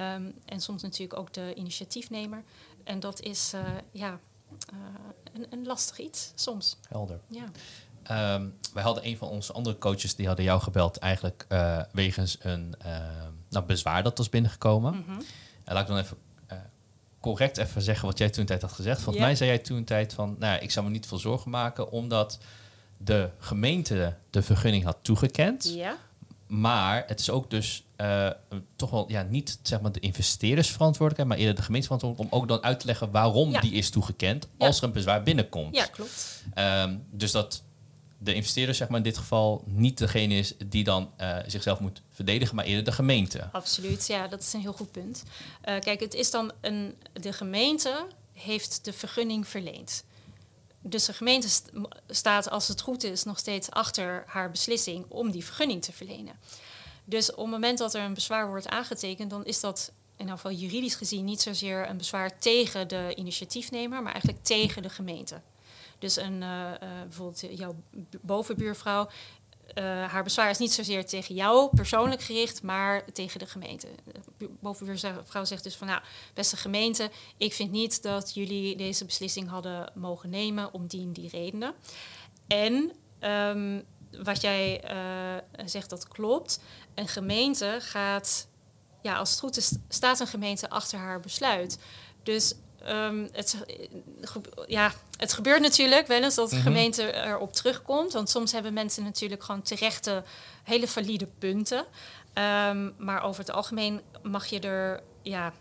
Um, 0.00 0.34
en 0.44 0.60
soms 0.60 0.82
natuurlijk 0.82 1.18
ook 1.18 1.32
de 1.32 1.54
initiatiefnemer. 1.54 2.42
En 2.84 3.00
dat 3.00 3.20
is 3.20 3.52
uh, 3.54 3.60
ja, 3.90 4.18
uh, 4.72 4.78
een, 5.32 5.46
een, 5.50 5.66
lastig 5.66 5.98
iets, 5.98 6.32
soms. 6.34 6.76
Helder. 6.88 7.20
Ja. 7.28 7.44
Um, 8.34 8.54
wij 8.72 8.82
hadden 8.82 9.06
een 9.06 9.16
van 9.16 9.28
onze 9.28 9.52
andere 9.52 9.78
coaches, 9.78 10.14
die 10.14 10.26
hadden 10.26 10.44
jou 10.44 10.60
gebeld 10.60 10.96
eigenlijk 10.96 11.46
uh, 11.48 11.80
wegens 11.92 12.36
een 12.40 12.74
nou, 13.48 13.64
bezwaar 13.66 14.02
dat 14.02 14.18
was 14.18 14.28
binnengekomen. 14.28 14.94
Mm 14.94 15.04
-hmm. 15.06 15.22
En 15.64 15.74
laat 15.74 15.82
ik 15.82 15.88
dan 15.88 15.98
even 15.98 16.16
correct 17.20 17.58
even 17.58 17.82
zeggen 17.82 18.06
wat 18.06 18.18
jij 18.18 18.30
toen 18.30 18.44
tijd 18.44 18.62
had 18.62 18.72
gezegd. 18.72 19.02
Volgens 19.02 19.16
yeah. 19.16 19.26
mij 19.26 19.36
zei 19.36 19.50
jij 19.50 19.58
toen 19.58 19.84
tijd 19.84 20.14
van, 20.14 20.36
nou, 20.38 20.58
ik 20.60 20.70
zou 20.70 20.86
me 20.86 20.92
niet 20.92 21.06
veel 21.06 21.18
zorgen 21.18 21.50
maken, 21.50 21.90
omdat 21.90 22.38
de 22.98 23.30
gemeente 23.38 24.16
de 24.30 24.42
vergunning 24.42 24.84
had 24.84 24.96
toegekend. 25.02 25.72
Ja. 25.74 25.96
Maar 26.46 27.04
het 27.06 27.20
is 27.20 27.30
ook 27.30 27.50
dus 27.50 27.84
uh, 28.00 28.30
toch 28.76 28.90
wel 28.90 29.04
ja, 29.08 29.22
niet 29.22 29.58
zeg 29.62 29.80
maar, 29.80 29.92
de 29.92 30.00
investeerdersverantwoordelijkheid, 30.00 31.28
maar 31.28 31.38
eerder 31.38 31.54
de 31.54 31.62
gemeenteverantwoordelijkheid 31.62 32.42
om 32.42 32.42
ook 32.42 32.48
dan 32.48 32.70
uit 32.70 32.80
te 32.80 32.86
leggen 32.86 33.10
waarom 33.10 33.50
ja. 33.50 33.60
die 33.60 33.72
is 33.72 33.90
toegekend 33.90 34.48
ja. 34.58 34.66
als 34.66 34.78
er 34.78 34.84
een 34.84 34.92
bezwaar 34.92 35.22
binnenkomt. 35.22 35.74
Ja, 35.74 35.86
klopt. 35.86 36.44
Um, 36.54 37.04
dus 37.10 37.30
dat 37.30 37.62
de 38.18 38.34
investeerder 38.34 38.74
zeg 38.74 38.88
maar, 38.88 38.96
in 38.96 39.02
dit 39.02 39.18
geval 39.18 39.62
niet 39.66 39.98
degene 39.98 40.34
is 40.34 40.54
die 40.66 40.84
dan 40.84 41.10
uh, 41.20 41.36
zichzelf 41.46 41.80
moet 41.80 42.02
verdedigen, 42.10 42.56
maar 42.56 42.64
eerder 42.64 42.84
de 42.84 42.92
gemeente. 42.92 43.48
Absoluut, 43.52 44.06
ja, 44.06 44.28
dat 44.28 44.40
is 44.40 44.52
een 44.52 44.60
heel 44.60 44.72
goed 44.72 44.90
punt. 44.90 45.22
Uh, 45.64 45.78
kijk, 45.78 46.00
het 46.00 46.14
is 46.14 46.30
dan 46.30 46.52
een, 46.60 46.94
de 47.12 47.32
gemeente 47.32 48.06
heeft 48.32 48.84
de 48.84 48.92
vergunning 48.92 49.48
verleend. 49.48 50.04
Dus 50.88 51.04
de 51.04 51.12
gemeente 51.12 51.48
st 51.48 51.70
staat, 52.08 52.50
als 52.50 52.68
het 52.68 52.80
goed 52.80 53.04
is, 53.04 53.24
nog 53.24 53.38
steeds 53.38 53.70
achter 53.70 54.24
haar 54.26 54.50
beslissing 54.50 55.04
om 55.08 55.30
die 55.30 55.44
vergunning 55.44 55.82
te 55.82 55.92
verlenen. 55.92 56.38
Dus 57.04 57.30
op 57.30 57.36
het 57.36 57.46
moment 57.46 57.78
dat 57.78 57.94
er 57.94 58.02
een 58.02 58.14
bezwaar 58.14 58.48
wordt 58.48 58.68
aangetekend, 58.68 59.30
dan 59.30 59.44
is 59.44 59.60
dat 59.60 59.92
in 60.16 60.28
elk 60.28 60.40
geval 60.40 60.56
juridisch 60.56 60.94
gezien 60.94 61.24
niet 61.24 61.40
zozeer 61.40 61.88
een 61.88 61.96
bezwaar 61.96 62.38
tegen 62.38 62.88
de 62.88 63.12
initiatiefnemer, 63.14 64.02
maar 64.02 64.12
eigenlijk 64.12 64.44
tegen 64.44 64.82
de 64.82 64.90
gemeente. 64.90 65.40
Dus 65.98 66.16
een, 66.16 66.42
uh, 66.42 66.70
uh, 66.82 66.88
bijvoorbeeld 67.02 67.58
jouw 67.58 67.74
bovenbuurvrouw 68.20 69.08
uh, 69.74 69.84
haar 69.84 70.24
bezwaar 70.24 70.50
is 70.50 70.58
niet 70.58 70.72
zozeer 70.72 71.06
tegen 71.06 71.34
jou 71.34 71.70
persoonlijk 71.74 72.22
gericht, 72.22 72.62
maar 72.62 73.04
tegen 73.12 73.38
de 73.38 73.46
gemeente. 73.46 73.88
De 74.38 74.50
bovenbuurvrouw 74.60 75.44
zegt 75.44 75.64
dus 75.64 75.76
van, 75.76 75.86
nou, 75.86 76.02
beste 76.34 76.56
gemeente, 76.56 77.10
ik 77.36 77.52
vind 77.52 77.70
niet 77.70 78.02
dat 78.02 78.34
jullie 78.34 78.76
deze 78.76 79.04
beslissing 79.04 79.48
hadden 79.48 79.92
mogen 79.94 80.30
nemen 80.30 80.72
om 80.72 80.86
die 80.86 81.02
en 81.02 81.12
die 81.12 81.28
redenen. 81.28 81.74
En 82.46 82.92
um, 83.20 83.84
wat 84.24 84.40
jij 84.40 84.90
uh, 84.90 85.66
zegt, 85.66 85.90
dat 85.90 86.08
klopt. 86.08 86.60
Een 86.94 87.08
gemeente 87.08 87.78
gaat, 87.80 88.48
ja, 89.02 89.16
als 89.16 89.30
het 89.30 89.38
goed 89.38 89.56
is, 89.56 89.76
staat 89.88 90.20
een 90.20 90.26
gemeente 90.26 90.70
achter 90.70 90.98
haar 90.98 91.20
besluit. 91.20 91.78
Dus 92.22 92.54
ehm, 92.86 93.26
het, 93.32 93.56
ja, 94.66 94.92
het 95.16 95.32
gebeurt 95.32 95.60
natuurlijk 95.60 96.06
wel 96.06 96.22
eens 96.22 96.34
dat 96.34 96.50
de 96.50 96.56
Mhm. 96.56 96.64
gemeente 96.64 97.12
erop 97.24 97.52
terugkomt. 97.52 98.12
Want 98.12 98.30
soms 98.30 98.52
hebben 98.52 98.72
mensen 98.72 99.02
natuurlijk 99.04 99.42
gewoon 99.44 99.62
terechte, 99.62 100.22
hele 100.62 100.88
valide 100.88 101.26
punten. 101.38 101.84
Ehm, 102.32 102.90
maar 102.98 103.22
over 103.22 103.40
het 103.40 103.50
algemeen 103.52 104.00
mag 104.22 104.46
je 104.46 104.60
er 104.60 105.02
ja, 105.22 105.52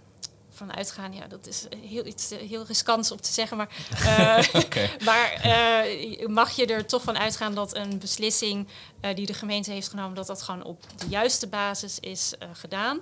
van 0.50 0.76
uitgaan. 0.76 1.14
Ja, 1.14 1.28
dat 1.28 1.48
is 1.48 1.66
heel, 1.88 2.06
iets 2.06 2.32
eh, 2.32 2.50
heel 2.50 2.66
riskants 2.66 3.12
om 3.12 3.22
te 3.22 3.32
zeggen. 3.34 3.58
Maar, 3.58 3.70
eh, 4.18 4.64
Oké. 4.64 4.90
maar 5.06 5.32
eh, 5.32 6.28
mag 6.28 6.52
je 6.56 6.66
er 6.66 6.86
toch 6.86 7.02
van 7.04 7.18
uitgaan 7.18 7.56
dat 7.56 7.76
een 7.76 8.00
beslissing 8.00 8.68
eh, 9.02 9.16
die 9.16 9.26
de 9.26 9.34
gemeente 9.34 9.72
heeft 9.72 9.90
genomen, 9.90 10.16
dat 10.16 10.28
dat 10.28 10.42
gewoon 10.42 10.64
op 10.64 10.82
de 10.96 11.06
juiste 11.08 11.48
basis 11.48 12.00
is 12.00 12.34
eh, 12.40 12.50
gedaan. 12.54 13.00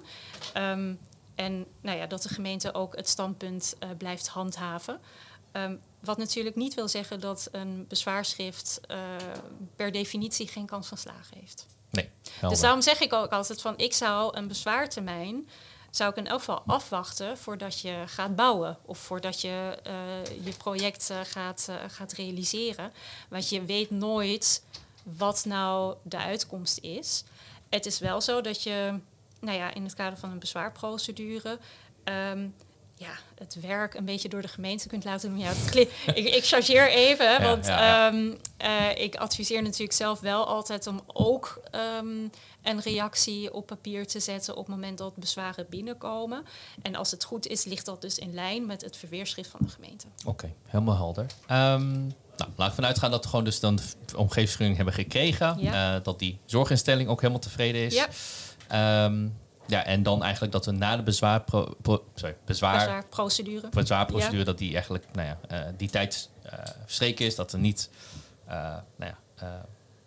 Ehm, 0.53 0.93
en 1.35 1.65
nou 1.81 1.97
ja, 1.97 2.05
dat 2.05 2.21
de 2.21 2.29
gemeente 2.29 2.73
ook 2.73 2.95
het 2.95 3.09
standpunt 3.09 3.75
eh, 3.79 3.89
blijft 3.97 4.27
handhaven. 4.27 4.99
Ehm, 5.51 5.75
wat 5.99 6.17
natuurlijk 6.17 6.55
niet 6.55 6.73
wil 6.73 6.87
zeggen 6.87 7.19
dat 7.19 7.47
een 7.51 7.85
bezwaarschrift 7.87 8.81
eh, 8.87 8.97
per 9.75 9.91
definitie 9.91 10.47
geen 10.47 10.65
kans 10.65 10.87
van 10.87 10.97
slagen 10.97 11.37
heeft. 11.39 11.65
Nee, 11.89 12.09
Dus 12.41 12.59
daarom 12.59 12.81
zeg 12.81 12.99
ik 12.99 13.13
ook 13.13 13.31
altijd 13.31 13.61
van 13.61 13.77
ik 13.77 13.93
zou 13.93 14.37
een 14.37 14.47
bezwaartermijn 14.47 15.49
zou 15.89 16.09
ik 16.09 16.17
in 16.17 16.27
elk 16.27 16.39
geval 16.39 16.63
afwachten 16.65 17.37
voordat 17.37 17.79
je 17.79 18.03
gaat 18.05 18.35
bouwen 18.35 18.77
of 18.85 18.97
voordat 18.97 19.41
je 19.41 19.77
eh, 19.83 20.45
je 20.45 20.53
project 20.57 21.13
gaat, 21.23 21.69
gaat 21.87 22.13
realiseren. 22.13 22.93
Want 23.29 23.49
je 23.49 23.65
weet 23.65 23.89
nooit 23.89 24.63
wat 25.03 25.45
nou 25.45 25.95
de 26.03 26.17
uitkomst 26.17 26.77
is. 26.77 27.23
Het 27.69 27.85
is 27.85 27.99
wel 27.99 28.21
zo 28.21 28.41
dat 28.41 28.63
je, 28.63 28.99
nou 29.43 29.57
ja, 29.57 29.73
in 29.73 29.83
het 29.83 29.93
kader 29.93 30.19
van 30.19 30.31
een 30.31 30.39
bezwaarprocedure. 30.39 31.59
ehm, 32.03 32.47
ja, 32.95 33.11
het 33.37 33.57
werk 33.61 33.93
een 33.93 34.05
beetje 34.05 34.29
door 34.29 34.41
de 34.41 34.47
gemeente 34.47 34.87
kunt 34.87 35.03
laten 35.03 35.29
doen. 35.29 35.39
Ja, 35.39 35.51
ik, 35.73 35.89
ik 36.15 36.45
chargeer 36.45 36.89
even, 36.89 37.25
Ja, 37.25 37.41
want 37.41 37.65
ja, 37.65 37.85
ja. 37.85 38.11
ehm, 38.11 38.31
eh, 38.57 39.03
ik 39.03 39.15
adviseer 39.15 39.61
natuurlijk 39.61 39.93
zelf 39.93 40.19
wel 40.19 40.45
altijd 40.47 40.87
om 40.87 41.01
ook 41.07 41.61
ehm, 41.71 42.27
een 42.61 42.81
reactie 42.81 43.53
op 43.53 43.65
papier 43.67 44.07
te 44.07 44.19
zetten 44.19 44.55
op 44.55 44.65
het 44.65 44.75
moment 44.75 44.97
dat 44.97 45.15
bezwaren 45.15 45.65
binnenkomen. 45.69 46.43
En 46.81 46.95
als 46.95 47.11
het 47.11 47.23
goed 47.23 47.47
is, 47.47 47.63
ligt 47.63 47.85
dat 47.85 48.01
dus 48.01 48.17
in 48.17 48.33
lijn 48.33 48.65
met 48.65 48.81
het 48.81 48.97
verweerschrift 48.97 49.49
van 49.49 49.59
de 49.63 49.69
gemeente. 49.71 50.05
Oké, 50.25 50.53
helemaal 50.65 50.95
helder. 50.95 51.25
Nou, 52.37 52.51
laten 52.55 52.75
we 52.75 52.81
vanuit 52.81 52.99
gaan 52.99 53.11
dat 53.11 53.23
we 53.23 53.29
gewoon 53.29 53.45
dus 53.45 53.59
dan 53.59 53.75
de 53.75 54.17
omgevingsvergunning 54.17 54.75
hebben 54.75 54.93
gekregen. 54.95 55.59
Eh, 55.59 55.95
dat 56.03 56.19
die 56.19 56.39
zorginstelling 56.45 57.09
ook 57.09 57.19
helemaal 57.21 57.41
tevreden 57.41 57.85
is. 57.85 57.95
Ehm, 58.73 59.27
ja, 59.67 59.85
en 59.85 60.03
dan 60.03 60.23
eigenlijk 60.23 60.53
dat 60.53 60.65
we 60.65 60.71
na 60.71 60.95
de 60.95 61.03
bezwaarpro, 61.03 61.73
pro- 61.81 62.03
sorry, 62.15 62.35
bezwaar, 62.45 62.77
Bezwaarprocedure. 62.79 63.69
bezwaarprocedure, 63.69 64.43
dat 64.43 64.57
die 64.57 64.73
eigenlijk, 64.73 65.05
nou 65.13 65.27
ja, 65.27 65.37
eh, 65.47 65.73
die 65.77 65.89
tijd 65.89 66.29
eh, 66.43 66.53
verstreken 66.85 67.25
is. 67.25 67.35
Dat 67.35 67.53
er 67.53 67.59
niet, 67.59 67.89
eh, 68.47 68.55
nou 68.95 69.11
ja, 69.11 69.17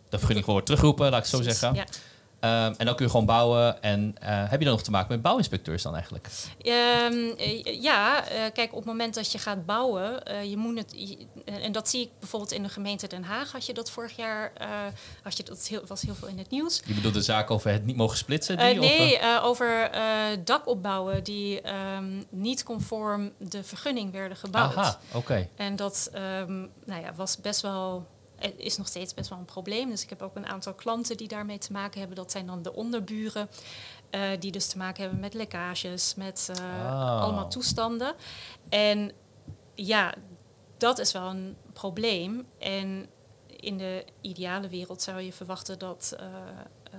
de 0.09 0.19
vergunning 0.19 0.47
wordt 0.47 0.67
teruggeroepen, 0.67 1.11
laat 1.11 1.27
ik 1.27 1.31
het 1.33 1.35
zo 1.37 1.43
zeggen. 1.43 1.75
Ja. 1.75 1.85
Ehm, 2.47 2.75
en 2.77 2.87
dan 2.87 2.95
kun 2.95 3.05
je 3.05 3.11
gewoon 3.11 3.27
bouwen. 3.27 3.83
En 3.83 4.15
eh, 4.21 4.29
heb 4.51 4.59
je 4.59 4.65
dan 4.65 4.75
nog 4.75 4.83
te 4.83 4.91
maken 4.91 5.09
met 5.13 5.23
bouwinspecteurs 5.23 5.83
dan 5.83 5.93
eigenlijk? 5.95 6.29
Ehm, 6.63 7.15
eh, 7.39 7.83
ja, 7.83 8.29
eh, 8.29 8.41
kijk, 8.53 8.71
op 8.71 8.77
het 8.77 8.85
moment 8.85 9.15
dat 9.15 9.33
je 9.33 9.39
gaat 9.39 9.67
bouwen, 9.67 10.23
je 10.49 10.57
moet 10.57 10.79
het. 10.79 10.93
je- 10.97 11.27
en 11.45 11.73
dat 11.73 11.89
zie 11.89 12.01
ik 12.01 12.11
bijvoorbeeld 12.21 12.53
in 12.53 12.63
de 12.63 12.69
gemeente 12.69 13.07
Den 13.07 13.25
Haag. 13.25 13.53
Had 13.53 13.67
je 13.67 13.75
dat 13.75 13.91
vorig 13.91 14.17
jaar? 14.17 14.53
had 15.23 15.37
je 15.37 15.43
dat 15.43 15.67
heel, 15.67 15.83
was 15.87 16.03
heel 16.03 16.15
veel 16.15 16.29
in 16.29 16.39
het 16.39 16.51
nieuws. 16.51 16.83
Je 16.87 16.95
bedoelt 16.95 17.15
de 17.15 17.23
zaak 17.23 17.51
over 17.51 17.71
het 17.71 17.85
niet 17.85 17.97
mogen 17.97 18.17
splitsen? 18.17 18.57
Die, 18.59 18.81
of, 18.81 18.87
nee, 18.99 19.19
eh, 19.19 19.45
over 19.45 19.91
dakopbouwen 20.45 21.25
die 21.25 21.61
ehm, 21.61 22.23
niet 22.31 22.63
conform 22.63 23.33
de 23.39 23.65
vergunning 23.65 24.13
werden 24.13 24.37
gebouwd. 24.37 24.77
Aha, 24.77 24.99
oké. 25.13 25.49
En 25.57 25.77
dat 25.77 26.11
nou 26.85 27.01
ja, 27.03 27.15
was 27.17 27.37
best 27.41 27.61
wel. 27.61 28.07
Het 28.37 28.55
is 28.57 28.77
nog 28.77 28.87
steeds 28.89 29.15
best 29.15 29.29
wel 29.31 29.39
een 29.39 29.45
probleem. 29.45 29.91
Dus 29.91 30.03
ik 30.03 30.09
heb 30.09 30.23
ook 30.23 30.37
een 30.37 30.47
aantal 30.47 30.75
klanten 30.75 31.17
die 31.17 31.29
daarmee 31.29 31.59
te 31.59 31.73
maken 31.73 31.99
hebben. 31.99 32.17
Dat 32.17 32.31
zijn 32.31 32.47
dan 32.47 32.63
de 32.63 32.73
onderburen. 32.75 33.49
eh, 34.11 34.29
die 34.39 34.53
dus 34.53 34.67
te 34.67 34.79
maken 34.79 35.03
hebben 35.03 35.21
met 35.21 35.35
lekkages, 35.35 36.15
met 36.15 36.49
eh, 36.55 36.65
Oh. 36.65 37.21
allemaal 37.21 37.49
toestanden. 37.49 38.15
En 38.69 39.13
ja, 39.75 40.15
dat 40.77 40.99
is 40.99 41.13
wel 41.13 41.29
een 41.31 41.57
probleem. 41.73 42.47
En 42.59 43.07
in 43.47 43.79
de 43.79 44.05
ideale 44.21 44.69
wereld 44.69 45.03
zou 45.03 45.21
je 45.21 45.33
verwachten 45.33 45.79
dat 45.79 46.15
eh, 46.19 46.27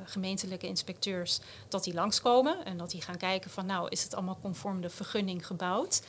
gemeentelijke 0.06 0.68
inspecteurs 0.68 1.40
dat 1.68 1.84
die 1.84 1.94
langskomen 1.94 2.66
en 2.66 2.78
dat 2.78 2.90
die 2.92 3.02
gaan 3.02 3.18
kijken 3.18 3.52
van 3.52 3.66
nou 3.66 3.88
is 3.90 4.04
het 4.04 4.14
allemaal 4.16 4.40
conform 4.42 4.82
de 4.82 4.90
vergunning 4.90 5.48
gebouwd. 5.48 6.02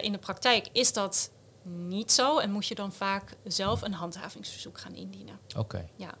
In 0.00 0.12
de 0.12 0.18
praktijk 0.18 0.68
is 0.72 0.92
dat 0.92 1.30
niet 1.68 2.12
zo 2.12 2.38
en 2.38 2.50
moet 2.50 2.66
je 2.66 2.74
dan 2.74 2.92
vaak 2.92 3.36
zelf 3.44 3.82
een 3.82 3.94
handhavingsverzoek 3.94 4.78
gaan 4.78 4.94
indienen. 4.94 5.38
Oké. 5.56 5.88
Ja. 5.96 6.14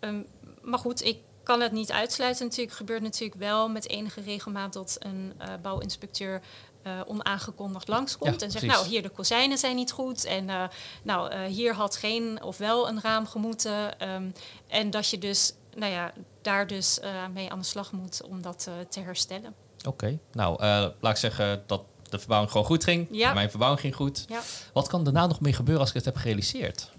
Ehm, 0.00 0.22
maar 0.62 0.78
goed, 0.78 1.04
ik 1.04 1.18
kan 1.44 1.60
het 1.60 1.72
niet 1.72 1.92
uitsluiten. 1.92 2.46
Natuurlijk 2.46 2.76
gebeurt 2.76 3.02
natuurlijk 3.02 3.40
wel 3.40 3.68
met 3.68 3.88
enige 3.88 4.20
regelmaat 4.20 4.72
dat 4.72 4.96
een 4.98 5.32
eh, 5.38 5.48
bouwinspecteur 5.62 6.42
eh, 6.82 7.00
onaangekondigd 7.06 7.88
langskomt 7.88 8.40
Ja, 8.40 8.46
en 8.46 8.50
zegt, 8.50 8.64
precies. 8.64 8.80
nou 8.80 8.92
hier 8.92 9.02
de 9.02 9.08
kozijnen 9.08 9.58
zijn 9.58 9.76
niet 9.76 9.92
goed 9.92 10.24
en 10.24 10.48
eh, 10.48 10.64
nou 11.02 11.44
hier 11.44 11.74
had 11.74 11.96
geen 11.96 12.42
of 12.42 12.58
wel 12.58 12.88
een 12.88 13.00
raam 13.00 13.26
gemoeten. 13.26 13.98
Ehm, 13.98 14.30
en 14.66 14.90
dat 14.90 15.08
je 15.08 15.18
dus, 15.18 15.54
nou 15.74 15.92
ja, 15.92 16.12
daar 16.42 16.66
dus 16.66 17.00
mee 17.32 17.50
aan 17.50 17.58
de 17.58 17.64
slag 17.64 17.92
moet 17.92 18.22
om 18.22 18.42
dat 18.42 18.68
te 18.88 19.00
herstellen. 19.00 19.54
Oké. 19.86 20.18
Nou, 20.32 20.62
laat 21.00 21.12
ik 21.12 21.16
zeggen 21.16 21.62
dat 21.66 21.84
de 22.10 22.18
verbouwing 22.18 22.50
gewoon 22.50 22.66
goed 22.66 22.84
ging. 22.84 23.08
Ja. 23.10 23.32
Mijn 23.32 23.50
verbouwing 23.50 23.80
ging 23.80 23.94
goed. 23.94 24.24
Ja. 24.28 24.40
Wat 24.72 24.88
kan 24.88 25.04
daarna 25.04 25.26
nog 25.26 25.40
meer 25.40 25.54
gebeuren 25.54 25.80
als 25.80 25.90
ik 25.90 25.96
het 25.96 26.04
heb 26.04 26.16
gerealiseerd? 26.16 26.90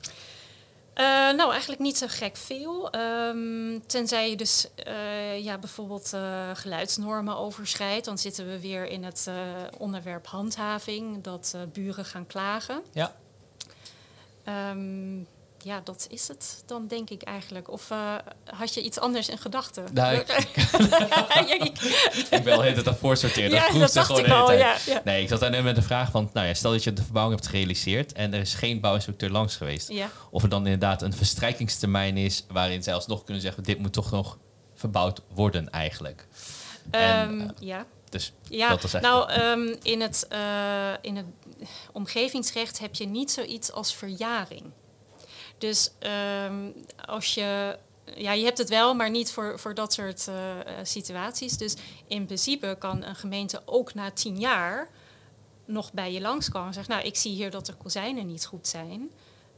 Eh, 0.96 1.06
nou, 1.32 1.52
eigenlijk 1.52 1.82
niet 1.82 1.98
zo 1.98 2.06
gek 2.10 2.38
veel. 2.38 2.90
Ehm, 2.90 3.80
tenzij 3.86 4.30
je 4.30 4.36
dus 4.36 4.68
eh, 4.76 5.44
ja, 5.44 5.58
bijvoorbeeld 5.58 6.14
eh, 6.14 6.50
geluidsnormen 6.54 7.38
overschrijdt. 7.38 8.06
Dan 8.06 8.18
zitten 8.18 8.48
we 8.48 8.60
weer 8.60 8.86
in 8.86 9.04
het 9.04 9.30
onderwerp 9.78 10.28
handhaving. 10.28 11.24
Dat 11.24 11.56
buren 11.74 12.06
gaan 12.06 12.28
klagen. 12.28 12.82
Ja. 12.92 13.16
Ehm, 14.44 15.18
ja, 15.66 15.82
dat 15.84 16.06
is 16.10 16.28
het 16.28 16.64
dan 16.66 16.88
denk 16.88 17.10
ik 17.10 17.22
eigenlijk. 17.22 17.70
Of 17.70 17.92
eh, 17.92 18.16
had 18.46 18.74
je 18.74 18.82
iets 18.82 19.00
anders 19.00 19.30
in 19.30 19.38
gedachten? 19.38 19.84
Nou, 19.94 20.16
Ja, 20.26 21.54
ik- 21.54 21.80
ik 22.30 22.44
ben 22.44 22.54
al 22.54 22.64
het 22.64 22.86
daarvoor 22.86 23.18
sorteren. 23.18 23.50
ja, 23.52 23.72
dat 23.72 23.94
dacht 23.94 24.18
ik 24.18 24.28
al. 24.30 24.52
Ja, 24.52 24.76
ja. 24.86 25.02
Nee, 25.04 25.22
ik 25.22 25.28
zat 25.30 25.40
daar 25.40 25.50
net 25.50 25.64
met 25.64 25.76
de 25.76 25.82
vraag 25.82 26.12
van, 26.12 26.30
nou 26.34 26.48
ja, 26.48 26.54
stel 26.54 26.72
dat 26.72 26.84
je 26.84 26.94
de 26.94 27.04
verbouwing 27.04 27.40
hebt 27.40 27.50
gerealiseerd 27.52 28.14
en 28.14 28.34
er 28.34 28.40
is 28.40 28.54
geen 28.54 28.80
bouwinspecteur 28.80 29.30
langs 29.30 29.56
geweest. 29.56 29.90
Ja. 29.92 30.10
Of 30.32 30.44
er 30.44 30.50
dan 30.50 30.64
inderdaad 30.64 31.02
een 31.02 31.14
verstrijkingstermijn 31.14 32.18
is 32.18 32.46
waarin 32.48 32.84
zij 32.84 32.94
alsnog 32.94 33.24
kunnen 33.24 33.42
zeggen, 33.42 33.64
dit 33.64 33.80
moet 33.80 33.94
toch 33.94 34.12
nog 34.12 34.38
verbouwd 34.76 35.22
worden 35.34 35.70
eigenlijk. 35.70 36.28
En, 36.92 37.02
Ehm, 37.02 37.40
eh, 37.42 37.48
ja. 37.60 37.86
Dus 38.10 38.34
Ja, 38.50 38.70
dat 38.70 38.84
is 38.84 38.94
echt 38.94 39.04
nou, 39.04 39.30
ehm, 39.32 39.76
in, 39.82 40.02
het, 40.02 40.26
eh, 40.30 40.40
in 41.02 41.16
het 41.16 41.26
omgevingsrecht 41.92 42.80
heb 42.80 42.96
je 42.96 43.06
niet 43.08 43.32
zoiets 43.32 43.72
als 43.72 43.96
verjaring. 43.96 44.64
Dus 45.58 45.92
ehm, 46.00 46.70
als 47.06 47.34
je. 47.34 47.78
Ja, 48.16 48.32
je 48.32 48.44
hebt 48.46 48.58
het 48.58 48.70
wel, 48.70 48.94
maar 48.94 49.10
niet 49.10 49.32
voor, 49.32 49.60
voor 49.60 49.74
dat 49.74 49.94
soort 49.94 50.28
eh, 50.28 50.60
eh, 50.60 50.66
situaties. 50.86 51.58
Dus 51.58 51.76
in 52.08 52.26
principe 52.26 52.76
kan 52.80 53.04
een 53.04 53.16
gemeente 53.16 53.62
ook 53.66 53.94
na 53.94 54.12
tien 54.12 54.40
jaar 54.40 54.90
nog 55.66 55.94
bij 55.94 56.12
je 56.14 56.22
langskomen 56.22 56.68
en 56.68 56.74
zeggen: 56.74 56.94
Nou, 56.94 57.06
ik 57.08 57.16
zie 57.16 57.32
hier 57.34 57.52
dat 57.52 57.66
de 57.66 57.74
kozijnen 57.74 58.28
niet 58.28 58.46
goed 58.46 58.68
zijn. 58.68 59.12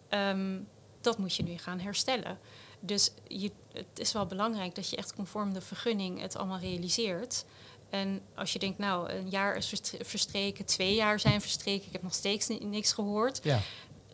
Ehm, 0.10 0.60
dat 1.01 1.17
moet 1.17 1.36
je 1.36 1.43
nu 1.43 1.57
gaan 1.57 1.79
herstellen. 1.79 2.39
Dus 2.79 3.12
je, 3.27 3.51
het 3.73 3.86
is 3.99 4.12
wel 4.12 4.25
belangrijk 4.25 4.75
dat 4.75 4.89
je 4.89 4.95
echt 4.95 5.13
conform 5.15 5.53
de 5.53 5.62
vergunning 5.62 6.21
het 6.21 6.36
allemaal 6.36 6.60
realiseert. 6.60 7.45
En 7.89 8.21
als 8.36 8.53
je 8.53 8.60
denkt, 8.60 8.77
nou, 8.77 9.10
een 9.12 9.29
jaar 9.29 9.55
is 9.55 9.67
verstre- 9.67 10.05
verstreken, 10.05 10.65
twee 10.65 10.95
jaar 10.95 11.19
zijn 11.19 11.41
verstreken, 11.41 11.86
ik 11.88 11.91
heb 11.91 12.03
nog 12.03 12.13
steeds 12.13 12.47
ni- 12.47 12.60
niks 12.63 12.93
gehoord. 12.93 13.39
ja. 13.43 13.60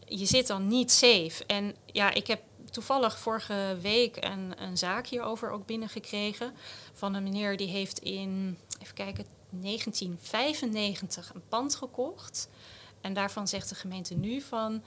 Je 0.06 0.26
zit 0.26 0.48
dan 0.48 0.68
niet 0.68 0.92
safe. 0.92 1.46
En 1.48 1.76
ja, 1.86 2.14
ik 2.14 2.28
heb 2.28 2.42
toevallig 2.72 3.20
vorige 3.20 3.78
week 3.82 4.18
een, 4.26 4.64
een 4.64 4.78
zaak 4.78 5.08
hierover 5.08 5.52
ook 5.52 5.66
binnengekregen. 5.66 6.54
Van 6.94 7.14
een 7.14 7.24
meneer 7.24 7.58
die 7.58 7.68
heeft 7.68 8.00
in, 8.00 8.58
even 8.82 8.94
kijken, 8.94 9.26
1995 9.50 11.32
een 11.34 11.48
pand 11.50 11.76
gekocht. 11.76 12.50
En 13.02 13.14
daarvan 13.14 13.48
zegt 13.48 13.70
de 13.70 13.76
gemeente 13.76 14.14
nu 14.14 14.42
van, 14.42 14.84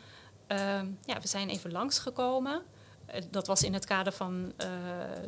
ehm, 0.47 0.87
ja, 1.05 1.21
we 1.21 1.29
zijn 1.29 1.49
even 1.49 1.73
langsgekomen. 1.73 2.63
Eh, 3.07 3.23
Dat 3.31 3.47
was 3.47 3.63
in 3.63 3.75
het 3.75 3.85
kader 3.85 4.13
van 4.13 4.53
eh, 4.57 4.69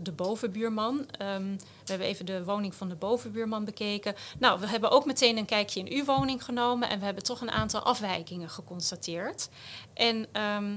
de 0.03 0.12
bovenbuurman. 0.12 1.07
Ehm, 1.11 1.43
we 1.57 1.85
hebben 1.85 2.07
even 2.07 2.26
de 2.26 2.45
woning 2.45 2.74
van 2.74 2.89
de 2.89 2.95
bovenbuurman 2.95 3.64
bekeken. 3.64 4.14
Nou, 4.39 4.61
we 4.61 4.66
hebben 4.66 4.91
ook 4.91 5.05
meteen 5.05 5.37
een 5.37 5.45
kijkje 5.45 5.81
in 5.81 5.93
uw 5.99 6.05
woning 6.05 6.45
genomen 6.45 6.89
en 6.91 6.99
we 6.99 7.05
hebben 7.05 7.22
toch 7.24 7.41
een 7.41 7.51
aantal 7.51 7.81
afwijkingen 7.83 8.49
geconstateerd. 8.51 9.49
En 9.95 10.26
ehm, 10.33 10.76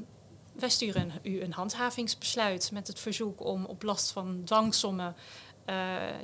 wij 0.54 0.70
sturen 0.70 1.12
u 1.24 1.42
een 1.42 1.54
handhavingsbesluit 1.54 2.70
met 2.74 2.88
het 2.88 3.00
verzoek 3.00 3.46
om 3.46 3.66
op 3.66 3.84
last 3.84 4.12
van 4.12 4.42
dwangsommen 4.46 5.16
eh, 5.66 5.76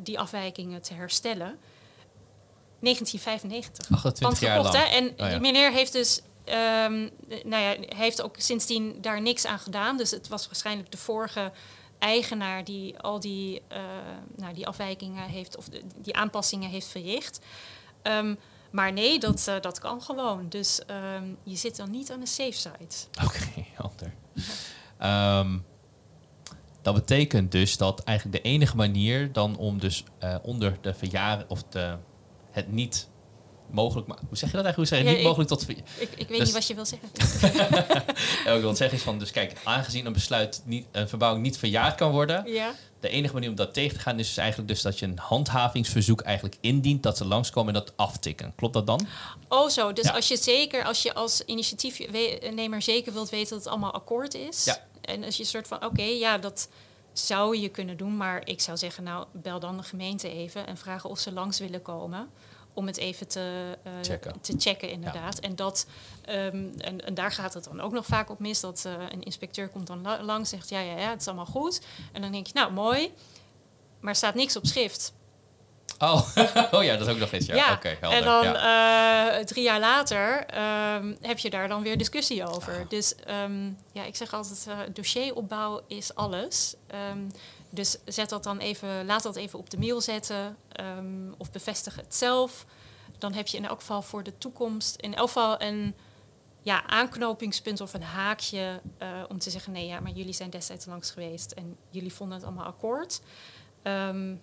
die 0.04 0.20
afwijkingen 0.20 0.82
te 0.82 0.94
herstellen. 0.94 1.60
1995. 2.80 3.92
28 3.92 4.40
jaar 4.40 4.62
lang. 4.62 4.76
Hè? 4.76 4.84
En 4.84 5.04
Oh, 5.10 5.14
ja. 5.18 5.30
die 5.30 5.40
meneer 5.40 5.72
heeft 5.72 5.92
dus, 5.94 6.22
ehm, 6.48 7.10
nou 7.44 7.64
ja, 7.64 7.76
heeft 7.96 8.22
ook 8.22 8.36
sindsdien 8.38 8.98
daar 9.02 9.22
niks 9.22 9.46
aan 9.46 9.60
gedaan. 9.60 9.98
Dus 9.98 10.12
het 10.12 10.28
was 10.28 10.46
waarschijnlijk 10.46 10.92
de 10.92 10.98
vorige 10.98 11.52
eigenaar 12.00 12.64
die 12.64 13.00
al 13.00 13.20
die, 13.20 13.62
eh, 13.68 13.80
nou, 14.36 14.54
die 14.54 14.68
afwijkingen 14.68 15.24
heeft, 15.30 15.58
of 15.58 15.70
de- 15.70 15.84
die 15.98 16.16
aanpassingen 16.16 16.70
heeft 16.70 16.88
verricht. 16.88 17.40
Ehm, 18.02 18.36
maar 18.72 18.94
nee, 18.94 19.20
dat, 19.20 19.48
eh, 19.48 19.60
dat 19.62 19.80
kan 19.80 20.02
gewoon. 20.02 20.50
Dus 20.50 20.86
ehm, 20.86 21.24
je 21.44 21.56
zit 21.56 21.76
dan 21.76 21.92
niet 21.92 22.12
aan 22.12 22.20
de 22.20 22.26
safe 22.26 22.52
side. 22.52 22.96
Oké, 23.26 23.66
helder. 23.74 24.14
Ehm, 24.98 25.58
dat 26.82 26.94
betekent 26.94 27.52
dus 27.52 27.78
dat 27.78 28.04
eigenlijk 28.04 28.44
de 28.44 28.50
enige 28.50 28.76
manier 28.76 29.32
dan 29.34 29.58
om 29.58 29.80
dus 29.80 30.04
eh, 30.20 30.36
onder 30.42 30.78
de 30.82 30.94
verjaring 30.94 31.50
of 31.50 31.64
de, 31.64 31.98
het 32.52 32.72
niet 32.72 33.10
mogelijk, 33.72 34.08
maar 34.08 34.18
hoe 34.28 34.38
zeg 34.38 34.52
je 34.52 34.56
dat 34.56 34.66
eigenlijk? 34.66 34.76
Hoe 34.76 34.86
zeg 34.86 34.98
je 35.00 35.04
Ja, 35.04 35.10
niet 35.10 35.20
ik- 35.20 35.26
mogelijk 35.26 35.50
tot 35.50 35.70
Ik, 35.70 35.78
ik 36.18 36.28
weet 36.28 36.28
Dus- 36.28 36.40
niet 36.40 36.52
wat 36.54 36.68
je 36.68 36.76
wil 36.76 36.86
zeggen. 36.86 37.10
Wat 38.46 38.56
ik 38.56 38.62
wil 38.62 38.76
zeggen 38.76 38.98
is 38.98 39.04
van, 39.04 39.20
dus 39.20 39.32
kijk, 39.32 39.60
aangezien 39.64 40.06
een 40.06 40.14
besluit 40.14 40.62
niet, 40.66 40.86
een 40.92 41.10
verbouwing 41.10 41.44
niet 41.46 41.58
verjaard 41.58 41.96
kan 41.96 42.12
worden, 42.12 42.52
Ja. 42.54 42.74
de 43.00 43.10
enige 43.10 43.34
manier 43.34 43.50
om 43.50 43.56
dat 43.56 43.74
tegen 43.74 43.98
te 43.98 44.04
gaan 44.04 44.20
is 44.20 44.28
dus 44.28 44.38
eigenlijk 44.38 44.70
dus 44.70 44.82
dat 44.82 45.00
je 45.00 45.06
een 45.06 45.18
handhavingsverzoek 45.20 46.22
eigenlijk 46.22 46.58
indient, 46.62 47.04
dat 47.04 47.18
ze 47.18 47.26
langskomen 47.26 47.74
en 47.76 47.80
dat 47.80 47.94
aftikken. 47.96 48.54
Klopt 48.56 48.74
dat 48.74 48.88
dan? 48.88 49.08
Oh 49.48 49.70
zo, 49.70 49.94
dus 49.94 50.06
Ja. 50.06 50.12
als 50.12 50.28
je 50.28 50.38
zeker, 50.38 50.84
als 50.84 51.02
je 51.02 51.14
als 51.14 51.42
initiatiefnemer 51.46 52.82
zeker 52.82 53.14
wilt 53.14 53.30
weten 53.30 53.50
dat 53.50 53.60
het 53.60 53.68
allemaal 53.68 53.94
akkoord 53.94 54.34
is. 54.34 54.64
Ja. 54.66 54.86
En 55.02 55.24
als 55.24 55.36
je 55.36 55.44
een 55.44 55.50
soort 55.50 55.68
van, 55.68 55.86
oké, 55.86 56.02
ja, 56.04 56.38
dat 56.38 56.70
zou 57.14 57.58
je 57.58 57.70
kunnen 57.70 57.98
doen. 57.98 58.18
Maar 58.18 58.42
ik 58.48 58.62
zou 58.62 58.78
zeggen, 58.78 59.04
nou, 59.04 59.26
bel 59.34 59.60
dan 59.60 59.78
de 59.78 59.84
gemeente 59.84 60.32
even 60.32 60.68
en 60.68 60.78
vragen 60.78 61.10
of 61.10 61.20
ze 61.20 61.32
langs 61.32 61.60
willen 61.60 61.82
komen. 61.82 62.28
Om 62.78 62.88
het 62.88 62.98
even 62.98 63.28
te, 63.28 63.78
eh, 63.84 63.92
Checken. 64.02 64.42
te 64.42 64.54
checken, 64.58 64.90
inderdaad. 64.90 65.40
En, 65.40 65.56
dat, 65.56 65.88
ehm, 66.26 66.66
en, 66.78 67.06
en 67.06 67.14
daar 67.14 67.32
gaat 67.32 67.54
het 67.54 67.64
dan 67.64 67.82
ook 67.82 67.92
nog 67.92 68.06
vaak 68.06 68.30
op 68.30 68.40
mis. 68.40 68.60
Dat 68.60 68.84
eh, 68.86 68.94
een 69.12 69.24
inspecteur 69.24 69.68
komt 69.68 69.88
dan 69.88 70.02
la- 70.02 70.24
langs 70.24 70.50
zegt, 70.50 70.70
ja, 70.70 70.80
ja, 70.80 70.98
ja, 70.98 71.10
het 71.10 71.22
is 71.22 71.28
allemaal 71.28 71.46
goed. 71.46 71.82
En 72.14 72.22
dan 72.22 72.32
denk 72.32 72.48
je, 72.48 72.54
nou, 72.54 72.72
mooi. 72.72 73.14
Maar 74.00 74.10
er 74.12 74.16
staat 74.18 74.36
niks 74.36 74.56
op 74.56 74.66
schrift. 74.66 75.14
Oh, 76.00 76.14
oh 76.72 76.84
ja, 76.84 76.98
dat 76.98 77.08
is 77.08 77.14
ook 77.14 77.20
nog 77.20 77.32
eens. 77.32 77.46
Ja, 77.46 77.56
Ja, 77.56 77.74
oké, 77.74 77.90
en 77.90 78.24
dan 78.24 78.44
ja. 78.44 79.38
eh, 79.38 79.46
drie 79.46 79.64
jaar 79.64 79.80
later 79.80 80.46
ehm, 80.46 81.14
heb 81.22 81.38
je 81.40 81.50
daar 81.50 81.68
dan 81.68 81.82
weer 81.84 81.98
discussie 81.98 82.48
over. 82.48 82.86
Dus 82.90 83.16
ehm, 83.16 83.70
ja, 83.92 84.04
ik 84.04 84.16
zeg 84.16 84.34
altijd, 84.34 84.68
dossieropbouw 84.96 85.82
is 85.88 86.16
alles. 86.16 86.76
Dus 87.70 87.98
zet 88.06 88.30
dat 88.30 88.44
dan 88.44 88.58
even, 88.58 89.06
laat 89.06 89.24
dat 89.24 89.36
even 89.36 89.60
op 89.60 89.70
de 89.70 89.78
mail 89.78 90.02
zetten 90.02 90.58
ehm, 90.72 91.32
of 91.38 91.52
bevestig 91.52 91.96
het 91.96 92.16
zelf. 92.16 92.66
Dan 93.18 93.34
heb 93.34 93.48
je 93.48 93.58
in 93.58 93.66
elk 93.66 93.80
geval 93.80 94.02
voor 94.02 94.24
de 94.24 94.38
toekomst 94.38 94.96
in 94.96 95.16
elk 95.16 95.28
geval 95.28 95.62
een 95.62 95.96
ja, 96.62 96.88
aanknopingspunt 96.88 97.82
of 97.82 97.94
een 97.94 98.04
haakje 98.04 98.82
eh, 98.98 99.08
om 99.30 99.40
te 99.40 99.50
zeggen: 99.50 99.72
nee, 99.72 99.86
ja, 99.86 100.00
maar 100.00 100.12
jullie 100.12 100.34
zijn 100.34 100.50
destijds 100.50 100.86
langs 100.86 101.12
geweest 101.12 101.52
en 101.52 101.78
jullie 101.90 102.14
vonden 102.14 102.38
het 102.38 102.46
allemaal 102.46 102.66
akkoord. 102.66 103.22
Ehm, 103.82 104.36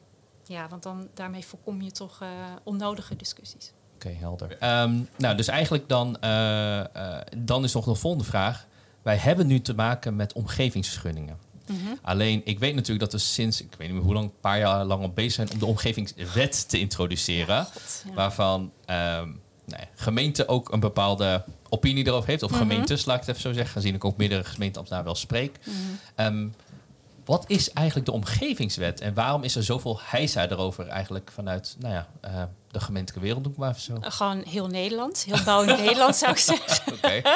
ja, 0.47 0.69
want 0.69 0.83
dan 0.83 1.09
daarmee 1.15 1.45
voorkom 1.45 1.83
je 1.83 1.91
toch 1.91 2.21
eh, 2.21 2.29
onnodige 2.63 3.17
discussies. 3.17 3.73
Oké, 3.95 4.09
helder. 4.09 4.59
Ehm, 4.59 5.01
nou, 5.17 5.37
dus 5.37 5.49
eigenlijk 5.49 5.89
dan, 5.89 6.21
eh, 6.21 6.81
eh, 6.81 7.27
dan 7.37 7.65
is 7.65 7.73
nog 7.73 7.85
de 7.85 7.95
volgende 7.95 8.25
vraag. 8.27 8.67
Wij 9.03 9.17
hebben 9.17 9.47
nu 9.47 9.61
te 9.61 9.75
maken 9.75 10.17
met 10.17 10.33
omgevingsvergunningen. 10.33 11.39
Alleen, 12.03 12.43
ik 12.45 12.59
weet 12.59 12.75
natuurlijk 12.75 13.11
dat 13.11 13.13
we 13.13 13.27
sinds, 13.27 13.61
ik 13.61 13.75
weet 13.79 13.87
niet 13.89 13.97
meer 13.97 14.05
hoe 14.07 14.15
lang, 14.15 14.25
een 14.25 14.41
paar 14.41 14.59
jaar 14.59 14.85
lang 14.85 15.03
al 15.03 15.09
bezig 15.11 15.33
zijn 15.33 15.51
om 15.53 15.59
de 15.59 15.67
omgevingswet 15.67 16.69
te 16.69 16.79
introduceren. 16.79 17.65
God, 17.65 18.03
ja. 18.07 18.15
Waarvan 18.15 18.73
ehm 18.87 19.29
nou 19.67 19.81
ja, 19.83 19.89
gemeente 19.95 20.49
ook 20.49 20.73
een 20.73 20.81
bepaalde 20.81 21.45
opinie 21.69 22.07
erover 22.07 22.29
heeft. 22.29 22.43
Of 22.43 22.51
Mhm. 22.51 22.59
gemeentes, 22.61 23.05
laat 23.05 23.15
ik 23.21 23.27
het 23.27 23.31
even 23.31 23.43
zo 23.51 23.53
zeggen. 23.53 23.73
Gezien 23.73 23.95
ik 23.95 24.05
ook 24.05 24.17
meerdere 24.17 24.45
gemeenteambtenaren 24.45 25.07
wel 25.07 25.15
spreek. 25.15 25.59
Ehm, 26.15 26.47
wat 27.25 27.45
is 27.47 27.73
eigenlijk 27.73 28.07
de 28.07 28.13
omgevingswet? 28.13 29.01
En 29.01 29.15
waarom 29.15 29.43
is 29.43 29.57
er 29.57 29.65
zoveel 29.65 29.99
heisa 30.03 30.49
erover 30.51 30.87
eigenlijk 30.89 31.31
vanuit 31.35 31.77
nou 31.79 31.95
ja, 31.95 32.09
eh, 32.21 32.43
de 32.75 32.81
gemeentelijke 32.81 33.27
wereld, 33.27 33.45
doe 33.45 33.53
ik 33.53 33.59
maar 33.59 33.71
even 33.71 33.83
zo. 33.83 33.95
Eh, 34.01 34.11
Gewoon 34.11 34.43
heel 34.49 34.67
Nederland, 34.67 35.25
heel 35.25 35.45
bouwend 35.45 35.79
Nederland 35.85 36.17
zou 36.17 36.33
ik 36.33 36.39
zeggen. 36.39 36.83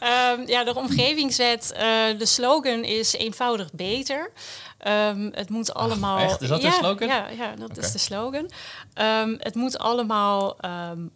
Ehm, 0.00 0.46
ja, 0.46 0.64
de 0.64 0.74
omgevingswet, 0.74 1.72
eh, 1.72 1.82
de 2.18 2.26
slogan 2.26 2.84
is 2.84 3.12
eenvoudig 3.12 3.72
beter. 3.72 4.32
Ehm, 4.78 5.30
het 5.32 5.50
moet 5.50 5.74
allemaal. 5.74 6.18
echt? 6.18 6.40
Is 6.40 6.48
dat 6.48 6.60
de 6.60 6.66
ja, 6.66 6.72
slogan? 6.72 7.08
Ja, 7.08 7.28
ja 7.28 7.54
dat 7.56 7.76
is 7.76 7.92
de 7.92 7.98
slogan. 7.98 8.50
Ehm, 8.94 9.36
het 9.38 9.54
moet 9.54 9.78
allemaal 9.78 10.56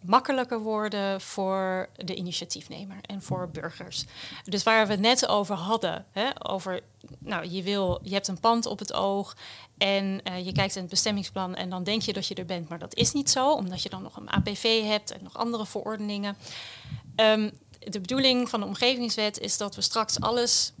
makkelijker 0.01 0.59
worden 0.59 1.21
voor 1.21 1.89
de 1.95 2.15
initiatiefnemer 2.15 2.97
en 3.01 3.21
voor 3.21 3.49
burgers. 3.49 4.05
Dus 4.43 4.63
waar 4.63 4.85
we 4.85 4.91
het 4.91 5.01
net 5.01 5.27
over 5.27 5.55
hadden, 5.55 6.05
hè, 6.11 6.29
over, 6.49 6.81
nou, 7.19 7.49
je, 7.49 7.63
wil, 7.63 7.99
je 8.03 8.13
hebt 8.13 8.27
een 8.27 8.39
pand 8.39 8.65
op 8.65 8.79
het 8.79 8.93
oog 8.93 9.35
en 9.77 10.23
eh, 10.23 10.45
je 10.45 10.51
kijkt 10.51 10.75
in 10.75 10.81
het 10.81 10.89
bestemmingsplan 10.89 11.55
en 11.55 11.69
dan 11.69 11.83
denk 11.83 12.01
je 12.01 12.13
dat 12.13 12.27
je 12.27 12.35
er 12.35 12.45
bent, 12.45 12.69
maar 12.69 12.79
dat 12.79 12.95
is 12.95 13.11
niet 13.11 13.29
zo, 13.29 13.51
omdat 13.51 13.83
je 13.83 13.89
dan 13.89 14.01
nog 14.01 14.15
een 14.15 14.29
APV 14.29 14.83
hebt 14.83 15.11
en 15.11 15.19
nog 15.23 15.37
andere 15.37 15.65
verordeningen. 15.65 16.37
Ehm, 17.15 17.49
de 17.79 17.99
bedoeling 17.99 18.49
van 18.49 18.59
de 18.59 18.65
omgevingswet 18.65 19.39
is 19.39 19.57
dat 19.57 19.75
we 19.75 19.81
straks 19.81 20.19
alles 20.19 20.73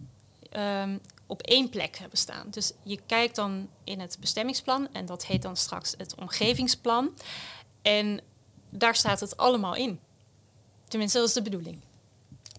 ehm, 0.49 0.97
op 1.25 1.41
één 1.41 1.69
plek 1.69 1.97
hebben 1.97 2.17
staan. 2.17 2.47
Dus 2.49 2.71
je 2.83 2.99
kijkt 3.05 3.35
dan 3.35 3.69
in 3.83 3.99
het 3.99 4.17
bestemmingsplan 4.19 4.87
en 4.93 5.05
dat 5.05 5.25
heet 5.25 5.41
dan 5.41 5.57
straks 5.57 5.93
het 5.97 6.15
omgevingsplan. 6.15 7.13
En 7.81 8.21
daar 8.69 8.95
staat 8.95 9.19
het 9.19 9.37
allemaal 9.37 9.75
in. 9.75 9.99
Tenminste, 10.87 11.17
dat 11.17 11.27
is 11.27 11.33
de 11.33 11.41
bedoeling. 11.41 11.79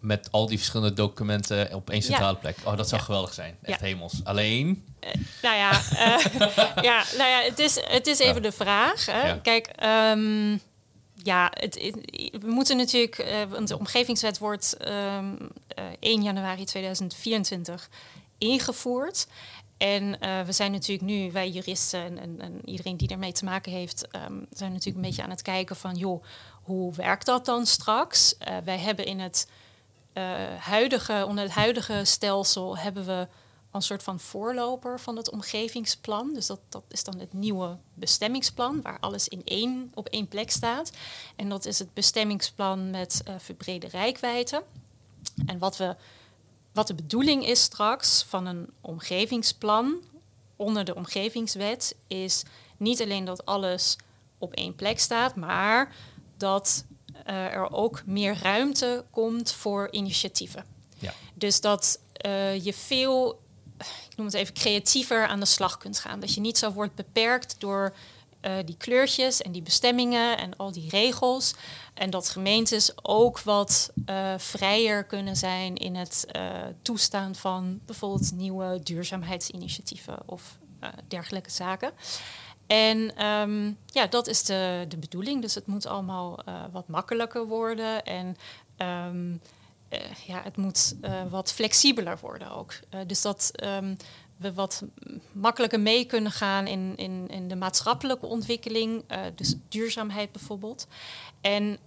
Met 0.01 0.29
al 0.33 0.47
die 0.47 0.59
verschillende 0.59 0.95
documenten 0.95 1.75
op 1.75 1.91
één 1.91 1.99
Ja. 2.01 2.05
centrale 2.07 2.37
plek. 2.37 2.57
Oh, 2.65 2.77
dat 2.77 2.89
zou 2.89 3.01
Ja. 3.01 3.07
geweldig 3.07 3.35
zijn. 3.35 3.57
Echt 3.63 3.81
Ja. 3.81 3.87
hemels. 3.87 4.21
Alleen, 4.25 4.85
Nou 5.43 5.57
ja, 5.57 5.71
eh, 5.97 6.27
ja, 6.91 7.05
nou 7.17 7.31
ja 7.31 7.41
het, 7.43 7.59
is, 7.59 7.81
het 7.87 8.07
is 8.07 8.19
even 8.19 8.43
de 8.43 8.53
vraag. 8.53 9.07
Hè. 9.07 9.41
Kijk, 9.41 9.67
ehm, 9.67 10.51
ja, 11.23 11.51
het, 11.55 11.75
het- 11.83 12.41
we 12.43 12.51
moeten 12.51 12.77
natuurlijk, 12.77 13.19
eh, 13.19 13.37
want 13.49 13.69
de 13.69 13.79
omgevingswet 13.79 14.39
wordt 14.39 14.77
ehm, 14.77 15.35
eh, 15.69 15.85
1 16.01 16.23
januari 16.23 16.65
2024 16.65 17.89
ingevoerd. 18.39 19.27
En 19.77 20.21
eh, 20.21 20.41
we 20.41 20.53
zijn 20.53 20.73
natuurlijk 20.73 21.09
nu, 21.09 21.33
wij 21.33 21.49
juristen 21.51 22.01
en, 22.05 22.19
en, 22.19 22.41
en 22.41 22.61
iedereen 22.65 22.97
die 22.97 23.09
ermee 23.09 23.33
te 23.33 23.45
maken 23.45 23.73
heeft, 23.73 24.09
ehm, 24.11 24.33
zijn 24.53 24.71
natuurlijk 24.73 24.97
een 24.97 25.03
beetje 25.11 25.23
aan 25.23 25.31
het 25.31 25.43
kijken 25.43 25.77
van, 25.77 25.95
joh, 25.95 26.25
hoe 26.63 26.95
werkt 26.95 27.27
dat 27.27 27.45
dan 27.45 27.67
straks? 27.67 28.37
Eh, 28.39 28.57
wij 28.65 28.79
hebben 28.79 29.05
in 29.07 29.21
het 29.21 29.49
eh, 29.49 29.55
huidige, 30.59 31.25
onder 31.29 31.45
het 31.45 31.53
huidige 31.53 32.05
stelsel 32.05 32.79
hebben 32.79 33.07
we 33.07 33.29
een 33.71 33.83
soort 33.83 34.03
van 34.03 34.21
voorloper 34.21 35.01
van 35.01 35.17
het 35.17 35.31
omgevingsplan. 35.31 36.35
Dus 36.35 36.47
dat, 36.47 36.61
dat 36.69 36.83
is 36.89 37.05
dan 37.05 37.19
het 37.19 37.33
nieuwe 37.33 37.77
bestemmingsplan, 37.95 38.83
waar 38.83 38.99
alles 39.01 39.29
in 39.29 39.43
één, 39.45 39.93
op 39.95 40.09
één 40.09 40.29
plek 40.29 40.51
staat. 40.51 40.91
En 41.37 41.49
dat 41.49 41.65
is 41.65 41.79
het 41.79 41.95
bestemmingsplan 41.95 42.91
met 42.91 43.23
eh 43.25 43.35
verbrede 43.39 43.87
rijkwijde. 43.87 44.63
En 45.47 45.59
wat, 45.59 45.77
we, 45.77 45.97
wat 46.73 46.87
de 46.87 46.95
bedoeling 46.95 47.47
is 47.47 47.63
straks 47.63 48.23
van 48.29 48.47
een 48.47 48.71
omgevingsplan 48.81 50.03
onder 50.57 50.85
de 50.85 50.95
omgevingswet, 50.95 51.97
is 52.07 52.43
niet 52.77 53.03
alleen 53.03 53.25
dat 53.25 53.47
alles 53.47 53.97
op 54.39 54.53
één 54.53 54.75
plek 54.75 54.99
staat, 54.99 55.37
maar 55.37 55.95
dat 56.37 56.85
eh, 57.29 57.55
er 57.55 57.73
ook 57.73 58.03
meer 58.07 58.39
ruimte 58.43 59.05
komt 59.11 59.53
voor 59.53 59.89
initiatieven. 59.91 60.65
Ja. 60.99 61.13
Dus 61.35 61.61
dat 61.61 62.01
eh, 62.13 62.65
je 62.65 62.73
veel, 62.73 63.41
ik 63.79 64.17
noem 64.17 64.27
het 64.27 64.35
even, 64.35 64.55
creatiever 64.55 65.27
aan 65.27 65.41
de 65.41 65.47
slag 65.47 65.77
kunt 65.77 65.99
gaan. 65.99 66.21
Dat 66.21 66.35
je 66.35 66.41
niet 66.41 66.59
zo 66.59 66.73
wordt 66.73 66.95
beperkt 66.95 67.55
door 67.59 67.95
eh, 68.41 68.53
die 68.65 68.77
kleurtjes 68.77 69.43
en 69.43 69.53
die 69.53 69.63
bestemmingen 69.63 70.39
en 70.39 70.57
al 70.57 70.73
die 70.73 70.89
regels. 70.89 71.55
En 71.95 72.11
dat 72.11 72.29
gemeentes 72.29 72.93
ook 73.03 73.41
wat 73.41 73.93
vrijer 74.37 75.05
kunnen 75.05 75.37
zijn 75.37 75.77
in 75.77 75.97
het 75.97 76.27
toestaan 76.83 77.35
van 77.35 77.81
bijvoorbeeld 77.87 78.33
nieuwe 78.33 78.81
duurzaamheidsinitiatieven 78.83 80.19
of 80.27 80.59
dergelijke 81.09 81.51
zaken. 81.51 81.93
En 82.69 83.17
ehm, 83.17 83.73
ja, 83.87 84.07
dat 84.07 84.27
is 84.27 84.43
de, 84.45 84.85
de 84.89 84.97
bedoeling. 84.97 85.43
Dus 85.43 85.55
het 85.55 85.67
moet 85.67 85.87
allemaal 85.87 86.39
eh, 86.45 86.65
wat 86.73 86.89
makkelijker 86.89 87.47
worden. 87.47 88.05
En 88.05 88.37
ehm, 88.77 89.37
eh, 89.89 90.15
ja, 90.27 90.43
het 90.43 90.57
moet 90.57 90.97
eh, 91.01 91.23
wat 91.31 91.53
flexibeler 91.53 92.19
worden 92.21 92.51
ook. 92.51 92.73
Dus 93.07 93.23
dat 93.23 93.51
ehm, 93.55 93.95
we 94.37 94.53
wat 94.53 94.83
makkelijker 95.33 95.81
mee 95.81 96.05
kunnen 96.05 96.33
gaan 96.33 96.67
in, 96.67 96.93
in, 96.97 97.29
in 97.29 97.49
de 97.49 97.57
maatschappelijke 97.57 98.27
ontwikkeling. 98.27 99.05
dus 99.35 99.55
duurzaamheid 99.69 100.33
bijvoorbeeld. 100.33 100.87
En 101.41 101.79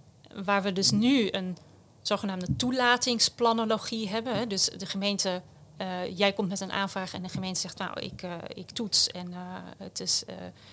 waar 0.44 0.62
we 0.62 0.72
dus 0.72 0.90
nu 0.90 1.28
een 1.30 1.56
zogenaamde 2.02 2.56
toelatingsplanologie 2.56 4.08
hebben. 4.08 4.48
Dus 4.48 4.64
de 4.64 4.86
gemeente 4.86 5.42
eh, 5.82 6.18
jij 6.18 6.32
komt 6.32 6.48
met 6.48 6.60
een 6.60 6.72
aanvraag 6.72 7.14
en 7.14 7.22
de 7.22 7.28
gemeente 7.28 7.60
zegt, 7.60 7.78
nou, 7.78 8.00
ik, 8.00 8.22
uh, 8.22 8.34
ik 8.54 8.70
toets 8.70 9.08
en 9.08 9.32
het 9.78 10.00
is 10.00 10.22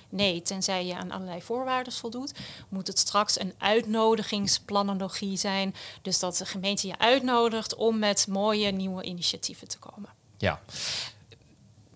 nee, 0.10 0.42
tenzij 0.42 0.86
je 0.86 0.96
aan 0.96 1.12
allerlei 1.12 1.42
voorwaarden 1.42 1.94
voldoet, 1.94 2.34
moet 2.70 2.88
het 2.88 3.00
straks 3.00 3.40
een 3.40 3.54
uitnodigingsplanologie 3.58 5.38
zijn. 5.38 5.76
Dus 6.02 6.20
dat 6.20 6.38
de 6.38 6.46
gemeente 6.46 6.88
je 6.88 6.98
uitnodigt 6.98 7.76
om 7.76 8.00
met 8.00 8.28
mooie 8.28 8.72
nieuwe 8.72 9.04
initiatieven 9.04 9.68
te 9.68 9.78
komen. 9.78 10.10
Ja. 10.38 10.62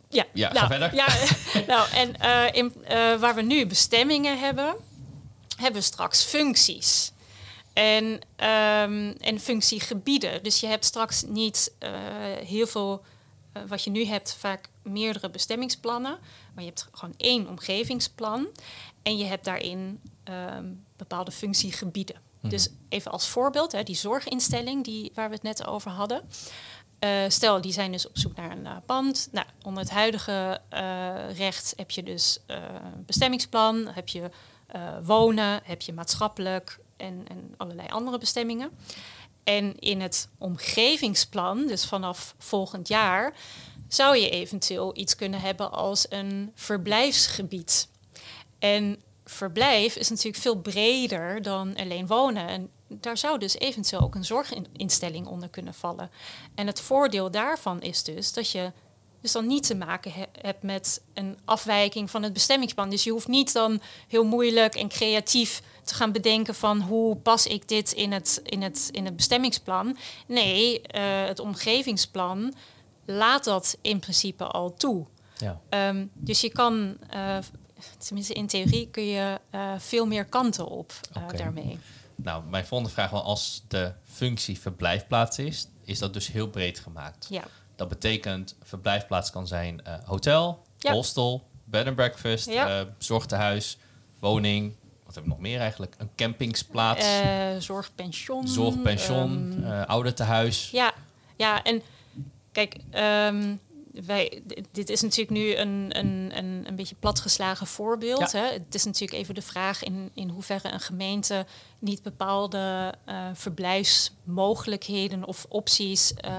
Ja, 0.09 0.25
ja 0.33 0.53
nou, 0.53 0.67
verder. 0.67 0.95
Ja, 0.95 1.07
nou, 1.73 1.89
en 1.91 2.15
in, 2.53 2.73
waar 3.19 3.35
we 3.35 3.41
nu 3.41 3.65
bestemmingen 3.65 4.39
hebben, 4.39 4.75
hebben 5.55 5.81
we 5.81 5.87
straks 5.87 6.23
functies. 6.23 7.12
En, 7.73 8.05
um, 8.05 9.11
en 9.11 9.39
functiegebieden. 9.39 10.43
Dus 10.43 10.59
je 10.59 10.67
hebt 10.67 10.85
straks 10.85 11.23
niet 11.23 11.73
uh, 11.79 11.89
heel 12.45 12.67
veel, 12.67 13.03
uh, 13.57 13.63
wat 13.67 13.83
je 13.83 13.89
nu 13.89 14.05
hebt, 14.05 14.35
vaak 14.39 14.69
meerdere 14.83 15.29
bestemmingsplannen. 15.29 16.17
Maar 16.53 16.63
je 16.63 16.69
hebt 16.69 16.87
gewoon 16.91 17.13
één 17.17 17.47
omgevingsplan. 17.47 18.47
En 19.03 19.17
je 19.17 19.25
hebt 19.25 19.45
daarin 19.45 20.01
um, 20.57 20.85
bepaalde 20.97 21.31
functiegebieden. 21.31 22.15
Mm. 22.39 22.49
Dus 22.49 22.69
even 22.89 23.11
als 23.11 23.27
voorbeeld, 23.27 23.71
hè, 23.71 23.83
die 23.83 23.95
zorginstelling 23.95 24.83
die, 24.83 25.11
waar 25.13 25.27
we 25.27 25.33
het 25.33 25.43
net 25.43 25.67
over 25.67 25.91
hadden. 25.91 26.21
Uh, 26.99 27.09
stel, 27.27 27.61
die 27.61 27.73
zijn 27.73 27.91
dus 27.91 28.07
op 28.07 28.17
zoek 28.17 28.35
naar 28.35 28.51
een 28.51 28.83
pand. 28.85 29.29
Nou, 29.31 29.47
onder 29.61 29.83
het 29.83 29.91
huidige 29.91 30.61
recht 31.37 31.73
heb 31.75 31.91
je 31.91 32.03
dus 32.03 32.39
bestemmingsplan, 33.05 33.87
heb 33.87 34.07
je 34.07 34.29
wonen, 35.03 35.61
heb 35.63 35.81
je 35.81 35.93
maatschappelijk, 35.93 36.79
en, 36.97 37.25
en 37.27 37.53
allerlei 37.57 37.87
andere 37.87 38.17
bestemmingen. 38.17 38.71
En 39.43 39.79
in 39.79 40.01
het 40.01 40.27
omgevingsplan, 40.37 41.67
dus 41.67 41.85
vanaf 41.85 42.35
volgend 42.37 42.87
jaar, 42.87 43.33
zou 43.87 44.17
je 44.17 44.29
eventueel 44.29 44.97
iets 44.97 45.15
kunnen 45.15 45.41
hebben 45.41 45.71
als 45.71 46.05
een 46.09 46.51
verblijfsgebied. 46.55 47.87
En 48.59 49.01
verblijf 49.25 49.95
is 49.95 50.09
natuurlijk 50.09 50.43
veel 50.43 50.57
breder 50.57 51.41
dan 51.41 51.75
alleen 51.75 52.07
wonen. 52.07 52.47
En 52.47 52.69
daar 52.87 53.17
zou 53.17 53.39
dus 53.39 53.59
eventueel 53.59 54.01
ook 54.01 54.15
een 54.15 54.25
zorginstelling 54.25 55.27
onder 55.27 55.49
kunnen 55.49 55.73
vallen. 55.73 56.11
En 56.55 56.67
het 56.67 56.81
voordeel 56.81 57.31
daarvan 57.31 57.81
is 57.81 58.03
dus 58.03 58.33
dat 58.33 58.51
je 58.51 58.71
dus 59.23 59.31
dan 59.31 59.47
niet 59.47 59.67
te 59.67 59.75
maken 59.75 60.11
hebt 60.41 60.63
met 60.63 61.01
een 61.13 61.37
afwijking 61.45 62.11
van 62.11 62.23
het 62.23 62.33
bestemmingsplan. 62.33 62.89
Dus 62.89 63.03
je 63.03 63.11
hoeft 63.11 63.27
niet 63.27 63.53
dan 63.53 63.81
heel 64.07 64.25
moeilijk 64.25 64.75
en 64.75 64.87
creatief 64.87 65.61
te 65.83 65.93
gaan 65.93 66.11
bedenken 66.11 66.55
van 66.55 66.81
hoe 66.81 67.15
pas 67.15 67.47
ik 67.47 67.67
dit 67.67 67.91
in 67.91 68.11
het, 68.11 68.41
in 68.43 68.61
het, 68.61 68.89
in 68.91 69.05
het 69.05 69.15
bestemmingsplan. 69.15 69.97
Nee, 70.27 70.79
uh, 70.79 71.01
het 71.25 71.39
omgevingsplan 71.39 72.53
laat 73.05 73.43
dat 73.43 73.77
in 73.81 73.99
principe 73.99 74.43
al 74.43 74.73
toe. 74.73 75.05
Ja. 75.37 75.89
Um, 75.89 76.11
dus 76.13 76.41
je 76.41 76.49
kan, 76.49 76.97
uh, 77.13 77.37
tenminste 77.97 78.33
in 78.33 78.47
theorie, 78.47 78.89
kun 78.89 79.05
je 79.05 79.39
uh, 79.51 79.73
veel 79.77 80.05
meer 80.05 80.25
kanten 80.25 80.67
op 80.67 80.93
okay. 81.17 81.37
daarmee. 81.37 81.79
Nou, 82.15 82.43
mijn 82.43 82.65
volgende 82.65 82.93
vraag 82.93 83.09
wel, 83.09 83.23
als 83.23 83.63
de 83.67 83.93
functie 84.03 84.59
verblijfplaats 84.59 85.37
is, 85.37 85.67
is 85.83 85.99
dat 85.99 86.13
dus 86.13 86.27
heel 86.27 86.47
breed 86.47 86.79
gemaakt. 86.79 87.27
Ja. 87.29 87.43
Dat 87.89 87.99
betekent 87.99 88.55
verblijfplaats 88.61 89.31
kan 89.31 89.47
zijn 89.47 89.81
hotel, 90.05 90.63
ja. 90.77 90.91
hostel, 90.91 91.47
bed 91.63 91.87
and 91.87 91.95
breakfast, 91.95 92.49
ja. 92.49 92.85
zorgtehuis, 92.97 93.77
woning, 94.19 94.75
wat 95.03 95.13
hebben 95.13 95.23
we 95.23 95.29
nog 95.29 95.39
meer 95.39 95.59
eigenlijk? 95.59 95.95
Een 95.97 96.09
campingsplaats. 96.15 97.07
Uh, 97.07 97.59
zorgpension. 97.59 98.47
Zorgpension, 98.47 99.31
um, 99.31 99.63
uh, 99.63 99.85
oudertehuis. 99.85 100.69
Ja, 100.71 100.93
ja, 101.35 101.63
en 101.63 101.81
kijk, 102.51 102.75
um, 103.29 103.59
wij, 103.93 104.43
dit 104.71 104.89
is 104.89 105.01
natuurlijk 105.01 105.29
nu 105.29 105.55
een, 105.55 105.87
een, 105.97 106.31
een, 106.35 106.63
een 106.67 106.75
beetje 106.75 106.95
platgeslagen 106.95 107.67
voorbeeld. 107.67 108.31
Ja. 108.31 108.39
Hè? 108.39 108.51
Het 108.51 108.75
is 108.75 108.85
natuurlijk 108.85 109.19
even 109.19 109.35
de 109.35 109.41
vraag 109.41 109.83
in, 109.83 110.11
in 110.13 110.29
hoeverre 110.29 110.71
een 110.71 110.79
gemeente 110.79 111.45
niet 111.79 112.01
bepaalde 112.03 112.93
uh, 113.05 113.27
verblijfsmogelijkheden 113.33 115.25
of 115.25 115.45
opties 115.49 116.13
uh, 116.25 116.31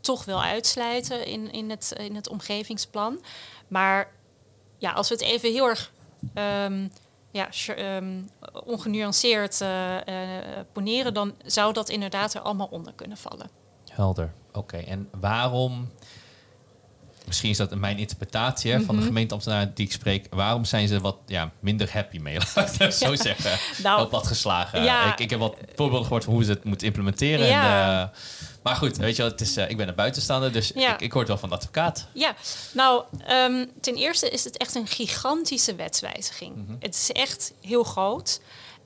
toch 0.00 0.24
wil 0.24 0.42
uitsluiten 0.42 1.26
in, 1.26 1.52
in, 1.52 1.70
het, 1.70 1.92
in 1.96 2.14
het 2.14 2.28
omgevingsplan. 2.28 3.22
Maar 3.68 4.12
ja, 4.78 4.92
als 4.92 5.08
we 5.08 5.14
het 5.14 5.24
even 5.24 5.52
heel 5.52 5.68
erg 5.68 5.92
um, 6.34 6.90
ja, 7.30 7.48
um, 7.96 8.30
ongenuanceerd 8.64 9.60
uh, 9.60 9.94
uh, 9.94 10.28
poneren, 10.72 11.14
dan 11.14 11.34
zou 11.44 11.72
dat 11.72 11.88
inderdaad 11.88 12.34
er 12.34 12.40
allemaal 12.40 12.68
onder 12.70 12.92
kunnen 12.92 13.16
vallen. 13.16 13.50
Helder. 13.90 14.32
Oké, 14.52 14.76
en 14.76 15.08
waarom, 15.20 15.90
misschien 17.30 17.50
is 17.50 17.56
dat 17.56 17.74
mijn 17.74 17.98
interpretatie 17.98 18.72
van 18.72 18.86
de 18.86 18.92
mhm. 18.92 19.02
gemeenteambtenaren 19.02 19.74
die 19.74 19.86
ik 19.86 19.92
spreek, 19.92 20.26
waarom 20.30 20.64
zijn 20.64 20.88
ze 20.88 21.00
wat 21.00 21.16
ja, 21.26 21.50
minder 21.60 21.92
happy 21.92 22.18
mee, 22.18 22.38
laat 22.54 22.80
ik 22.80 22.92
zo 22.92 23.14
zeggen, 23.14 23.58
nou, 23.82 24.02
op 24.02 24.10
wat 24.10 24.26
geslagen? 24.26 24.82
Ja. 24.82 25.12
Ik, 25.12 25.18
ik, 25.18 25.30
heb 25.30 25.38
wat 25.38 25.56
voorbeelden 25.74 26.06
gehoord 26.06 26.24
van 26.24 26.32
hoe 26.32 26.44
ze 26.44 26.50
het 26.50 26.64
moeten 26.64 26.86
implementeren. 26.86 27.46
Ja. 27.46 28.00
En, 28.00 28.08
uh, 28.08 28.16
maar 28.62 28.76
goed, 28.76 28.96
weet 28.96 29.16
je 29.16 29.22
wel, 29.22 29.30
het 29.30 29.40
is, 29.40 29.56
uh, 29.56 29.70
ik 29.70 29.76
ben 29.76 29.88
een 29.88 29.94
buitenstaander, 29.94 30.52
dus 30.52 30.72
ja. 30.74 30.94
ik, 30.94 31.00
ik 31.00 31.12
hoor 31.12 31.20
het 31.20 31.30
wel 31.30 31.38
van 31.38 31.48
de 31.48 31.54
advocaat. 31.54 32.06
Ja, 32.12 32.34
nou, 32.72 33.04
um, 33.30 33.70
ten 33.80 33.94
eerste 33.94 34.30
is 34.30 34.44
het 34.44 34.56
echt 34.56 34.74
een 34.74 34.86
gigantische 34.86 35.74
wetswijziging. 35.74 36.56
Mm 36.56 36.66
-hmm. 36.66 36.76
Het 36.80 36.94
is 36.94 37.12
echt 37.12 37.52
heel 37.60 37.84
groot. 37.84 38.40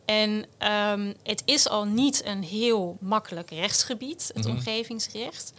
En 0.05 0.47
um, 0.93 1.15
het 1.23 1.43
is 1.45 1.69
al 1.69 1.85
niet 1.85 2.25
een 2.25 2.43
heel 2.43 2.97
makkelijk 3.01 3.51
rechtsgebied, 3.51 4.31
het 4.35 4.37
mm 4.37 4.43
-hmm. 4.43 4.53
omgevingsrecht. 4.53 5.53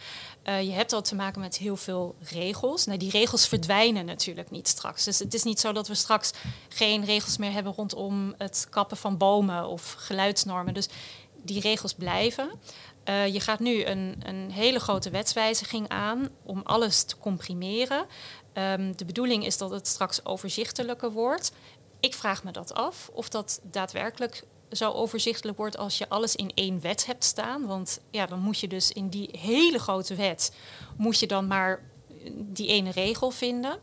Uh, 0.48 0.62
je 0.62 0.72
hebt 0.72 0.92
al 0.92 1.02
te 1.02 1.14
maken 1.14 1.40
met 1.40 1.56
heel 1.56 1.76
veel 1.76 2.14
regels. 2.20 2.86
Nou, 2.86 2.98
die 2.98 3.10
regels 3.10 3.48
verdwijnen 3.48 4.04
natuurlijk 4.04 4.50
niet 4.50 4.68
straks. 4.68 5.04
Dus 5.04 5.18
het 5.18 5.34
is 5.34 5.42
niet 5.42 5.60
zo 5.60 5.72
dat 5.72 5.88
we 5.88 5.94
straks 5.94 6.32
geen 6.68 7.04
regels 7.04 7.36
meer 7.36 7.52
hebben 7.52 7.72
rondom 7.72 8.34
het 8.38 8.66
kappen 8.70 8.96
van 8.96 9.16
bomen 9.16 9.68
of 9.68 9.94
geluidsnormen. 9.98 10.74
Dus 10.74 10.88
die 11.42 11.60
regels 11.60 11.94
blijven. 11.94 12.50
Uh, 13.08 13.26
je 13.26 13.40
gaat 13.40 13.60
nu 13.60 13.84
een, 13.84 14.20
een, 14.22 14.50
hele 14.50 14.78
grote 14.78 15.10
wetswijziging 15.10 15.88
aan 15.88 16.28
om 16.42 16.60
alles 16.64 17.02
te 17.02 17.18
comprimeren. 17.18 18.06
Um, 18.54 18.96
de 18.96 19.04
bedoeling 19.04 19.46
is 19.46 19.58
dat 19.58 19.70
het 19.70 19.86
straks 19.86 20.24
overzichtelijker 20.24 21.12
wordt. 21.12 21.52
Ik 22.00 22.14
vraag 22.14 22.44
me 22.44 22.50
dat 22.50 22.74
af 22.74 23.10
of 23.12 23.28
dat 23.28 23.60
daadwerkelijk 23.62 24.42
zo 24.72 24.92
overzichtelijk 24.92 25.58
wordt 25.58 25.76
als 25.76 25.98
je 25.98 26.08
alles 26.08 26.36
in 26.36 26.52
één 26.54 26.80
wet 26.80 27.06
hebt 27.06 27.24
staan. 27.24 27.66
Want 27.66 28.00
ja, 28.10 28.26
dan 28.26 28.40
moet 28.40 28.58
je 28.58 28.68
dus 28.68 28.92
in 28.92 29.08
die 29.08 29.28
hele 29.38 29.78
grote 29.78 30.14
wet 30.14 30.52
moet 30.96 31.18
je 31.18 31.26
dan 31.26 31.46
maar 31.46 31.82
die 32.32 32.68
ene 32.68 32.90
regel 32.90 33.30
vinden. 33.30 33.78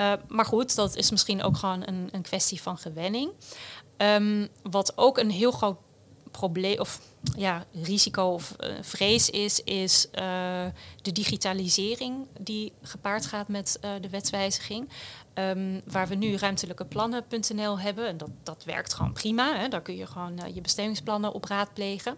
Uh, 0.00 0.12
maar 0.28 0.44
goed, 0.44 0.74
dat 0.74 0.96
is 0.96 1.10
misschien 1.10 1.42
ook 1.42 1.56
gewoon 1.56 1.82
een, 1.86 2.08
een 2.10 2.22
kwestie 2.22 2.62
van 2.62 2.78
gewenning. 2.78 3.30
Um, 3.96 4.48
wat 4.62 4.92
ook 4.96 5.18
een 5.18 5.30
heel 5.30 5.50
groot 5.50 5.76
probleem 6.30 6.80
of 6.80 7.00
ja, 7.36 7.64
risico 7.82 8.22
of 8.22 8.54
uh, 8.60 8.68
vrees 8.80 9.30
is, 9.30 9.60
is 9.60 10.06
uh, 10.06 10.22
de 11.02 11.12
digitalisering 11.12 12.26
die 12.40 12.72
gepaard 12.82 13.26
gaat 13.26 13.48
met 13.48 13.78
uh, 13.84 13.90
de 14.00 14.08
wetswijziging. 14.08 14.88
Um, 15.34 15.82
waar 15.84 16.08
we 16.08 16.14
nu 16.14 16.36
ruimtelijke 16.36 16.84
plannen.nl 16.84 17.78
hebben, 17.78 18.08
en 18.08 18.16
dat, 18.16 18.30
dat 18.42 18.64
werkt 18.64 18.94
gewoon 18.94 19.12
prima. 19.12 19.56
Hè, 19.56 19.68
daar 19.68 19.82
kun 19.82 19.96
je 19.96 20.06
gewoon 20.06 20.40
je 20.54 20.60
bestemmingsplannen 20.60 21.32
op 21.32 21.44
raadplegen. 21.44 22.16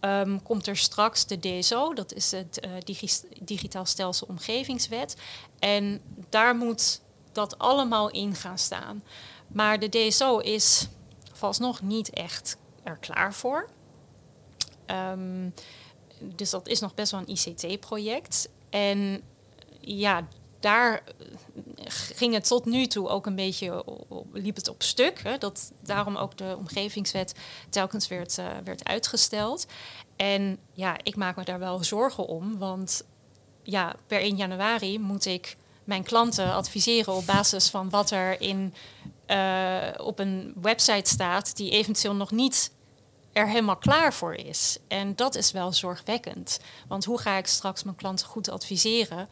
Um, 0.00 0.42
komt 0.42 0.66
er 0.66 0.76
straks 0.76 1.26
de 1.26 1.38
DSO, 1.38 1.94
dat 1.94 2.12
is 2.12 2.30
het 2.30 2.68
digi 2.84 3.08
Digitaal 3.42 3.84
Stelsel 3.84 4.26
Omgevingswet. 4.26 5.16
En 5.58 6.00
daar 6.28 6.56
moet 6.56 7.00
dat 7.32 7.58
allemaal 7.58 8.10
in 8.10 8.34
gaan 8.34 8.58
staan. 8.58 9.02
Maar 9.46 9.78
de 9.78 9.88
DSO 9.88 10.38
is 10.38 10.88
vooralsnog 11.32 11.82
niet 11.82 12.10
echt 12.10 12.56
er 12.82 12.96
klaar 12.96 13.34
voor. 13.34 13.68
Um, 14.90 15.54
dus 16.18 16.50
dat 16.50 16.68
is 16.68 16.80
nog 16.80 16.94
best 16.94 17.12
wel 17.12 17.20
een 17.26 17.36
ICT-project. 17.36 18.48
En 18.70 19.22
ja, 19.80 20.28
daar 20.60 21.02
ging 21.84 22.34
het 22.34 22.46
tot 22.46 22.64
nu 22.64 22.86
toe 22.86 23.08
ook 23.08 23.26
een 23.26 23.34
beetje, 23.34 23.84
liep 24.32 24.56
het 24.56 24.68
op 24.68 24.82
stuk. 24.82 25.20
Hè, 25.22 25.38
dat 25.38 25.72
daarom 25.80 26.16
ook 26.16 26.36
de 26.36 26.54
omgevingswet 26.58 27.34
telkens 27.70 28.08
werd, 28.08 28.38
uh, 28.38 28.46
werd 28.64 28.84
uitgesteld. 28.84 29.66
En 30.16 30.58
ja, 30.72 30.96
ik 31.02 31.16
maak 31.16 31.36
me 31.36 31.44
daar 31.44 31.58
wel 31.58 31.84
zorgen 31.84 32.26
om, 32.26 32.58
want 32.58 33.04
ja, 33.62 33.94
per 34.06 34.20
1 34.20 34.36
januari 34.36 34.98
moet 34.98 35.24
ik 35.24 35.56
mijn 35.84 36.02
klanten 36.02 36.52
adviseren 36.52 37.14
op 37.14 37.26
basis 37.26 37.68
van 37.68 37.90
wat 37.90 38.10
er 38.10 38.40
in, 38.40 38.74
uh, 39.26 39.88
op 39.96 40.18
een 40.18 40.52
website 40.60 41.10
staat 41.10 41.56
die 41.56 41.70
eventueel 41.70 42.14
nog 42.14 42.30
niet 42.30 42.70
er 43.36 43.48
helemaal 43.48 43.76
klaar 43.76 44.14
voor 44.14 44.34
is. 44.34 44.78
En 44.88 45.16
dat 45.16 45.34
is 45.34 45.50
wel 45.50 45.72
zorgwekkend. 45.72 46.60
Want 46.88 47.04
hoe 47.04 47.18
ga 47.18 47.36
ik 47.36 47.46
straks 47.46 47.82
mijn 47.82 47.96
klanten 47.96 48.26
goed 48.26 48.48
adviseren 48.48 49.28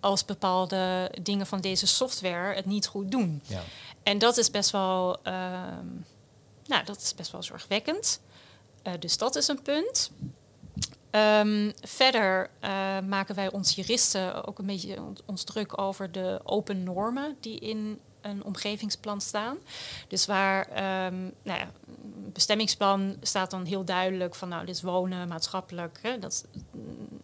als 0.00 0.24
bepaalde 0.24 1.12
dingen 1.22 1.46
van 1.46 1.60
deze 1.60 1.86
software 1.86 2.54
het 2.54 2.66
niet 2.66 2.86
goed 2.86 3.10
doen? 3.10 3.42
Ja. 3.46 3.62
En 4.02 4.18
dat 4.18 4.36
is 4.36 4.50
best 4.50 4.70
wel, 4.70 5.18
uh, 5.24 5.32
nou, 6.66 6.84
dat 6.84 7.00
is 7.00 7.14
best 7.14 7.32
wel 7.32 7.42
zorgwekkend. 7.42 8.20
Uh, 8.82 8.92
dus 8.98 9.18
dat 9.18 9.36
is 9.36 9.48
een 9.48 9.62
punt. 9.62 10.10
Ehm, 11.10 11.72
verder 11.80 12.50
uh, 12.60 12.70
maken 13.00 13.34
wij 13.34 13.52
ons 13.52 13.74
juristen 13.74 14.44
ook 14.44 14.58
een 14.58 14.66
beetje 14.66 14.98
ons 15.26 15.44
druk 15.44 15.80
over 15.80 16.12
de 16.12 16.40
open 16.44 16.82
normen 16.82 17.36
die 17.40 17.58
in 17.58 18.00
een 18.28 18.44
omgevingsplan 18.44 19.20
staan. 19.20 19.56
Dus 20.08 20.26
waar 20.26 20.68
um, 21.06 21.32
nou 21.42 21.58
ja, 21.58 21.70
bestemmingsplan 22.32 23.16
staat 23.22 23.50
dan 23.50 23.64
heel 23.64 23.84
duidelijk 23.84 24.34
van 24.34 24.48
nou, 24.48 24.66
dit 24.66 24.74
is 24.74 24.82
wonen, 24.82 25.28
maatschappelijk. 25.28 25.98
Hè, 26.02 26.18
dat, 26.18 26.44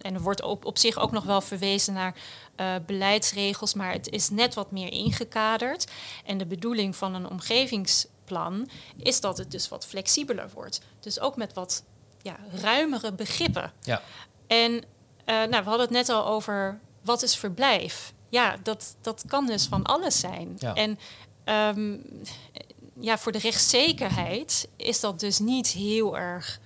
en 0.00 0.14
er 0.14 0.20
wordt 0.20 0.42
op, 0.42 0.64
op 0.64 0.78
zich 0.78 0.98
ook 0.98 1.10
nog 1.12 1.24
wel 1.24 1.40
verwezen 1.40 1.94
naar 1.94 2.14
uh, 2.56 2.74
beleidsregels, 2.86 3.74
maar 3.74 3.92
het 3.92 4.08
is 4.08 4.30
net 4.30 4.54
wat 4.54 4.70
meer 4.70 4.92
ingekaderd. 4.92 5.90
En 6.24 6.38
de 6.38 6.46
bedoeling 6.46 6.96
van 6.96 7.14
een 7.14 7.28
omgevingsplan 7.28 8.68
is 8.96 9.20
dat 9.20 9.38
het 9.38 9.50
dus 9.50 9.68
wat 9.68 9.86
flexibeler 9.86 10.50
wordt. 10.54 10.80
Dus 11.00 11.20
ook 11.20 11.36
met 11.36 11.52
wat 11.52 11.84
ja, 12.22 12.36
ruimere 12.52 13.12
begrippen. 13.12 13.72
Ja. 13.80 14.02
En 14.46 14.72
uh, 14.72 14.80
nou, 15.26 15.48
we 15.48 15.68
hadden 15.68 15.80
het 15.80 15.90
net 15.90 16.08
al 16.08 16.26
over 16.26 16.80
wat 17.02 17.22
is 17.22 17.36
verblijf. 17.36 18.12
Ja, 18.32 18.56
dat, 18.62 18.96
dat 19.00 19.24
kan 19.26 19.46
dus 19.46 19.66
van 19.66 19.82
alles 19.82 20.20
zijn. 20.20 20.56
Ja. 20.58 20.74
En 20.74 20.98
um, 21.76 22.02
ja, 23.00 23.18
voor 23.18 23.32
de 23.32 23.38
rechtszekerheid 23.38 24.68
is 24.76 25.00
dat 25.00 25.20
dus 25.20 25.38
niet 25.38 25.66
heel 25.68 26.18
erg 26.18 26.60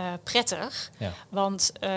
uh, 0.00 0.12
prettig. 0.22 0.90
Ja. 0.98 1.12
Want 1.28 1.72
uh, 1.80 1.88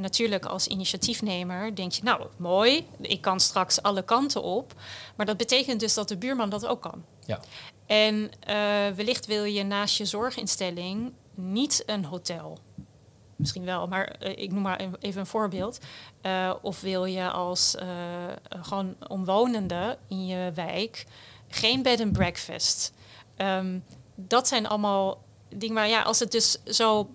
natuurlijk 0.00 0.44
als 0.44 0.66
initiatiefnemer 0.66 1.74
denk 1.74 1.92
je, 1.92 2.02
nou 2.02 2.26
mooi, 2.36 2.86
ik 3.00 3.20
kan 3.20 3.40
straks 3.40 3.82
alle 3.82 4.02
kanten 4.02 4.42
op. 4.42 4.72
Maar 5.16 5.26
dat 5.26 5.36
betekent 5.36 5.80
dus 5.80 5.94
dat 5.94 6.08
de 6.08 6.16
buurman 6.16 6.50
dat 6.50 6.66
ook 6.66 6.82
kan. 6.82 7.04
Ja. 7.26 7.40
En 7.86 8.14
uh, 8.14 8.26
wellicht 8.96 9.26
wil 9.26 9.44
je 9.44 9.62
naast 9.62 9.96
je 9.96 10.04
zorginstelling 10.04 11.12
niet 11.34 11.82
een 11.86 12.04
hotel. 12.04 12.58
Misschien 13.36 13.64
wel, 13.64 13.86
maar 13.86 14.16
ik 14.36 14.52
noem 14.52 14.62
maar 14.62 14.80
even 15.00 15.20
een 15.20 15.26
voorbeeld. 15.26 15.78
of 16.62 16.80
wil 16.80 17.04
je 17.04 17.30
als 17.30 17.74
gewoon 18.48 18.96
omwonende 19.08 19.98
in 20.08 20.26
je 20.26 20.52
wijk 20.54 21.06
geen 21.48 21.82
bed 21.82 22.00
and 22.00 22.12
breakfast. 22.12 22.92
Um, 23.36 23.84
dat 24.14 24.48
zijn 24.48 24.66
allemaal 24.66 25.24
dingen 25.48 25.74
waar, 25.74 25.88
ja, 25.88 26.02
als 26.02 26.18
het 26.18 26.32
dus 26.32 26.58
zo 26.64 27.10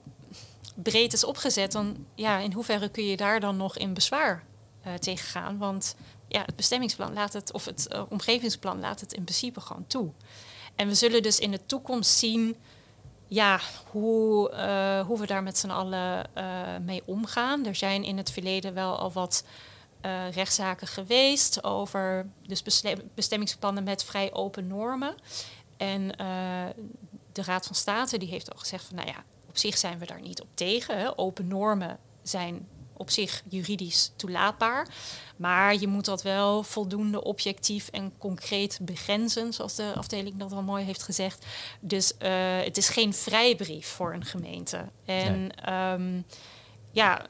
breed 0.76 1.13
is 1.13 1.24
opgezet, 1.24 1.72
dan 1.72 2.05
ja, 2.15 2.38
in 2.38 2.53
hoeverre 2.53 2.89
kun 2.89 3.05
je 3.05 3.17
daar 3.17 3.39
dan 3.39 3.57
nog 3.57 3.78
in 3.78 3.93
bezwaar 3.93 4.43
uh, 4.88 4.93
tegen 4.93 5.28
gaan? 5.28 5.57
Want 5.57 5.95
ja, 6.28 6.43
het 6.45 6.55
bestemmingsplan 6.55 7.13
laat 7.13 7.34
het, 7.34 7.53
of 7.53 7.65
het 7.65 7.88
omgevingsplan 8.09 8.80
laat 8.80 8.99
het 8.99 9.13
in 9.13 9.24
principe 9.24 9.61
gewoon 9.61 9.88
toe. 9.88 10.11
En 10.76 10.88
we 10.88 10.93
zullen 10.93 11.24
dus 11.24 11.39
in 11.39 11.51
de 11.51 11.65
toekomst 11.65 12.11
zien 12.11 12.55
ja, 13.30 13.59
hoe, 13.91 14.51
uh, 14.51 15.05
hoe 15.05 15.19
we 15.19 15.25
daar 15.25 15.43
met 15.43 15.57
z'n 15.57 15.69
allen 15.69 16.30
mee 16.86 17.01
omgaan. 17.05 17.65
Er 17.65 17.75
zijn 17.75 18.03
in 18.03 18.17
het 18.17 18.32
verleden 18.32 18.73
wel 18.73 18.97
al 18.97 19.11
wat 19.11 19.43
uh, 20.01 20.32
rechtszaken 20.32 20.88
geweest 20.88 21.63
over 21.63 22.30
dus 22.47 22.63
bestemmingsplannen 23.15 23.84
met 23.84 24.03
vrij 24.03 24.34
open 24.34 24.67
normen. 24.67 25.15
En 25.77 26.07
de 27.32 27.43
Raad 27.43 27.65
van 27.65 27.75
State 27.75 28.17
die 28.17 28.30
heeft 28.30 28.51
al 28.51 28.59
gezegd 28.59 28.86
van 28.86 28.95
nou 28.95 29.07
ja, 29.07 29.23
op 29.49 29.57
zich 29.57 29.77
zijn 29.77 29.99
we 29.99 30.05
daar 30.05 30.21
niet 30.21 30.41
op 30.41 30.47
tegen. 30.53 31.17
Open 31.17 31.47
normen 31.47 31.99
zijn 32.21 32.67
op 32.99 33.09
zich 33.09 33.43
juridisch 33.49 34.11
toelaatbaar. 34.15 34.87
Maar 35.35 35.75
je 35.75 35.87
moet 35.87 36.05
dat 36.05 36.21
wel 36.21 36.63
voldoende 36.63 37.23
objectief 37.23 37.87
en 37.87 38.11
concreet 38.17 38.79
begrenzen, 38.81 39.53
zoals 39.53 39.75
de 39.75 39.93
afdeling 39.95 40.37
dat 40.37 40.51
al 40.51 40.61
mooi 40.61 40.83
heeft 40.85 41.03
gezegd. 41.03 41.45
Dus 41.79 42.13
uh, 42.21 42.29
het 42.63 42.77
is 42.77 42.89
geen 42.89 43.13
vrijbrief 43.13 43.87
voor 43.87 44.13
een 44.13 44.25
gemeente. 44.25 44.85
En 45.05 45.51
nee. 45.65 45.91
um, 45.93 46.25
ja, 46.91 47.25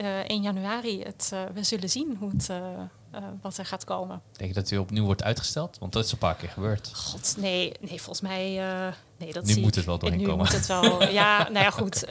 uh, 0.00 0.18
1 0.18 0.42
januari, 0.42 1.02
het, 1.02 1.30
uh, 1.34 1.42
we 1.54 1.62
zullen 1.62 1.90
zien 1.90 2.16
hoe 2.18 2.30
het, 2.30 2.48
uh, 2.50 2.58
wat 3.42 3.56
er 3.56 3.66
gaat 3.66 3.84
komen. 3.84 4.22
Denk 4.32 4.54
je 4.54 4.60
dat 4.60 4.70
u 4.70 4.76
opnieuw 4.76 5.04
wordt 5.04 5.22
uitgesteld? 5.22 5.78
Want 5.78 5.92
dat 5.92 6.04
is 6.04 6.12
een 6.12 6.18
paar 6.18 6.36
keer 6.36 6.48
gebeurd. 6.48 6.90
God, 6.94 7.34
nee, 7.38 7.72
nee 7.80 8.02
volgens 8.02 8.20
mij... 8.20 8.60
nee, 9.20 9.32
dat 9.32 9.44
nu 9.44 9.60
moet 9.60 9.74
het 9.74 9.84
wel 9.84 9.98
doorheen 9.98 10.18
nu 10.18 10.24
komen. 10.24 10.44
Moet 10.44 10.52
het 10.52 10.66
wel, 10.66 11.02
ja, 11.20 11.42
nou 11.42 11.64
ja, 11.64 11.70
goed, 11.70 12.04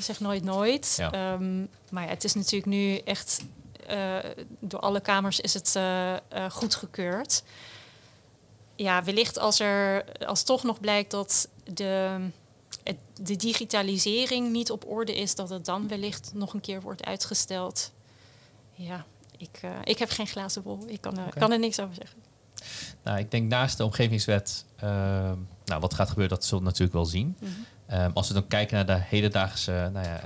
zeg 0.00 0.20
nooit 0.20 0.44
nooit. 0.44 0.94
Ja. 0.96 1.32
Um, 1.32 1.68
maar 1.90 2.02
ja, 2.04 2.08
het 2.08 2.24
is 2.24 2.34
natuurlijk 2.34 2.66
nu 2.66 2.96
echt... 2.96 3.40
door 4.60 4.80
alle 4.80 5.00
kamers 5.00 5.40
is 5.40 5.54
het 5.54 5.78
goedgekeurd. 6.50 7.42
Ja, 8.76 9.04
wellicht 9.04 9.38
als 9.38 9.60
er 9.60 10.04
als 10.26 10.42
toch 10.42 10.62
nog 10.62 10.80
blijkt 10.80 11.10
dat 11.10 11.48
de 11.64 12.18
de 13.22 13.36
digitalisering 13.36 14.50
niet 14.50 14.70
op 14.70 14.84
orde 14.86 15.16
is, 15.16 15.34
dat 15.34 15.48
het 15.48 15.64
dan 15.64 15.88
wellicht 15.88 16.30
nog 16.34 16.54
een 16.54 16.60
keer 16.60 16.80
wordt 16.80 17.04
uitgesteld. 17.04 17.92
Ja, 18.72 19.06
ik, 19.36 19.60
ik 19.84 19.98
heb 19.98 20.10
geen 20.10 20.26
glazen 20.26 20.62
bol. 20.62 20.78
Ik 20.86 21.00
kan, 21.00 21.12
okay. 21.12 21.28
kan 21.38 21.52
er 21.52 21.58
niks 21.58 21.80
over 21.80 21.94
zeggen. 21.94 22.18
Nou, 23.02 23.18
ik 23.18 23.30
denk 23.30 23.48
naast 23.48 23.76
de 23.76 23.84
omgevingswet, 23.84 24.64
uh, 24.84 24.90
nou, 25.64 25.80
wat 25.80 25.94
gaat 25.94 26.08
gebeuren, 26.08 26.36
dat 26.36 26.44
zullen 26.44 26.64
we 26.64 26.70
natuurlijk 26.70 26.96
wel 26.96 27.06
zien. 27.06 27.36
Mm 27.40 27.48
-hmm. 27.86 28.00
um, 28.00 28.10
als 28.14 28.28
we 28.28 28.34
dan 28.34 28.46
kijken 28.46 28.76
naar 28.76 28.86
de 28.86 29.04
hedendaagse 29.04 29.90
nou 29.92 30.06
ja, 30.06 30.20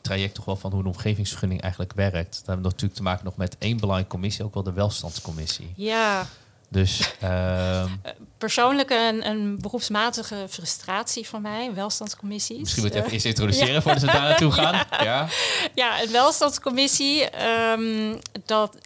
traject 0.00 0.34
toch 0.34 0.44
wel 0.44 0.56
van 0.56 0.70
hoe 0.70 0.80
een 0.80 0.86
omgevingsvergunning 0.86 1.60
eigenlijk 1.60 1.92
werkt, 1.92 2.32
dan 2.32 2.44
hebben 2.46 2.62
we 2.62 2.70
natuurlijk 2.70 2.94
te 2.94 3.02
maken 3.02 3.24
nog 3.24 3.36
met 3.36 3.56
één 3.58 3.76
belangrijke 3.76 4.10
commissie, 4.10 4.44
ook 4.44 4.54
wel 4.54 4.62
de 4.62 4.72
welstandscommissie. 4.72 5.72
Ja, 5.76 6.26
dus, 6.70 7.14
uh, 7.22 7.84
Persoonlijk 8.38 8.90
een, 8.90 9.26
een, 9.26 9.60
beroepsmatige 9.60 10.46
frustratie 10.48 11.28
van 11.28 11.42
mij, 11.42 11.74
welstandscommissies. 11.74 12.58
Misschien 12.58 12.82
moet 12.82 12.92
je 12.92 12.98
even 12.98 13.12
eens 13.12 13.24
introduceren 13.24 13.72
ja. 13.72 13.80
voordat 13.80 14.02
we 14.02 14.06
daar 14.06 14.20
naartoe 14.20 14.52
gaan. 14.52 14.74
Ja, 14.90 15.04
ja. 15.04 15.28
ja 15.74 16.02
een 16.02 16.10
welstandscommissie. 16.10 17.28
Um, 17.46 18.18
dat, 18.44 18.76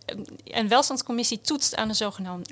een 0.44 0.68
welstandscommissie 0.68 1.40
toetst 1.40 1.76
aan 1.76 1.88
de 1.88 1.94
zogenaamde 1.94 2.46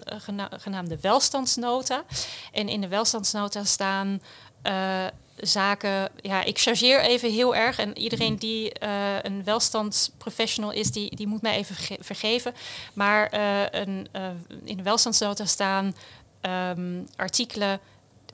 genaamde 0.59 0.99
welstandsnota. 1.01 2.05
En 2.53 2.69
in 2.69 2.81
de 2.81 2.89
welstandsnota 2.89 3.65
staan 3.65 4.21
uh, 4.63 5.07
zaken. 5.47 6.09
Ja, 6.21 6.45
ik 6.45 6.59
chargeer 6.59 7.01
even 7.01 7.33
heel 7.33 7.55
erg. 7.55 7.79
En 7.79 7.99
iedereen 7.99 8.37
die 8.37 8.73
uh, 8.83 9.23
een 9.23 9.45
welstandsprofessional 9.45 10.71
is, 10.71 10.91
die, 10.91 11.17
die 11.17 11.27
moet 11.27 11.43
mij 11.43 11.57
even 11.57 11.77
vergeven. 12.01 12.55
Maar 12.93 13.35
uh, 13.35 13.81
een, 13.81 14.09
uh, 14.17 14.29
in 14.65 14.77
de 14.77 14.83
welstandsnota 14.83 15.45
staan 15.45 15.97
um, 16.43 17.09
artikelen 17.17 17.81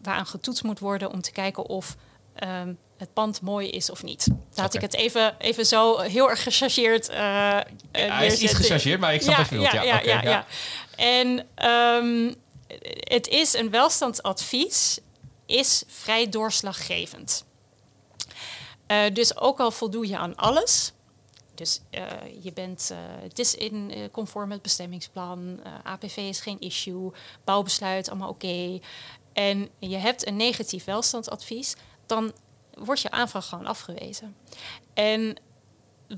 waaraan 0.03 0.27
getoetst 0.27 0.63
moet 0.63 0.79
worden 0.79 1.13
om 1.13 1.21
te 1.21 1.33
kijken 1.33 1.67
of 1.67 1.97
um, 2.45 2.79
het 2.97 3.13
pand 3.13 3.41
mooi 3.41 3.71
is 3.71 3.91
of 3.91 4.03
niet. 4.03 4.27
Laat 4.55 4.75
okay. 4.75 4.83
ik 4.83 4.93
het 4.93 4.95
even, 4.95 5.35
even 5.39 5.67
zo 5.67 5.99
heel 5.99 6.31
erg 6.31 6.43
gechargeerd. 6.43 7.11
Uh, 7.11 7.17
Hij 7.93 8.27
is 8.27 8.41
iets 8.41 8.55
gechargeerd, 8.55 9.01
maar 9.01 9.15
ik 9.15 9.23
snap 9.23 9.37
ja, 9.37 9.39
wat 9.39 9.49
je. 9.49 9.59
Ja, 9.61 9.73
ja, 9.73 9.83
ja, 9.83 9.99
okay, 9.99 10.23
ja, 10.23 10.31
ja. 10.31 10.47
En 10.97 11.47
um, 12.05 12.35
het 12.99 13.29
is 13.29 13.55
een 13.55 13.71
welstandsadvies 13.71 14.99
is 15.49 15.83
vrij 15.87 16.29
doorslaggevend. 16.29 17.45
Uh, 18.87 19.05
dus 19.13 19.37
ook 19.37 19.61
al 19.61 19.71
voldoe 19.71 20.09
je 20.09 20.19
aan 20.19 20.37
alles, 20.37 20.93
dus 21.55 21.81
uh, 21.91 22.05
je 22.43 22.53
bent, 22.53 22.89
uh, 22.93 22.99
het 23.23 23.39
is 23.39 23.55
in 23.55 23.93
conform 24.13 24.51
het 24.51 24.63
bestemmingsplan, 24.63 25.61
APV 25.83 26.17
is 26.17 26.41
geen 26.41 26.61
issue, 26.61 27.13
bouwbesluit 27.45 28.09
allemaal 28.09 28.29
oké. 28.29 28.79
En 29.33 29.69
je 29.79 29.97
hebt 29.97 30.27
een 30.27 30.37
negatief 30.37 30.85
welstandsadvies, 30.85 31.75
dan 32.07 32.33
wordt 32.75 33.01
je 33.01 33.11
aanvraag 33.11 33.49
gewoon 33.49 33.67
afgewezen. 33.67 34.37
En 34.95 35.37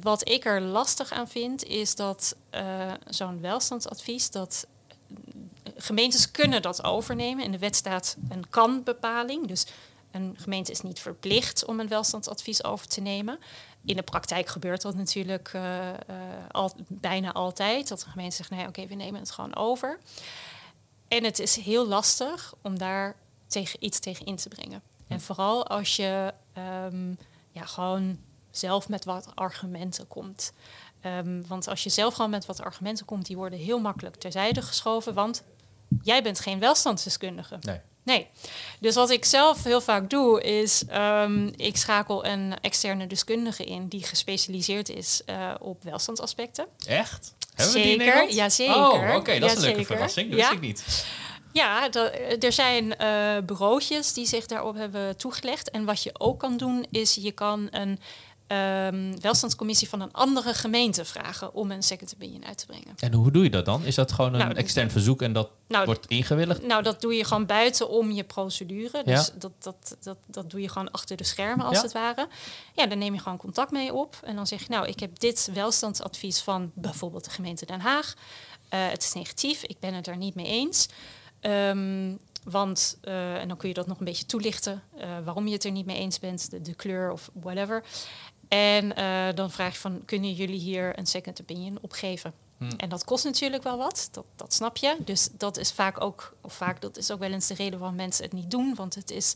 wat 0.00 0.28
ik 0.28 0.44
er 0.44 0.60
lastig 0.60 1.12
aan 1.12 1.28
vind, 1.28 1.64
is 1.64 1.94
dat 1.94 2.36
zo'n 3.06 3.40
welstandsadvies, 3.40 4.30
dat 4.30 4.66
gemeentes 5.76 6.30
kunnen 6.30 6.62
dat 6.62 6.84
overnemen. 6.84 7.44
In 7.44 7.52
de 7.52 7.58
wet 7.58 7.76
staat 7.76 8.16
een 8.28 8.48
kan-bepaling. 8.50 9.46
Dus 9.46 9.66
een 10.10 10.34
gemeente 10.38 10.70
is 10.70 10.80
niet 10.80 11.00
verplicht 11.00 11.64
om 11.64 11.80
een 11.80 11.88
welstandsadvies 11.88 12.64
over 12.64 12.88
te 12.88 13.00
nemen. 13.00 13.38
In 13.84 13.96
de 13.96 14.02
praktijk 14.02 14.48
gebeurt 14.48 14.82
dat 14.82 14.94
natuurlijk 14.94 15.52
uh, 15.52 15.62
uh, 15.62 15.94
al, 16.50 16.72
bijna 16.88 17.32
altijd. 17.32 17.88
Dat 17.88 18.02
een 18.02 18.10
gemeente 18.10 18.36
zegt, 18.36 18.50
nee, 18.50 18.66
oké, 18.66 18.86
we 18.86 18.94
nemen 18.94 19.20
het 19.20 19.30
gewoon 19.30 19.56
over. 19.56 19.98
En 21.08 21.24
het 21.24 21.38
is 21.38 21.56
heel 21.56 21.86
lastig 21.86 22.54
om 22.62 22.78
daar 22.78 23.16
tegen, 23.46 23.84
iets 23.84 23.98
tegen 23.98 24.26
in 24.26 24.36
te 24.36 24.48
brengen. 24.48 24.82
En 25.08 25.20
vooral 25.20 25.66
als 25.66 25.96
je 25.96 26.34
um, 26.86 27.18
ja, 27.50 27.64
gewoon 27.64 28.18
zelf 28.50 28.88
met 28.88 29.04
wat 29.04 29.28
argumenten 29.34 30.08
komt. 30.08 30.52
Um, 31.06 31.46
want 31.46 31.68
als 31.68 31.82
je 31.82 31.90
zelf 31.90 32.14
gewoon 32.14 32.30
met 32.30 32.46
wat 32.46 32.60
argumenten 32.60 33.06
komt, 33.06 33.26
die 33.26 33.36
worden 33.36 33.58
heel 33.58 33.78
makkelijk 33.78 34.16
terzijde 34.16 34.62
geschoven. 34.62 35.14
Want 35.14 35.42
jij 36.02 36.22
bent 36.22 36.40
geen 36.40 36.58
welstandsdeskundige. 36.58 37.56
Nee. 37.60 37.80
Nee. 38.02 38.28
Dus 38.80 38.94
wat 38.94 39.10
ik 39.10 39.24
zelf 39.24 39.64
heel 39.64 39.80
vaak 39.80 40.10
doe, 40.10 40.42
is 40.42 40.84
um, 40.92 41.52
ik 41.56 41.76
schakel 41.76 42.24
een 42.24 42.60
externe 42.60 43.06
deskundige 43.06 43.64
in 43.64 43.88
die 43.88 44.04
gespecialiseerd 44.04 44.88
is 44.88 45.22
uh, 45.26 45.54
op 45.58 45.82
welstandsaspecten. 45.82 46.66
Echt? 46.86 47.34
Hebben 47.54 47.82
zeker, 47.82 48.20
we 48.20 48.26
die 48.26 48.36
ja 48.36 48.48
zeker. 48.48 48.74
Oh, 48.74 48.92
oké, 48.92 49.14
okay, 49.14 49.38
dat 49.38 49.50
ja, 49.50 49.56
is 49.56 49.62
een 49.62 49.64
leuke 49.64 49.78
zeker. 49.78 49.94
verrassing. 49.94 50.30
Dat 50.30 50.38
ja. 50.38 50.44
wist 50.44 50.56
ik 50.56 50.66
niet. 50.66 51.04
Ja, 51.52 51.88
dat, 51.88 52.12
er 52.40 52.52
zijn 52.52 52.84
uh, 53.00 53.44
bureautjes 53.44 54.12
die 54.12 54.26
zich 54.26 54.46
daarop 54.46 54.74
hebben 54.74 55.16
toegelegd. 55.16 55.70
En 55.70 55.84
wat 55.84 56.02
je 56.02 56.10
ook 56.18 56.38
kan 56.38 56.56
doen, 56.56 56.86
is 56.90 57.14
je 57.14 57.32
kan 57.32 57.68
een 57.70 58.00
ehm, 58.50 59.12
welstandscommissie 59.20 59.88
van 59.88 60.00
een 60.00 60.12
andere 60.12 60.54
gemeente 60.54 61.04
vragen 61.04 61.54
om 61.54 61.70
een 61.70 61.82
second 61.82 62.12
opinion 62.14 62.44
uit 62.44 62.58
te 62.58 62.66
brengen. 62.66 62.94
En 62.96 63.12
hoe 63.12 63.30
doe 63.30 63.42
je 63.44 63.50
dat 63.50 63.64
dan? 63.64 63.84
Is 63.84 63.94
dat 63.94 64.12
gewoon 64.12 64.32
een 64.32 64.38
Nou, 64.38 64.54
extern 64.54 64.90
verzoek 64.90 65.22
en 65.22 65.32
dat 65.32 65.50
Nou, 65.68 65.84
wordt 65.84 66.06
ingewilligd? 66.06 66.66
Nou, 66.66 66.82
dat 66.82 67.00
doe 67.00 67.14
je 67.14 67.24
gewoon 67.24 67.46
buiten 67.46 67.88
om 67.88 68.10
je 68.10 68.24
procedure. 68.24 69.02
Dus 69.04 69.26
Ja. 69.26 69.32
dat, 69.38 69.52
dat, 69.58 69.96
dat, 70.00 70.16
dat 70.26 70.50
doe 70.50 70.60
je 70.60 70.68
gewoon 70.68 70.90
achter 70.90 71.16
de 71.16 71.24
schermen, 71.24 71.66
als 71.66 71.76
Ja. 71.76 71.82
het 71.82 71.92
ware. 71.92 72.28
Ja, 72.74 72.86
dan 72.86 72.98
neem 72.98 73.14
je 73.14 73.20
gewoon 73.20 73.38
contact 73.38 73.70
mee 73.70 73.92
op. 73.94 74.16
En 74.24 74.36
dan 74.36 74.46
zeg 74.46 74.60
je, 74.60 74.66
nou, 74.68 74.86
ik 74.86 75.00
heb 75.00 75.18
dit 75.18 75.50
welstandsadvies 75.54 76.40
van 76.40 76.70
bijvoorbeeld 76.74 77.24
de 77.24 77.30
gemeente 77.30 77.66
Den 77.66 77.80
Haag. 77.80 78.14
Eh, 78.68 78.88
het 78.88 79.02
is 79.02 79.12
negatief, 79.12 79.62
ik 79.62 79.78
ben 79.80 79.94
het 79.94 80.06
er 80.06 80.16
niet 80.16 80.34
mee 80.34 80.46
eens. 80.46 80.88
Ehm, 81.40 82.14
want, 82.44 82.98
eh, 83.02 83.34
en 83.40 83.48
dan 83.48 83.56
kun 83.56 83.68
je 83.68 83.74
dat 83.74 83.86
nog 83.86 83.98
een 83.98 84.04
beetje 84.04 84.26
toelichten, 84.26 84.82
eh, 84.96 85.08
waarom 85.24 85.46
je 85.46 85.52
het 85.52 85.64
er 85.64 85.70
niet 85.70 85.86
mee 85.86 85.96
eens 85.96 86.18
bent, 86.18 86.50
de, 86.50 86.60
de 86.62 86.74
kleur 86.74 87.10
of 87.12 87.30
whatever. 87.32 87.84
En 88.50 88.96
eh, 88.96 89.34
dan 89.34 89.50
vraag 89.50 89.72
je 89.72 89.78
van, 89.78 90.02
kunnen 90.04 90.32
jullie 90.32 90.58
hier 90.58 90.98
een 90.98 91.06
second 91.06 91.40
opinion 91.40 91.78
opgeven? 91.80 92.32
Hm. 92.58 92.70
En 92.76 92.88
dat 92.88 93.04
kost 93.04 93.24
natuurlijk 93.24 93.62
wel 93.62 93.76
wat, 93.76 94.08
dat, 94.12 94.24
dat 94.36 94.54
snap 94.54 94.76
je. 94.76 94.96
Dus 95.04 95.28
dat 95.32 95.56
is 95.56 95.72
vaak 95.72 96.00
ook, 96.00 96.36
of 96.40 96.52
vaak, 96.52 96.80
dat 96.80 96.96
is 96.96 97.10
ook 97.10 97.18
wel 97.18 97.32
eens 97.32 97.46
de 97.46 97.54
reden 97.54 97.78
waarom 97.78 97.96
mensen 97.96 98.24
het 98.24 98.32
niet 98.32 98.50
doen. 98.50 98.74
Want 98.74 98.94
het 98.94 99.10
is, 99.10 99.34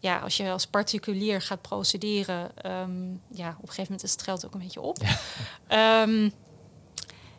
ja, 0.00 0.18
als 0.18 0.36
je 0.36 0.50
als 0.50 0.66
particulier 0.66 1.42
gaat 1.42 1.62
procederen, 1.62 2.56
ehm, 2.56 3.10
ja, 3.32 3.48
op 3.48 3.62
een 3.62 3.68
gegeven 3.68 3.82
moment 3.82 4.02
is 4.02 4.12
het 4.12 4.22
geld 4.22 4.46
ook 4.46 4.54
een 4.54 4.60
beetje 4.60 4.80
op. 4.80 4.98
Ehm, 5.66 6.30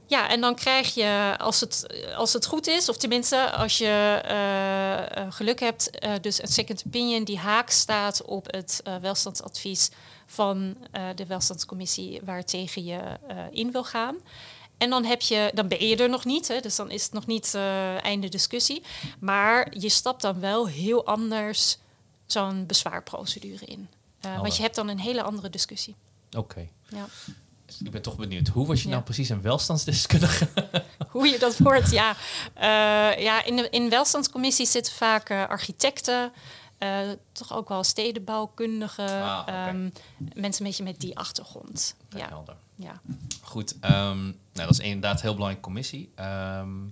ja, 0.06 0.30
en 0.30 0.42
dan 0.42 0.56
krijg 0.56 0.94
je, 0.94 1.36
als 1.38 1.60
het, 1.60 2.06
als 2.16 2.34
het 2.34 2.46
goed 2.46 2.68
is, 2.68 2.90
of 2.90 2.98
tenminste 2.98 3.52
als 3.52 3.78
je 3.78 4.22
eh, 4.24 5.18
eh, 5.18 5.32
geluk 5.32 5.60
hebt, 5.60 5.90
dus 6.22 6.42
een 6.42 6.48
second 6.48 6.84
opinion 6.88 7.24
die 7.24 7.38
haak 7.38 7.70
staat 7.70 8.24
op 8.24 8.52
het 8.52 8.84
welstandsadvies 9.02 9.90
van 10.32 10.76
eh, 10.92 11.04
de 11.16 11.26
welstandscommissie 11.26 12.22
waartegen 12.24 12.84
je 12.84 13.00
eh, 13.28 13.38
in 13.52 13.72
wil 13.72 13.84
gaan. 13.84 14.16
En 14.78 14.90
dan, 14.90 15.04
heb 15.04 15.22
je, 15.22 15.52
dan 15.54 15.68
ben 15.68 15.88
je 15.88 15.96
er 15.96 16.10
nog 16.10 16.26
niet, 16.26 16.48
hè, 16.48 16.60
dus 16.60 16.76
dan 16.76 16.92
is 16.92 17.04
het 17.04 17.14
nog 17.14 17.26
niet 17.26 17.54
eh, 17.54 18.04
einde 18.04 18.30
discussie. 18.30 18.84
Maar 19.20 19.78
je 19.78 19.90
stapt 19.90 20.22
dan 20.22 20.40
wel 20.40 20.68
heel 20.68 21.06
anders 21.06 21.78
zo'n 22.26 22.66
bezwaarprocedure 22.66 23.66
in. 23.66 23.90
Want 24.22 24.56
je 24.56 24.62
hebt 24.62 24.76
dan 24.76 24.88
een 24.88 25.00
hele 25.00 25.22
andere 25.22 25.50
discussie. 25.50 25.96
Oké. 26.38 26.68
Ja. 26.90 27.06
Ik 27.84 27.92
ben 27.92 28.02
toch 28.02 28.16
benieuwd. 28.16 28.48
Hoe 28.48 28.68
was 28.68 28.82
je 28.82 28.88
Ja. 28.88 28.92
nou 28.92 29.04
precies 29.04 29.30
een 29.30 29.42
welstandsdeskundige? 29.42 30.48
Hoe 31.12 31.28
je 31.28 31.40
dat 31.40 31.58
hoort, 31.58 31.92
ja. 31.92 32.16
Ja 33.18 33.44
in, 33.44 33.56
de, 33.56 33.70
in 33.70 33.90
welstandscommissies 33.90 34.72
zitten 34.72 34.94
vaak 34.94 35.32
architecten, 35.32 36.32
toch 37.32 37.54
ook 37.54 37.70
wel 37.70 37.84
stedenbouwkundigen, 37.84 39.22
Ah, 39.24 39.48
ehm, 39.48 39.90
mensen 40.36 40.62
een 40.66 40.68
beetje 40.72 40.84
met 40.84 41.00
die 41.00 41.18
achtergrond. 41.18 41.96
Ja, 42.10 42.28
Helder. 42.28 42.56
ja. 42.76 43.02
Goed, 43.42 43.80
ehm, 43.80 44.22
nou, 44.24 44.34
dat 44.54 44.70
is 44.70 44.80
inderdaad 44.80 45.16
een 45.16 45.22
heel 45.22 45.32
belangrijke 45.34 45.64
commissie. 45.66 46.12
Ehm, 46.16 46.86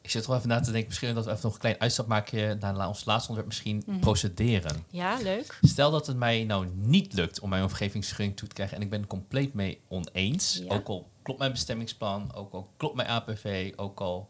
ik 0.00 0.10
zit 0.10 0.26
wel 0.26 0.36
even 0.36 0.48
na 0.48 0.60
te 0.60 0.70
denken, 0.70 0.88
misschien 0.88 1.14
dat 1.14 1.24
we 1.24 1.30
even 1.30 1.42
nog 1.44 1.52
een 1.54 1.60
klein 1.60 1.80
uitstap 1.80 2.06
maken 2.06 2.58
naar 2.58 2.88
ons 2.88 3.04
laatste 3.04 3.28
onderwerp, 3.30 3.46
misschien 3.46 3.82
Mhm. 3.86 3.98
procederen. 3.98 4.84
ja, 4.90 5.18
leuk. 5.22 5.58
Stel 5.62 5.90
dat 5.90 6.06
het 6.06 6.16
mij 6.16 6.44
nou 6.44 6.66
niet 6.74 7.12
lukt 7.12 7.40
om 7.40 7.48
mijn 7.48 7.62
omgevingsvergunning 7.62 8.36
toe 8.38 8.48
te 8.48 8.54
krijgen 8.54 8.76
en 8.76 8.82
ik 8.82 8.90
ben 8.90 9.00
het 9.00 9.08
compleet 9.08 9.54
mee 9.54 9.80
oneens. 9.88 10.60
Ja. 10.64 10.74
Ook 10.74 10.88
al 10.88 11.08
klopt 11.22 11.38
mijn 11.38 11.52
bestemmingsplan, 11.52 12.34
ook 12.34 12.52
al 12.52 12.70
klopt 12.76 12.94
mijn 12.96 13.08
APV, 13.08 13.72
ook 13.76 14.00
al... 14.00 14.28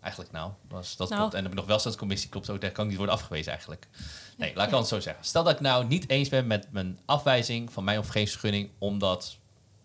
Eigenlijk 0.00 0.32
nou, 0.32 0.50
dat, 0.68 0.84
is- 0.84 0.96
dat 0.96 1.08
Nou. 1.08 1.20
klopt. 1.20 1.34
En 1.34 1.44
dan 1.44 1.54
nog 1.54 1.66
welstandscommissie, 1.66 2.28
klopt 2.28 2.50
ook, 2.50 2.60
daar 2.60 2.70
kan 2.70 2.82
ik 2.84 2.88
niet 2.88 2.98
worden 2.98 3.14
afgewezen 3.16 3.52
eigenlijk. 3.52 3.86
Nee, 4.36 4.52
laat 4.54 4.68
ik 4.68 4.74
het 4.74 4.86
zo 4.86 5.00
zeggen. 5.00 5.24
Stel 5.24 5.44
dat 5.44 5.52
ik 5.52 5.60
nou 5.60 5.84
niet 5.86 6.08
eens 6.10 6.28
ben 6.28 6.46
met 6.46 6.66
mijn 6.72 6.98
afwijzing 7.04 7.72
van 7.72 7.84
mijn 7.84 7.98
omgevingsvergunning, 7.98 8.70
omdat 8.78 9.36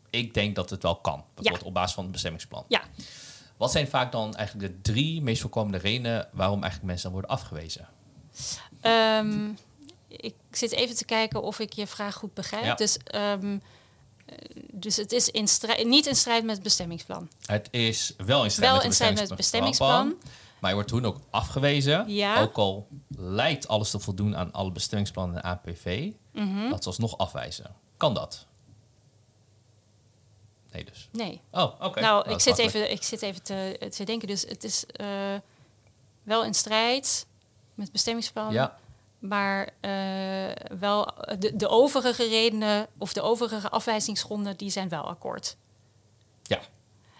ik 0.10 0.34
denk 0.34 0.56
dat 0.56 0.70
het 0.70 0.84
wel 0.84 0.96
kan. 0.96 1.24
Bijvoorbeeld 1.34 1.66
op 1.68 1.74
basis 1.74 1.94
van 1.94 2.04
het 2.04 2.12
bestemmingsplan. 2.12 2.66
Ja. 2.68 2.82
Wat 3.58 3.72
zijn 3.72 3.88
vaak 3.88 4.12
dan 4.12 4.36
eigenlijk 4.36 4.74
de 4.74 4.82
drie 4.92 5.22
meest 5.22 5.42
voorkomende 5.42 5.78
redenen 5.78 6.28
waarom 6.32 6.62
eigenlijk 6.62 6.84
mensen 6.86 7.12
dan 7.12 7.20
worden 7.20 7.32
afgewezen? 7.38 7.88
Ehm, 8.82 9.50
ik 10.08 10.36
zit 10.52 10.72
even 10.72 10.96
te 10.96 11.06
kijken 11.06 11.42
of 11.42 11.60
ik 11.60 11.74
je 11.74 11.88
vraag 11.88 12.16
goed 12.16 12.34
begrijp. 12.34 12.64
Ja. 12.64 12.76
Dus, 12.76 12.98
ehm, 12.98 13.46
eh, 13.54 13.60
dus 14.72 14.96
het 14.96 15.12
is 15.12 15.30
in 15.30 15.48
strijd, 15.48 15.88
niet 15.88 16.06
in 16.06 16.16
strijd 16.16 16.44
met 16.44 16.54
het 16.54 16.64
bestemmingsplan. 16.64 17.30
Het 17.46 17.68
is 17.72 18.14
wel 18.18 18.44
in 18.44 18.52
strijd 18.52 18.70
Wel 18.70 18.78
met, 18.78 18.86
in 18.86 18.94
strijd 18.94 19.14
met 19.14 19.28
het 19.28 19.38
bestemmingsplan. 19.38 20.16
Maar 20.60 20.70
je 20.72 20.78
wordt 20.78 20.92
toen 20.92 21.06
ook 21.06 21.20
afgewezen. 21.30 22.10
Ja. 22.10 22.42
Ook 22.42 22.58
al 22.58 22.88
lijkt 23.18 23.68
alles 23.68 23.92
te 23.92 24.00
voldoen 24.00 24.36
aan 24.38 24.52
alle 24.52 24.72
bestemmingsplannen 24.72 25.44
en 25.44 25.50
APV. 25.50 26.12
Mhm. 26.32 26.70
Dat 26.70 26.84
ze 26.84 26.90
alsnog 26.90 27.18
afwijzen. 27.18 27.76
Kan 27.98 28.14
dat? 28.14 28.46
Nee 30.72 30.86
dus. 30.86 31.10
Nee. 31.12 31.42
Oh, 31.52 31.74
oké. 31.80 32.00
Nou, 32.00 32.24
dat 32.24 32.34
ik 32.34 32.40
zit 32.40 32.58
makkelijk. 32.58 32.76
even, 32.76 32.92
ik 32.92 33.04
zit 33.04 33.22
even 33.22 33.44
te, 33.44 33.90
te 33.90 34.04
denken. 34.04 34.28
Dus 34.28 34.42
het 34.42 34.64
is 34.64 34.86
eh, 34.86 35.08
wel 36.24 36.46
in 36.46 36.54
strijd 36.54 37.26
met 37.74 37.92
bestemmingsplan. 37.92 38.54
Ja, 38.54 38.78
Maar 39.30 39.70
eh, 39.80 39.92
wel 40.80 41.08
de, 41.40 41.56
de 41.56 41.68
overige 41.68 42.28
redenen 42.28 42.88
of 42.98 43.14
de 43.14 43.22
overige 43.22 43.70
afwijzingsgronden, 43.70 44.58
die 44.58 44.70
zijn 44.70 44.90
wel 44.90 45.04
akkoord. 45.04 45.56
ja. 46.44 46.60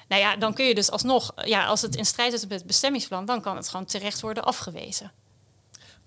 Nou 0.08 0.22
ja, 0.22 0.36
dan 0.36 0.54
kun 0.54 0.66
je 0.66 0.76
dus 0.76 0.92
alsnog, 0.92 1.32
ja, 1.46 1.66
als 1.66 1.82
het 1.82 1.96
in 1.96 2.06
strijd 2.06 2.34
is 2.34 2.42
met 2.42 2.52
het 2.58 2.66
bestemmingsplan, 2.68 3.26
dan 3.26 3.42
kan 3.42 3.56
het 3.56 3.70
gewoon 3.70 3.86
terecht 3.86 4.22
worden 4.22 4.44
afgewezen. 4.44 5.12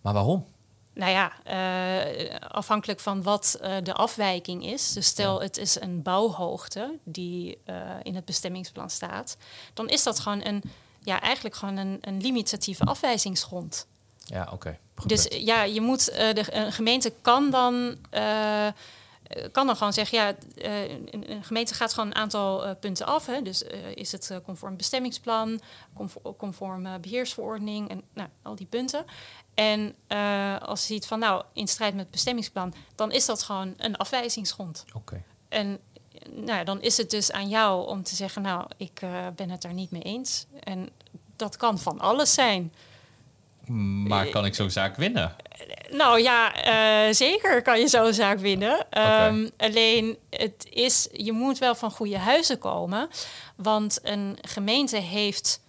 Maar 0.00 0.12
waarom? 0.12 0.46
Nou 0.94 1.10
ja, 1.12 1.32
eh, 1.44 2.36
afhankelijk 2.48 3.00
van 3.00 3.22
wat 3.22 3.58
eh, 3.60 3.76
de 3.82 3.92
afwijking 3.94 4.66
is. 4.66 4.92
Dus 4.92 5.06
stel 5.06 5.38
Ja. 5.38 5.42
het 5.44 5.56
is 5.56 5.80
een 5.80 6.02
bouwhoogte 6.02 6.98
die 7.04 7.58
in 8.02 8.14
het 8.14 8.24
bestemmingsplan 8.24 8.90
staat. 8.90 9.36
Dan 9.74 9.88
is 9.88 10.02
dat 10.02 10.20
gewoon 10.20 10.44
een, 10.44 10.62
ja, 11.02 11.20
eigenlijk 11.20 11.54
gewoon 11.54 11.76
een, 11.76 11.98
een 12.00 12.20
limitatieve 12.20 12.84
afwijzingsgrond. 12.84 13.86
Ja, 14.26 14.48
oké. 14.52 14.78
Dus 15.06 15.26
ja, 15.30 15.62
je 15.62 15.80
moet, 15.80 16.08
eh, 16.08 16.34
de 16.34 16.54
een 16.54 16.72
gemeente 16.72 17.12
kan 17.22 17.50
dan, 17.50 17.96
eh, 19.26 19.44
kan 19.52 19.66
dan 19.66 19.76
gewoon 19.76 19.92
zeggen, 19.92 20.18
ja, 20.18 20.34
eh, 20.54 20.90
een, 20.90 21.30
een 21.30 21.44
gemeente 21.44 21.74
gaat 21.74 21.94
gewoon 21.94 22.08
een 22.08 22.14
aantal 22.14 22.76
punten 22.76 23.06
af. 23.06 23.26
Hè? 23.26 23.42
Dus 23.42 23.62
is 23.94 24.12
het 24.12 24.40
conform 24.44 24.76
bestemmingsplan, 24.76 25.60
conform, 25.94 26.36
conform 26.36 26.86
eh, 26.86 26.94
beheersverordening 27.00 27.88
en 27.90 28.02
nou, 28.12 28.28
al 28.42 28.54
die 28.54 28.66
punten. 28.66 29.04
En 29.54 29.94
als 30.60 30.80
je 30.80 30.86
ziet 30.94 31.06
van, 31.06 31.18
nou, 31.18 31.42
in 31.52 31.68
strijd 31.68 31.92
met 31.92 32.02
het 32.02 32.10
bestemmingsplan, 32.10 32.74
dan 32.94 33.12
is 33.12 33.26
dat 33.26 33.42
gewoon 33.42 33.74
een 33.76 33.96
afwijzingsgrond. 33.96 34.84
Oké. 34.94 35.22
En 35.48 35.78
nou, 36.30 36.58
ja, 36.58 36.64
dan 36.64 36.82
is 36.82 36.96
het 36.96 37.10
dus 37.10 37.32
aan 37.32 37.48
jou 37.48 37.86
om 37.86 38.02
te 38.02 38.14
zeggen, 38.14 38.42
nou, 38.42 38.66
ik 38.76 39.00
ben 39.36 39.50
het 39.50 39.62
daar 39.62 39.72
niet 39.72 39.90
mee 39.90 40.02
eens. 40.02 40.46
En 40.60 40.88
dat 41.36 41.56
kan 41.56 41.78
van 41.78 42.00
alles 42.00 42.34
zijn. 42.34 42.72
Maar 44.06 44.26
kan 44.26 44.44
ik 44.44 44.54
zo'n 44.54 44.70
zaak 44.70 44.96
winnen? 44.96 45.36
Nou 45.90 46.20
ja, 46.20 46.54
eh, 46.54 47.14
zeker 47.14 47.62
kan 47.62 47.80
je 47.80 47.88
zo'n 47.88 48.12
zaak 48.12 48.38
winnen. 48.38 48.90
Ehm, 48.90 49.48
alleen, 49.56 50.16
het 50.30 50.66
is, 50.70 51.08
je 51.12 51.32
moet 51.32 51.58
wel 51.58 51.74
van 51.74 51.90
goede 51.90 52.18
huizen 52.18 52.58
komen. 52.58 53.08
Want 53.56 53.98
een 54.02 54.38
gemeente 54.42 54.96
heeft 54.96 55.60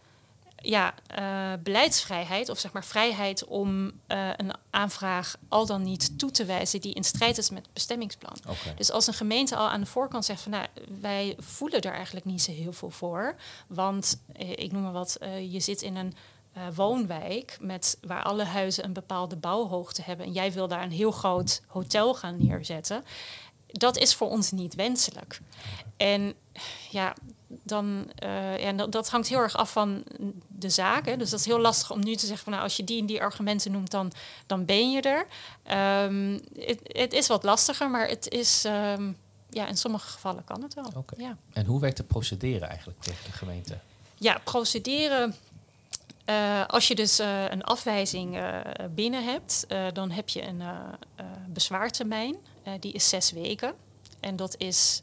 ja, 0.62 0.94
eh, 1.08 1.54
beleidsvrijheid, 1.64 2.50
of 2.50 2.60
zeg 2.60 2.72
maar 2.72 2.86
vrijheid 2.86 3.46
om 3.46 3.92
eh, 4.08 4.30
een 4.38 4.52
aanvraag 4.70 5.36
al 5.48 5.66
dan 5.66 5.84
niet 5.84 6.20
toe 6.20 6.32
te 6.32 6.46
wijzen 6.46 6.82
die 6.82 6.94
in 6.94 7.04
strijd 7.04 7.38
is 7.38 7.50
met 7.50 7.64
het 7.64 7.74
bestemmingsplan. 7.74 8.38
Dus 8.76 8.92
als 8.92 9.08
een 9.08 9.14
gemeente 9.14 9.56
al 9.56 9.70
aan 9.70 9.80
de 9.80 9.86
voorkant 9.86 10.26
zegt 10.26 10.42
van 10.42 10.52
nou, 10.52 10.66
wij 11.02 11.36
voelen 11.40 11.82
er 11.82 11.94
eigenlijk 11.94 12.26
niet 12.26 12.42
zo 12.42 12.52
heel 12.52 12.74
veel 12.74 12.90
voor. 12.90 13.36
Want 13.68 14.22
eh, 14.34 14.50
ik 14.50 14.72
noem 14.72 14.82
maar 14.82 14.92
wat, 14.92 15.16
eh, 15.16 15.54
je 15.54 15.60
zit 15.60 15.82
in 15.82 15.96
een 15.96 16.14
eh, 16.58 16.76
woonwijk 16.76 17.58
met 17.62 17.98
waar 18.02 18.24
alle 18.24 18.44
huizen 18.44 18.84
een 18.84 18.94
bepaalde 18.94 19.36
bouwhoogte 19.36 20.02
hebben. 20.02 20.26
En 20.26 20.32
jij 20.32 20.52
wil 20.52 20.68
daar 20.68 20.84
een 20.84 20.92
heel 20.92 21.12
groot 21.12 21.62
hotel 21.68 22.16
gaan 22.16 22.38
neerzetten. 22.38 23.04
Dat 23.68 23.98
is 23.98 24.16
voor 24.16 24.30
ons 24.30 24.52
niet 24.52 24.76
wenselijk. 24.76 25.40
En 25.98 26.34
ja, 26.90 27.14
dan, 27.48 28.12
eh, 28.16 28.60
ja, 28.60 28.72
dat, 28.72 28.92
dat 28.92 29.10
hangt 29.10 29.28
heel 29.28 29.40
erg 29.40 29.56
af 29.56 29.72
van 29.72 30.04
de 30.48 30.70
zaken. 30.70 31.20
Dus 31.20 31.30
dat 31.30 31.40
is 31.40 31.46
heel 31.46 31.60
lastig 31.60 31.92
om 31.92 32.04
nu 32.04 32.16
te 32.16 32.26
zeggen 32.26 32.44
van 32.44 32.54
nou, 32.54 32.64
als 32.64 32.78
je 32.78 32.84
die 32.84 33.00
en 33.00 33.06
die 33.06 33.22
argumenten 33.22 33.72
noemt, 33.72 33.92
dan, 33.92 34.12
dan 34.46 34.66
ben 34.66 34.92
je 34.92 35.02
er. 35.02 35.28
Ehm, 35.64 36.40
het, 36.60 36.80
het 36.84 37.14
is 37.14 37.28
wat 37.28 37.44
lastiger, 37.44 37.90
maar 37.90 38.08
het 38.08 38.30
is, 38.30 38.66
ehm, 38.66 39.12
ja, 39.50 39.68
in 39.68 39.78
sommige 39.78 40.08
gevallen 40.08 40.44
kan 40.44 40.62
het 40.62 40.74
wel. 40.74 40.92
Oké. 40.96 41.16
Ja. 41.18 41.38
En 41.54 41.66
hoe 41.66 41.80
werkt 41.80 41.98
de 41.98 42.04
procedure 42.04 42.66
eigenlijk 42.66 43.02
tegen 43.02 43.26
de 43.26 43.32
gemeente? 43.32 43.78
Ja, 44.20 44.42
procederen. 44.44 45.36
Eh, 46.28 46.66
als 46.66 46.88
je 46.88 46.96
dus 46.96 47.20
eh, 47.20 47.50
een 47.50 47.64
afwijzing 47.64 48.38
eh, 48.38 48.60
binnen 48.90 49.24
hebt, 49.24 49.66
dan 49.94 50.12
heb 50.12 50.30
je 50.30 50.44
een 50.44 50.62
bezwaartermijn. 51.48 52.36
Die 52.80 52.94
is 52.94 53.10
zes 53.10 53.32
weken. 53.32 53.74
En 54.20 54.36
dat 54.36 54.56
is, 54.58 55.02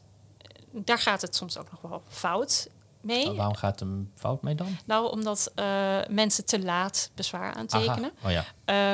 daar 0.70 0.98
gaat 0.98 1.22
het 1.22 1.36
soms 1.36 1.58
ook 1.58 1.70
nog 1.70 1.80
wel 1.80 2.02
fout. 2.08 2.68
Mee. 3.04 3.32
Waarom 3.32 3.56
gaat 3.56 3.80
hem 3.80 4.12
fout 4.14 4.42
mee 4.42 4.54
dan? 4.54 4.76
Nou, 4.84 5.10
omdat 5.10 5.52
uh, 5.56 5.98
mensen 6.08 6.44
te 6.44 6.62
laat 6.62 7.10
bezwaar 7.14 7.54
aantekenen. 7.54 8.12
Oh, 8.24 8.30
ja. 8.30 8.44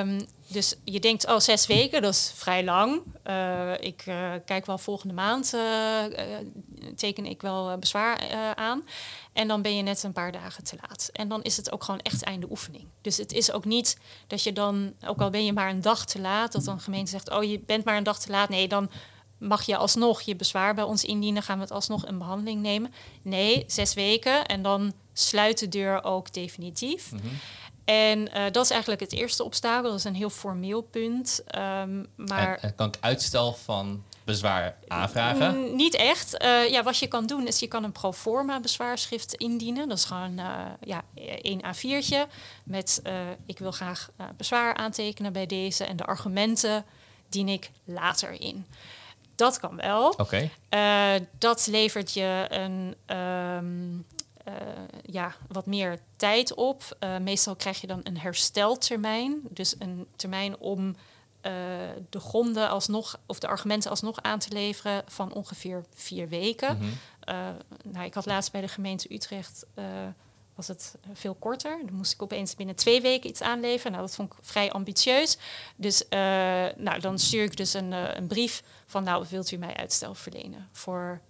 Um, 0.01 0.27
dus 0.47 0.75
je 0.85 1.01
denkt, 1.01 1.27
oh, 1.27 1.39
zes 1.39 1.67
weken, 1.67 2.03
dat 2.03 2.15
is 2.15 2.33
vrij 2.35 2.65
lang. 2.65 3.03
Uh, 3.27 3.73
ik 3.81 4.07
uh, 4.07 4.33
kijk 4.45 4.67
wel 4.67 4.79
volgende 4.79 5.15
maand, 5.15 5.57
teken 6.97 7.27
ik 7.27 7.43
wel 7.43 7.79
bezwaar 7.79 8.21
aan. 8.55 8.85
En 9.33 9.49
dan 9.49 9.63
ben 9.63 9.77
je 9.77 9.83
net 9.83 10.03
een 10.03 10.13
paar 10.13 10.33
dagen 10.33 10.65
te 10.65 10.77
laat. 10.81 11.11
En 11.13 11.29
dan 11.29 11.43
is 11.43 11.57
het 11.57 11.73
ook 11.73 11.85
gewoon 11.85 12.01
echt 12.01 12.23
einde 12.23 12.51
oefening. 12.51 12.85
Dus 13.01 13.17
het 13.17 13.33
is 13.33 13.53
ook 13.53 13.65
niet 13.65 13.99
dat 14.27 14.43
je 14.43 14.53
dan, 14.53 14.93
ook 15.07 15.21
al 15.21 15.31
ben 15.31 15.45
je 15.45 15.53
maar 15.53 15.71
een 15.71 15.81
dag 15.81 16.07
te 16.07 16.21
laat, 16.21 16.53
dat 16.53 16.65
dan 16.65 16.75
een 16.75 16.81
gemeente 16.81 17.11
zegt, 17.11 17.31
oh, 17.31 17.45
je 17.45 17.61
bent 17.61 17.85
maar 17.85 17.97
een 17.97 18.03
dag 18.03 18.19
te 18.19 18.31
laat. 18.31 18.49
Nee, 18.49 18.69
dan 18.69 18.91
mag 19.41 19.63
je 19.63 19.77
alsnog 19.77 20.21
je 20.21 20.37
bezwaar 20.37 20.75
bij 20.75 20.85
ons 20.85 21.05
indienen, 21.05 21.43
gaan 21.43 21.57
we 21.57 21.63
het 21.63 21.73
alsnog 21.73 22.07
een 22.07 22.19
behandeling 22.19 22.63
nemen. 22.63 22.93
Nee, 23.23 23.65
zes 23.67 23.95
weken 23.95 24.47
en 24.47 24.63
dan 24.63 24.93
sluit 25.13 25.59
de 25.59 25.69
deur 25.69 26.05
ook 26.05 26.33
definitief. 26.33 27.13
Mhm. 27.13 27.27
En 27.85 28.19
uh, 28.19 28.43
dat 28.53 28.65
is 28.65 28.71
eigenlijk 28.71 29.01
het 29.01 29.13
eerste 29.13 29.45
obstakel. 29.45 29.91
Dat 29.91 29.99
is 29.99 30.05
een 30.05 30.15
heel 30.15 30.31
formeel 30.31 30.81
punt. 30.81 31.43
Um, 31.47 32.07
maar 32.17 32.57
en, 32.57 32.63
en 32.63 32.75
kan 32.75 32.89
ik 32.89 32.97
uitstel 33.01 33.53
van 33.53 34.05
bezwaar 34.25 34.77
aanvragen? 34.89 35.77
niet 35.77 35.95
echt. 35.95 36.43
Uh, 36.43 36.69
ja, 36.69 36.83
wat 36.83 36.99
je 36.99 37.07
kan 37.07 37.27
doen 37.27 37.47
is 37.47 37.59
je 37.59 37.67
kan 37.67 37.85
een 37.85 37.93
pro 37.93 38.13
forma 38.13 38.61
bezwaarschrift 38.61 39.35
indienen. 39.35 39.89
Dat 39.89 39.99
is 39.99 40.05
gewoon 40.05 40.39
uh, 40.39 40.65
ja, 40.81 41.03
één 41.43 41.61
A4'tje 41.61 42.33
met 42.65 43.03
ik 43.47 43.59
wil 43.59 43.73
graag 43.73 44.11
bezwaar 44.37 44.75
aantekenen 44.75 45.33
bij 45.33 45.47
deze 45.47 45.85
en 45.85 45.97
de 45.97 46.05
argumenten 46.05 46.85
dien 47.29 47.49
ik 47.49 47.71
later 47.85 48.41
in. 48.41 48.67
Dat 49.41 49.61
kan 49.61 49.77
wel. 49.77 50.09
Oké. 50.09 50.51
dat 51.39 51.67
levert 51.67 52.13
je 52.13 52.47
een 52.49 52.97
um, 53.17 54.07
uh, 54.49 54.55
ja, 55.03 55.35
wat 55.49 55.67
meer 55.67 55.99
tijd 56.17 56.55
op. 56.55 56.97
Uh, 57.01 57.17
meestal 57.19 57.57
krijg 57.57 57.81
je 57.81 57.87
dan 57.87 58.01
een 58.03 58.19
hersteltermijn. 58.19 59.41
Dus 59.51 59.75
een 59.79 60.07
termijn 60.17 60.59
om 60.59 60.97
de 62.11 62.21
gronden 62.21 62.69
alsnog, 62.69 63.21
of 63.27 63.39
de 63.39 63.49
argumenten 63.49 63.91
alsnog 63.91 64.23
aan 64.23 64.39
te 64.39 64.53
leveren 64.53 65.03
van 65.07 65.33
ongeveer 65.33 65.85
vier 65.95 66.29
weken. 66.29 66.77
Mm 66.77 66.83
-hmm. 66.83 67.57
nou, 67.93 68.05
ik 68.05 68.15
had 68.15 68.27
laatst 68.27 68.53
bij 68.53 68.61
de 68.61 68.69
gemeente 68.69 69.15
Utrecht 69.15 69.67
was 70.55 70.69
het 70.69 70.95
veel 71.13 71.35
korter. 71.35 71.79
Dan 71.85 71.95
moest 71.95 72.13
ik 72.13 72.23
opeens 72.23 72.55
binnen 72.55 72.75
twee 72.75 73.01
weken 73.01 73.31
iets 73.31 73.43
aanleveren. 73.43 73.93
Nou, 73.93 74.05
dat 74.05 74.15
vond 74.15 74.33
ik 74.33 74.39
vrij 74.41 74.73
ambitieus. 74.73 75.39
Dus 75.77 76.05
nou, 76.77 77.01
dan 77.01 77.19
stuur 77.19 77.43
ik 77.43 77.57
dus 77.57 77.75
een, 77.75 77.93
een 77.93 78.27
brief 78.27 78.63
van... 78.87 79.05
nou, 79.05 79.27
wilt 79.31 79.51
u 79.51 79.57
mij 79.57 79.77
uitstel 79.77 80.15
verlenen 80.15 80.69
voor 80.73 81.21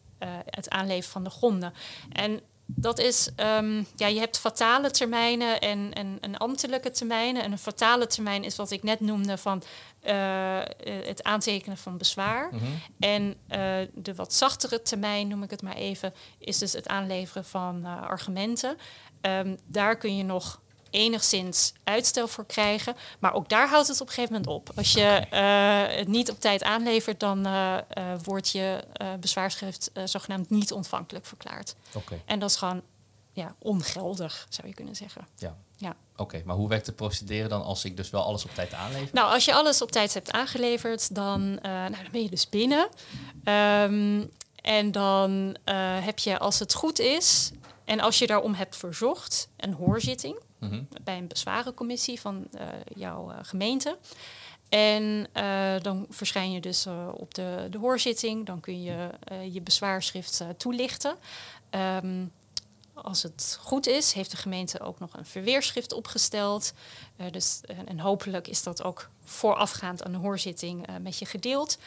het 0.45 0.71
aanleveren 0.71 1.11
van 1.11 1.25
de 1.25 1.31
gronden? 1.31 1.75
En 2.13 2.41
dat 2.75 2.99
is, 2.99 3.31
um, 3.37 3.87
ja, 3.97 4.07
je 4.07 4.19
hebt 4.19 4.39
fatale 4.39 4.91
termijnen 4.91 5.61
en, 5.61 5.93
en, 5.93 6.19
en 6.21 6.37
ambtelijke 6.37 6.91
termijnen. 6.91 7.43
En 7.43 7.53
een 7.53 7.59
fatale 7.59 8.07
termijn 8.07 8.45
is 8.45 8.57
wat 8.57 8.71
ik 8.71 8.83
net 8.83 9.01
noemde 9.01 9.39
van 9.39 9.63
uh, 10.07 10.59
het 10.85 11.23
aantekenen 11.23 11.77
van 11.77 11.99
bezwaar. 11.99 12.49
Mm 12.53 12.59
-hmm. 12.59 12.81
En 12.99 13.37
uh, 13.49 13.89
de 13.95 14.15
wat 14.15 14.35
zachtere 14.35 14.83
termijn, 14.83 15.29
noem 15.29 15.43
ik 15.43 15.51
het 15.51 15.63
maar 15.63 15.77
even, 15.77 16.15
is 16.39 16.59
dus 16.59 16.73
het 16.73 16.89
aanleveren 16.89 17.45
van 17.45 17.81
uh, 17.85 18.03
argumenten. 18.03 18.77
Um, 19.23 19.59
daar 19.67 19.97
kun 19.97 20.17
je 20.17 20.23
nog 20.23 20.61
enigszins 20.91 21.73
uitstel 21.85 22.29
voor 22.29 22.47
krijgen. 22.47 22.97
Maar 23.19 23.35
ook 23.35 23.49
daar 23.49 23.69
houdt 23.69 23.89
het 23.89 24.01
op 24.01 24.07
een 24.07 24.13
gegeven 24.13 24.33
moment 24.33 24.53
op. 24.53 24.71
Als 24.77 24.93
je 24.93 25.27
uh, 25.33 25.97
het 25.97 26.09
niet 26.09 26.31
op 26.31 26.41
tijd 26.41 26.63
aanlevert, 26.63 27.21
dan 27.21 27.47
uh, 27.47 27.77
uh, 27.99 28.05
wordt 28.23 28.51
je 28.51 28.85
bezwaarschrift 29.21 29.91
zogenaamd 30.05 30.51
niet 30.51 30.73
ontvankelijk 30.73 31.27
verklaard. 31.27 31.75
Okay. 31.95 32.23
En 32.25 32.39
dat 32.39 32.51
is 32.51 32.57
gewoon 32.57 32.83
ja, 33.33 33.55
ongeldig, 33.59 34.47
zou 34.49 34.69
je 34.69 34.75
kunnen 34.75 34.97
zeggen. 34.97 35.27
Ja. 35.37 35.57
ja. 35.77 35.97
Oké, 36.17 36.43
maar 36.45 36.57
hoe 36.57 36.69
werkt 36.69 36.87
de 36.87 36.93
procedure 36.93 37.49
dan 37.49 37.63
als 37.63 37.85
ik 37.85 37.97
dus 37.97 38.11
wel 38.11 38.23
alles 38.23 38.45
op 38.45 38.55
tijd 38.55 38.75
aanlever? 38.75 39.09
Nou, 39.13 39.33
als 39.33 39.45
je 39.45 39.55
alles 39.55 39.83
op 39.83 39.93
tijd 39.93 40.15
hebt 40.15 40.33
aangeleverd, 40.33 41.15
dan, 41.15 41.55
nou, 41.55 41.91
dan 41.91 42.11
ben 42.13 42.23
je 42.23 42.31
dus 42.31 42.49
binnen. 42.49 42.89
Um, 43.45 44.31
en 44.63 44.93
dan 44.93 45.57
heb 46.01 46.19
je, 46.19 46.39
als 46.39 46.59
het 46.59 46.75
goed 46.75 46.99
is, 46.99 47.51
en 47.91 48.01
als 48.01 48.19
je 48.19 48.27
daarom 48.27 48.55
hebt 48.55 48.77
verzocht, 48.77 49.49
een 49.57 49.73
hoorzitting. 49.73 50.39
Mm-hmm. 50.59 50.89
bij 51.03 51.19
een 51.19 51.27
bezwarencommissie 51.27 52.21
van 52.21 52.49
uh, 52.55 52.61
jouw 52.95 53.31
uh, 53.31 53.37
gemeente. 53.43 53.99
En 54.69 55.27
uh, 55.35 55.81
dan 55.81 56.07
verschijn 56.11 56.53
je 56.53 56.61
dus 56.61 56.87
op 57.13 57.35
de, 57.35 57.67
de 57.71 57.79
hoorzitting. 57.79 58.47
Dan 58.47 58.61
kun 58.61 58.83
je 58.83 59.11
je 59.51 59.61
bezwaarschrift 59.61 60.45
toelichten. 60.57 61.17
Um, 62.03 62.33
als 62.95 63.23
het 63.23 63.59
goed 63.61 63.87
is, 63.87 64.13
heeft 64.13 64.31
de 64.31 64.37
gemeente 64.37 64.81
ook 64.81 64.99
nog 64.99 65.17
een 65.17 65.27
verweerschrift 65.27 65.93
opgesteld. 65.93 66.73
dus, 67.31 67.61
en 67.85 68.01
hopelijk 68.01 68.49
is 68.49 68.63
dat 68.63 68.83
ook 68.83 69.09
voorafgaand 69.25 70.05
aan 70.05 70.13
de 70.13 70.19
hoorzitting 70.19 70.87
met 71.03 71.19
je 71.19 71.27
gedeeld. 71.27 71.79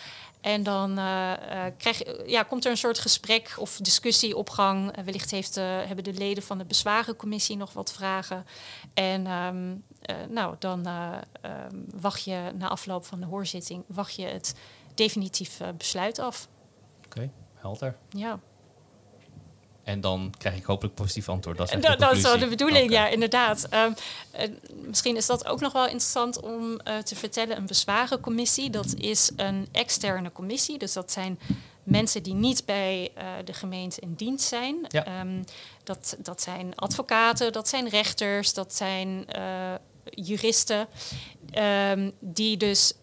En 0.43 0.63
dan 0.63 0.99
uh, 0.99 1.33
krijg, 1.77 2.01
ja, 2.25 2.43
komt 2.43 2.65
er 2.65 2.71
een 2.71 2.77
soort 2.77 2.99
gesprek 2.99 3.55
of 3.57 3.77
discussie 3.77 4.37
op 4.37 4.49
gang. 4.49 4.97
Uh, 4.97 5.03
wellicht 5.03 5.31
heeft, 5.31 5.55
hebben 5.55 6.03
de 6.03 6.13
leden 6.13 6.43
van 6.43 6.57
de 6.57 6.65
bezwarencommissie 6.65 7.57
nog 7.57 7.73
wat 7.73 7.93
vragen. 7.93 8.45
En 8.93 9.31
um, 9.31 9.83
nou, 10.29 10.55
dan 10.59 10.87
um, 10.87 11.85
wacht 12.01 12.23
je 12.23 12.51
na 12.55 12.67
afloop 12.67 13.05
van 13.05 13.19
de 13.19 13.25
hoorzitting 13.25 13.83
wacht 13.87 14.15
je 14.15 14.25
het 14.25 14.55
definitief 14.95 15.61
besluit 15.77 16.19
af. 16.19 16.47
Oké, 17.05 17.17
okay, 17.17 17.31
helder. 17.53 17.97
Ja. 18.09 18.39
En 19.83 20.01
dan 20.01 20.33
krijg 20.37 20.55
ik 20.55 20.63
hopelijk 20.63 20.95
positief 20.95 21.29
antwoord. 21.29 21.57
Dat 21.57 21.73
is, 21.73 21.81
dat, 21.81 21.99
dat 21.99 22.15
is 22.15 22.21
wel 22.21 22.39
de 22.39 22.47
bedoeling, 22.47 22.89
okay. 22.89 23.05
ja, 23.05 23.07
inderdaad. 23.07 23.67
Um, 23.73 23.95
uh, 24.35 24.41
misschien 24.85 25.15
is 25.15 25.25
dat 25.25 25.45
ook 25.45 25.59
nog 25.59 25.73
wel 25.73 25.83
interessant 25.83 26.41
om 26.41 26.79
uh, 26.87 26.97
te 26.97 27.15
vertellen. 27.15 27.57
Een 27.57 27.65
bezwarencommissie, 27.65 28.69
dat 28.69 28.93
is 28.97 29.31
een 29.35 29.67
externe 29.71 30.31
commissie. 30.31 30.77
Dus 30.77 30.93
dat 30.93 31.11
zijn 31.11 31.39
mensen 31.83 32.23
die 32.23 32.33
niet 32.33 32.65
bij 32.65 33.11
uh, 33.17 33.23
de 33.45 33.53
gemeente 33.53 34.01
in 34.01 34.13
dienst 34.13 34.47
zijn. 34.47 34.75
Ja. 34.87 35.19
Um, 35.19 35.43
dat, 35.83 36.15
dat 36.19 36.41
zijn 36.41 36.75
advocaten, 36.75 37.51
dat 37.51 37.67
zijn 37.67 37.89
rechters, 37.89 38.53
dat 38.53 38.75
zijn 38.75 39.25
juristen. 40.03 40.87
Um, 41.91 42.11
die 42.19 42.57
dus 42.57 42.93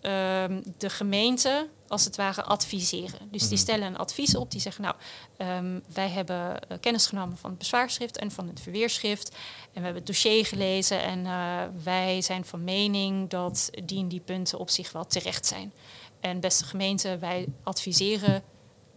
de 0.78 0.90
gemeente 0.90 1.68
als 1.90 2.04
het 2.04 2.16
ware 2.16 2.42
adviseren. 2.42 3.28
Dus 3.30 3.48
die 3.48 3.58
stellen 3.58 3.86
een 3.86 3.96
advies 3.96 4.36
op. 4.36 4.50
Die 4.50 4.60
zeggen, 4.60 4.82
nou, 4.82 4.94
um, 5.38 5.82
wij 5.92 6.08
hebben 6.08 6.60
uh, 6.70 6.78
kennis 6.80 7.06
genomen 7.06 7.36
van 7.36 7.50
het 7.50 7.58
bezwaarschrift 7.58 8.18
en 8.18 8.30
van 8.30 8.48
het 8.48 8.60
verweerschrift. 8.60 9.30
En 9.30 9.36
we 9.72 9.80
hebben 9.80 9.94
het 9.94 10.06
dossier 10.06 10.46
gelezen 10.46 11.02
en 11.02 11.18
uh, 11.24 11.62
wij 11.82 12.22
zijn 12.22 12.44
van 12.44 12.64
mening 12.64 13.30
dat 13.30 13.70
die 13.84 13.98
en 13.98 14.08
die 14.08 14.20
punten 14.20 14.58
op 14.58 14.70
zich 14.70 14.92
wel 14.92 15.06
terecht 15.06 15.46
zijn. 15.46 15.72
En 16.20 16.40
beste 16.40 16.64
gemeente, 16.64 17.18
wij 17.18 17.46
adviseren 17.62 18.42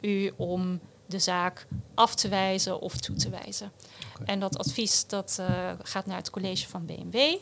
u 0.01 0.31
om 0.37 0.79
de 1.05 1.19
zaak 1.19 1.67
af 1.93 2.15
te 2.15 2.27
wijzen 2.27 2.81
of 2.81 2.97
toe 2.97 3.15
te 3.15 3.29
wijzen. 3.29 3.71
Okay. 4.13 4.25
En 4.25 4.39
dat 4.39 4.57
advies 4.57 5.07
dat, 5.07 5.37
uh, 5.39 5.71
gaat 5.81 6.05
naar 6.05 6.17
het 6.17 6.29
college 6.29 6.67
van 6.67 6.85
BMW. 6.85 7.35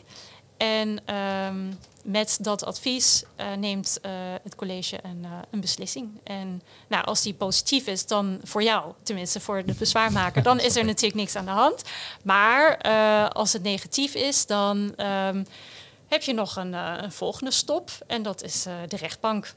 En 0.62 1.14
um, 1.14 1.78
met 2.02 2.38
dat 2.40 2.64
advies 2.64 3.22
uh, 3.40 3.52
neemt 3.52 3.98
uh, 4.02 4.12
het 4.42 4.54
college 4.54 4.98
een, 5.02 5.20
uh, 5.22 5.30
een, 5.50 5.60
beslissing. 5.60 6.10
En 6.24 6.62
nou, 6.88 7.04
als 7.04 7.22
die 7.22 7.34
positief 7.34 7.86
is, 7.86 8.06
dan 8.06 8.40
voor 8.44 8.62
jou, 8.62 8.92
tenminste 9.02 9.40
voor 9.40 9.64
de 9.64 9.74
bezwaarmaker, 9.74 10.42
dan 10.42 10.60
is 10.68 10.76
er 10.76 10.84
natuurlijk 10.84 11.14
niks 11.14 11.36
aan 11.36 11.44
de 11.44 11.50
hand. 11.50 11.82
Maar 12.22 12.78
als 13.28 13.52
het 13.52 13.62
negatief 13.62 14.14
is, 14.14 14.46
dan 14.46 14.94
um, 14.96 15.46
heb 16.08 16.22
je 16.22 16.32
nog 16.32 16.56
een, 16.56 16.72
een, 16.72 17.12
volgende 17.12 17.50
stop. 17.50 17.90
En 18.06 18.22
dat 18.22 18.42
is 18.42 18.62
de 18.62 18.96
rechtbank. 18.96 19.54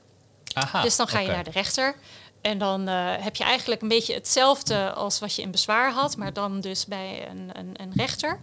Aha, 0.54 0.82
dus 0.82 0.96
dan 0.96 1.08
ga 1.08 1.20
je 1.20 1.28
naar 1.28 1.44
de 1.44 1.52
rechter. 1.52 1.96
En 2.42 2.58
dan 2.58 2.88
heb 2.88 3.36
je 3.36 3.44
eigenlijk 3.44 3.82
een 3.82 3.88
beetje 3.88 4.14
hetzelfde 4.14 4.94
als 4.94 5.20
wat 5.20 5.36
je 5.36 5.42
in 5.42 5.52
bezwaar 5.52 5.92
had, 5.92 6.18
maar 6.18 6.34
dan 6.34 6.60
dus 6.60 6.86
bij 6.86 7.28
een, 7.30 7.50
een, 7.54 7.72
een 7.74 7.92
rechter. 7.96 8.40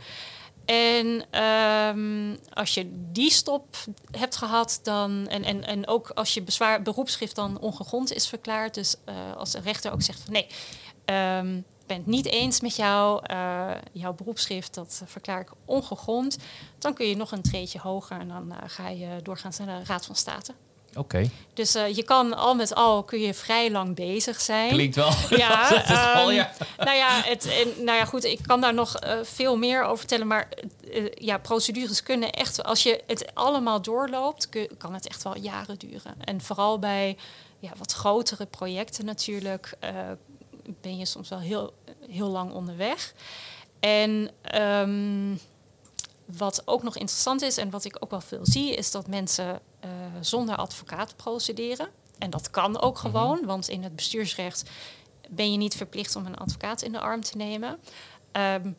En 0.73 1.41
um, 1.43 2.39
als 2.53 2.75
je 2.75 2.91
die 3.12 3.31
stop 3.31 3.77
hebt 4.11 4.37
gehad, 4.37 4.81
dan, 4.83 5.29
en, 5.29 5.45
en, 5.45 5.64
en 5.64 5.87
ook 5.87 6.11
als 6.11 6.35
je 6.35 6.43
bezwaar, 6.43 6.83
beroepsschrift 6.83 7.35
dan 7.35 7.61
ongegrond 7.61 8.12
is 8.12 8.29
verklaard, 8.29 8.75
dus 8.75 8.97
uh, 9.09 9.37
als 9.37 9.51
de 9.51 9.61
rechter 9.61 9.93
ook 9.93 10.03
zegt 10.03 10.20
van 10.20 10.33
nee, 10.33 10.47
um, 11.39 11.57
ik 11.57 11.87
ben 11.87 11.97
het 11.97 12.07
niet 12.07 12.27
eens 12.27 12.61
met 12.61 12.77
jou, 12.77 13.23
uh, 13.31 13.70
jouw 13.93 14.12
beroepsschrift, 14.12 14.75
dat 14.75 15.03
verklaar 15.07 15.41
ik 15.41 15.51
ongegrond, 15.64 16.39
dan 16.79 16.95
kun 16.95 17.07
je 17.07 17.16
nog 17.16 17.33
een 17.33 17.43
treetje 17.43 17.79
hoger 17.79 18.20
en 18.20 18.29
dan 18.29 18.49
uh, 18.53 18.57
ga 18.66 18.89
je 18.89 19.20
doorgaan 19.23 19.53
naar 19.66 19.81
de 19.81 19.87
Raad 19.87 20.07
van 20.07 20.16
State. 20.16 20.55
Oké. 20.95 20.99
Okay. 20.99 21.30
Dus 21.55 21.76
uh, 21.76 21.95
je 21.95 22.03
kan 22.03 22.36
al 22.36 22.55
met 22.55 22.74
al 22.74 23.03
kun 23.03 23.20
je 23.20 23.34
vrij 23.34 23.70
lang 23.70 23.95
bezig 23.95 24.40
zijn. 24.40 24.68
Klinkt 24.68 24.97
wel. 24.97 25.12
Ja. 25.30 25.72
um, 26.16 26.16
al, 26.16 26.30
ja. 26.30 26.53
Nou 26.78 26.97
ja, 26.97 27.20
het, 27.24 27.47
en, 27.47 27.84
nou 27.84 27.99
ja, 27.99 28.05
goed. 28.05 28.24
Ik 28.24 28.38
kan 28.47 28.61
daar 28.61 28.74
nog 28.74 29.05
uh, 29.05 29.12
veel 29.22 29.57
meer 29.57 29.82
over 29.82 29.99
vertellen, 29.99 30.26
maar 30.26 30.49
uh, 30.95 31.11
ja, 31.14 31.38
procedures 31.38 32.03
kunnen 32.03 32.30
echt, 32.32 32.64
als 32.64 32.82
je 32.82 33.03
het 33.07 33.34
allemaal 33.34 33.82
doorloopt, 33.82 34.49
kun, 34.49 34.68
kan 34.78 34.95
het 34.95 35.09
echt 35.09 35.22
wel 35.22 35.38
jaren 35.38 35.78
duren. 35.78 36.14
En 36.24 36.40
vooral 36.40 36.78
bij 36.78 37.16
ja, 37.59 37.70
wat 37.78 37.93
grotere 37.93 38.47
projecten 38.47 39.05
natuurlijk 39.05 39.74
ben 40.80 40.97
je 40.97 41.07
soms 41.07 41.28
wel 41.28 41.40
heel 41.40 41.72
heel 42.09 42.28
lang 42.28 42.53
onderweg. 42.53 43.14
En 43.80 44.30
ehm, 44.43 45.36
wat 46.24 46.62
ook 46.64 46.82
nog 46.82 46.97
interessant 46.97 47.43
is 47.43 47.57
en 47.57 47.70
wat 47.70 47.84
ik 47.84 47.97
ook 48.01 48.11
wel 48.11 48.20
veel 48.20 48.47
zie, 48.47 48.74
is 48.74 48.90
dat 48.90 49.07
mensen 49.07 49.61
eh, 49.83 49.89
zonder 50.20 50.57
advocaat 50.57 51.16
procederen. 51.16 51.89
En 52.18 52.30
dat 52.30 52.51
kan 52.51 52.80
ook 52.80 52.95
Mhm. 52.95 53.03
gewoon, 53.07 53.45
want 53.45 53.68
in 53.68 53.83
het 53.83 53.97
bestuursrecht 53.97 54.70
ben 55.30 55.53
je 55.53 55.59
niet 55.59 55.74
verplicht 55.76 56.16
om 56.16 56.26
een 56.26 56.37
advocaat 56.39 56.83
in 56.83 56.93
de 56.93 57.01
arm 57.01 57.20
te 57.22 57.37
nemen. 57.37 57.78
Ehm, 58.33 58.70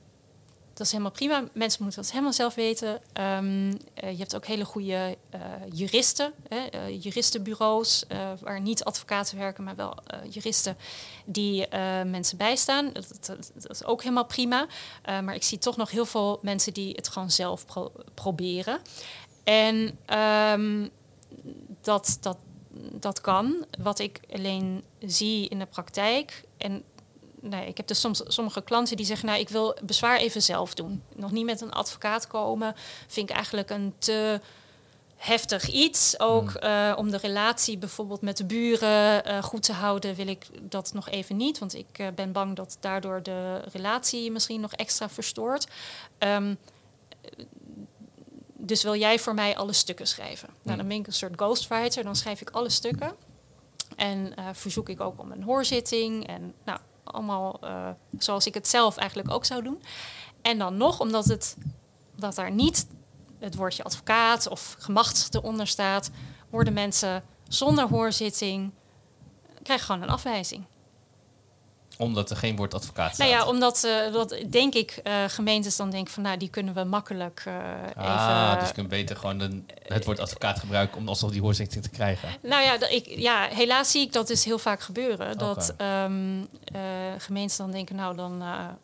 dat 0.74 0.86
is 0.86 0.92
helemaal 0.92 1.12
prima. 1.14 1.44
Mensen 1.54 1.84
moeten 1.84 2.02
dat 2.02 2.12
helemaal 2.12 2.34
zelf 2.34 2.56
weten. 2.56 3.02
Ehm, 3.14 3.74
eh, 3.94 4.12
je 4.12 4.18
hebt 4.18 4.36
ook 4.36 4.46
hele 4.46 4.66
goede 4.66 5.18
eh, 5.30 5.40
juristen, 5.72 6.34
hè, 6.48 6.88
juristenbureaus, 6.88 8.06
waar 8.42 8.62
niet 8.62 8.84
advocaten 8.84 9.38
werken, 9.38 9.64
maar 9.64 9.76
wel 9.76 9.96
juristen 10.30 10.78
die 11.26 11.68
mensen 12.06 12.38
bijstaan. 12.38 12.94
Dat, 12.94 13.08
dat, 13.26 13.52
dat 13.54 13.72
is 13.72 13.84
ook 13.84 14.02
helemaal 14.02 14.26
prima. 14.26 14.68
Maar 15.06 15.36
ik 15.36 15.44
zie 15.44 15.58
toch 15.58 15.78
nog 15.78 15.92
heel 15.92 16.06
veel 16.06 16.40
mensen 16.42 16.74
die 16.74 16.94
het 16.96 17.08
gewoon 17.08 17.32
zelf 17.32 17.66
pro- 17.66 17.92
proberen. 18.14 18.80
En 19.44 20.00
ehm, 20.06 20.88
dat, 21.82 22.18
dat, 22.22 22.38
dat 22.92 23.22
kan. 23.22 23.66
Wat 23.80 24.00
ik 24.00 24.20
alleen 24.34 24.84
zie 25.00 25.50
in 25.50 25.60
de 25.60 25.66
praktijk. 25.66 26.44
En 26.58 26.84
nee, 27.40 27.68
ik 27.68 27.78
heb 27.78 27.88
dus 27.88 28.00
soms 28.00 28.22
sommige 28.28 28.62
klanten 28.62 28.98
die 28.98 29.06
zeggen: 29.06 29.28
Nou, 29.28 29.40
ik 29.40 29.50
wil 29.50 29.78
bezwaar 29.84 30.18
even 30.18 30.42
zelf 30.42 30.74
doen. 30.74 31.04
Nog 31.16 31.32
niet 31.32 31.46
met 31.46 31.62
een 31.62 31.72
advocaat 31.72 32.28
komen. 32.28 32.76
Vind 33.08 33.30
ik 33.30 33.36
eigenlijk 33.36 33.70
een 33.70 33.94
te 33.98 34.40
heftig 35.24 35.68
iets. 35.68 36.20
Ook 36.20 36.52
eh, 36.52 36.94
om 36.96 37.12
de 37.12 37.18
relatie 37.18 37.78
bijvoorbeeld 37.78 38.22
met 38.22 38.38
de 38.38 38.46
buren 38.46 39.26
eh, 39.26 39.44
goed 39.44 39.64
te 39.64 39.74
houden, 39.74 40.16
wil 40.16 40.28
ik 40.28 40.46
dat 40.62 40.94
nog 40.94 41.10
even 41.10 41.38
niet. 41.38 41.60
Want 41.60 41.76
ik 41.76 41.88
eh, 41.92 42.08
ben 42.16 42.32
bang 42.32 42.56
dat 42.56 42.78
daardoor 42.80 43.24
de 43.24 43.62
relatie 43.72 44.32
misschien 44.32 44.62
nog 44.62 44.74
extra 44.74 45.10
verstoort. 45.10 45.68
Ehm, 46.18 46.56
dus 48.66 48.84
wil 48.84 48.96
jij 48.96 49.20
voor 49.20 49.34
mij 49.34 49.58
alle 49.58 49.74
stukken 49.74 50.08
schrijven? 50.08 50.50
Nou, 50.62 50.78
dan 50.78 50.88
ben 50.88 50.98
ik 50.98 51.08
een 51.08 51.14
soort 51.14 51.34
ghostwriter. 51.36 52.04
Dan 52.04 52.16
schrijf 52.16 52.42
ik 52.42 52.50
alle 52.50 52.70
stukken. 52.70 53.16
En 53.96 54.36
eh, 54.36 54.46
verzoek 54.54 54.90
ik 54.90 55.02
ook 55.02 55.20
om 55.20 55.32
een 55.32 55.44
hoorzitting. 55.44 56.28
En 56.28 56.54
nou, 56.66 56.80
allemaal 57.04 57.60
eh, 57.62 57.90
zoals 58.18 58.46
ik 58.46 58.54
het 58.54 58.68
zelf 58.68 58.98
eigenlijk 58.98 59.32
ook 59.32 59.46
zou 59.46 59.64
doen. 59.64 59.84
En 60.42 60.58
dan 60.58 60.78
nog, 60.78 61.00
omdat 61.00 61.26
het, 61.26 61.58
dat 62.16 62.36
daar 62.36 62.52
niet 62.52 62.88
het 63.40 63.56
woordje 63.56 63.84
advocaat 63.84 64.48
of 64.48 64.76
gemachtigde 64.80 65.42
onder 65.42 65.68
staat, 65.68 66.10
worden 66.50 66.74
mensen 66.74 67.24
zonder 67.48 67.88
hoorzitting, 67.88 68.72
krijgen 69.64 69.86
gewoon 69.86 70.02
een 70.02 70.10
afwijzing. 70.10 70.66
Omdat 71.98 72.30
er 72.30 72.38
geen 72.38 72.56
woord 72.56 72.74
advocaat 72.74 73.14
staat. 73.14 73.28
Nou 73.28 73.40
ja, 73.40 73.48
omdat, 73.48 73.84
eh, 73.84 74.14
dat 74.14 74.38
denk 74.50 74.74
ik, 74.74 75.00
eh, 75.04 75.24
gemeentes 75.28 75.76
dan 75.76 75.90
denken 75.90 76.14
van, 76.14 76.24
nou, 76.24 76.38
die 76.38 76.50
kunnen 76.50 76.74
we 76.74 76.84
makkelijk 76.84 77.44
eh, 77.46 77.56
ah, 77.96 78.48
even... 78.48 78.60
dus 78.60 78.68
je 78.68 78.74
kunt 78.74 78.88
beter 78.88 79.16
gewoon 79.16 79.64
het 79.88 80.06
woord 80.06 80.20
advocaat 80.20 80.60
gebruiken 80.60 80.98
om 80.98 81.08
alsnog 81.08 81.32
die 81.32 81.42
hoorzitting 81.42 81.84
te 81.84 81.90
krijgen. 81.90 82.30
Nou 82.42 82.64
ja, 82.64 82.78
dat 82.78 82.92
ik, 82.92 83.06
ja, 83.06 83.48
helaas 83.48 83.92
zie 83.92 84.02
ik 84.02 84.14
dat 84.14 84.28
dus 84.28 84.44
heel 84.44 84.60
vaak 84.60 84.82
gebeuren. 84.82 85.38
Dat 85.38 85.72
Oké. 85.72 85.84
eh, 85.86 86.82
gemeenten 87.18 87.58
dan 87.58 87.72
denken, 87.72 87.96
nou, 87.96 88.16
dan 88.16 88.42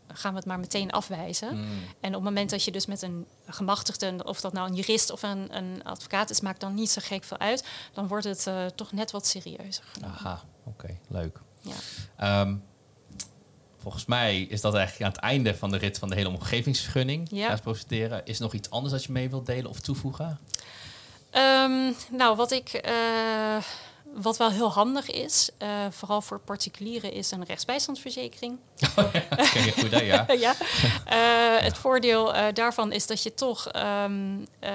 gaan 0.08 0.32
we 0.32 0.38
het 0.38 0.48
maar 0.48 0.60
meteen 0.60 0.92
afwijzen. 0.92 1.50
Hmm. 1.50 1.68
En 2.00 2.10
op 2.10 2.14
het 2.16 2.24
moment 2.24 2.50
dat 2.50 2.64
je 2.64 2.72
dus 2.72 2.86
met 2.86 3.02
een 3.02 3.26
gemachtigde, 3.48 4.24
of 4.24 4.42
dat 4.42 4.54
nou 4.54 4.70
een 4.70 4.76
jurist 4.76 5.12
of 5.12 5.24
een, 5.24 5.58
een 5.58 5.84
advocaat 5.84 6.30
is, 6.30 6.42
maakt 6.42 6.60
dan 6.60 6.74
niet 6.74 6.90
zo 6.90 7.02
gek 7.04 7.24
veel 7.24 7.40
uit. 7.40 7.66
Dan 7.94 8.08
wordt 8.08 8.26
het 8.26 8.48
toch 8.76 8.92
net 8.92 9.12
wat 9.12 9.28
serieuzer 9.28 9.84
genomen. 9.94 10.18
Aha, 10.18 10.42
oké, 10.64 10.98
leuk. 11.08 11.40
Ja. 11.62 11.76
Ehm, 12.18 12.56
volgens 13.90 14.10
mij 14.10 14.42
is 14.42 14.62
dat 14.62 14.76
eigenlijk 14.76 15.06
aan 15.06 15.12
het 15.12 15.22
einde 15.22 15.56
van 15.56 15.72
de 15.72 15.78
rit 15.78 16.00
van 16.00 16.10
de 16.10 16.16
hele 16.16 16.30
omgevingsvergunning. 16.30 17.28
Ja. 17.32 17.48
Gaan 17.48 17.60
profiteren. 17.60 18.22
Is 18.26 18.36
er 18.38 18.44
nog 18.44 18.54
iets 18.54 18.70
anders 18.70 18.94
dat 18.94 19.04
je 19.04 19.12
mee 19.12 19.30
wilt 19.30 19.46
delen 19.46 19.70
of 19.70 19.80
toevoegen? 19.80 20.40
Ehm, 21.30 21.92
nou, 22.12 22.36
wat 22.36 22.52
ik. 22.52 22.70
eh, 22.70 22.94
wat 24.14 24.38
wel 24.38 24.52
heel 24.52 24.72
handig 24.72 25.10
is, 25.10 25.50
eh, 25.58 25.70
vooral 25.90 26.22
voor 26.22 26.40
particulieren, 26.40 27.12
is 27.12 27.32
een 27.32 27.44
rechtsbijstandsverzekering. 27.46 28.58
dat 28.96 29.50
ken 29.52 29.64
je 29.66 29.72
goed, 29.72 29.92
hè? 29.92 30.00
Ja. 30.02 30.26
ja. 30.46 30.56
Eh, 31.06 31.64
het 31.64 31.78
voordeel 31.78 32.34
eh, 32.34 32.54
daarvan 32.54 32.92
is 32.92 33.08
dat 33.08 33.24
je 33.24 33.34
toch 33.34 33.68
ehm, 33.68 34.38
eh, 34.60 34.72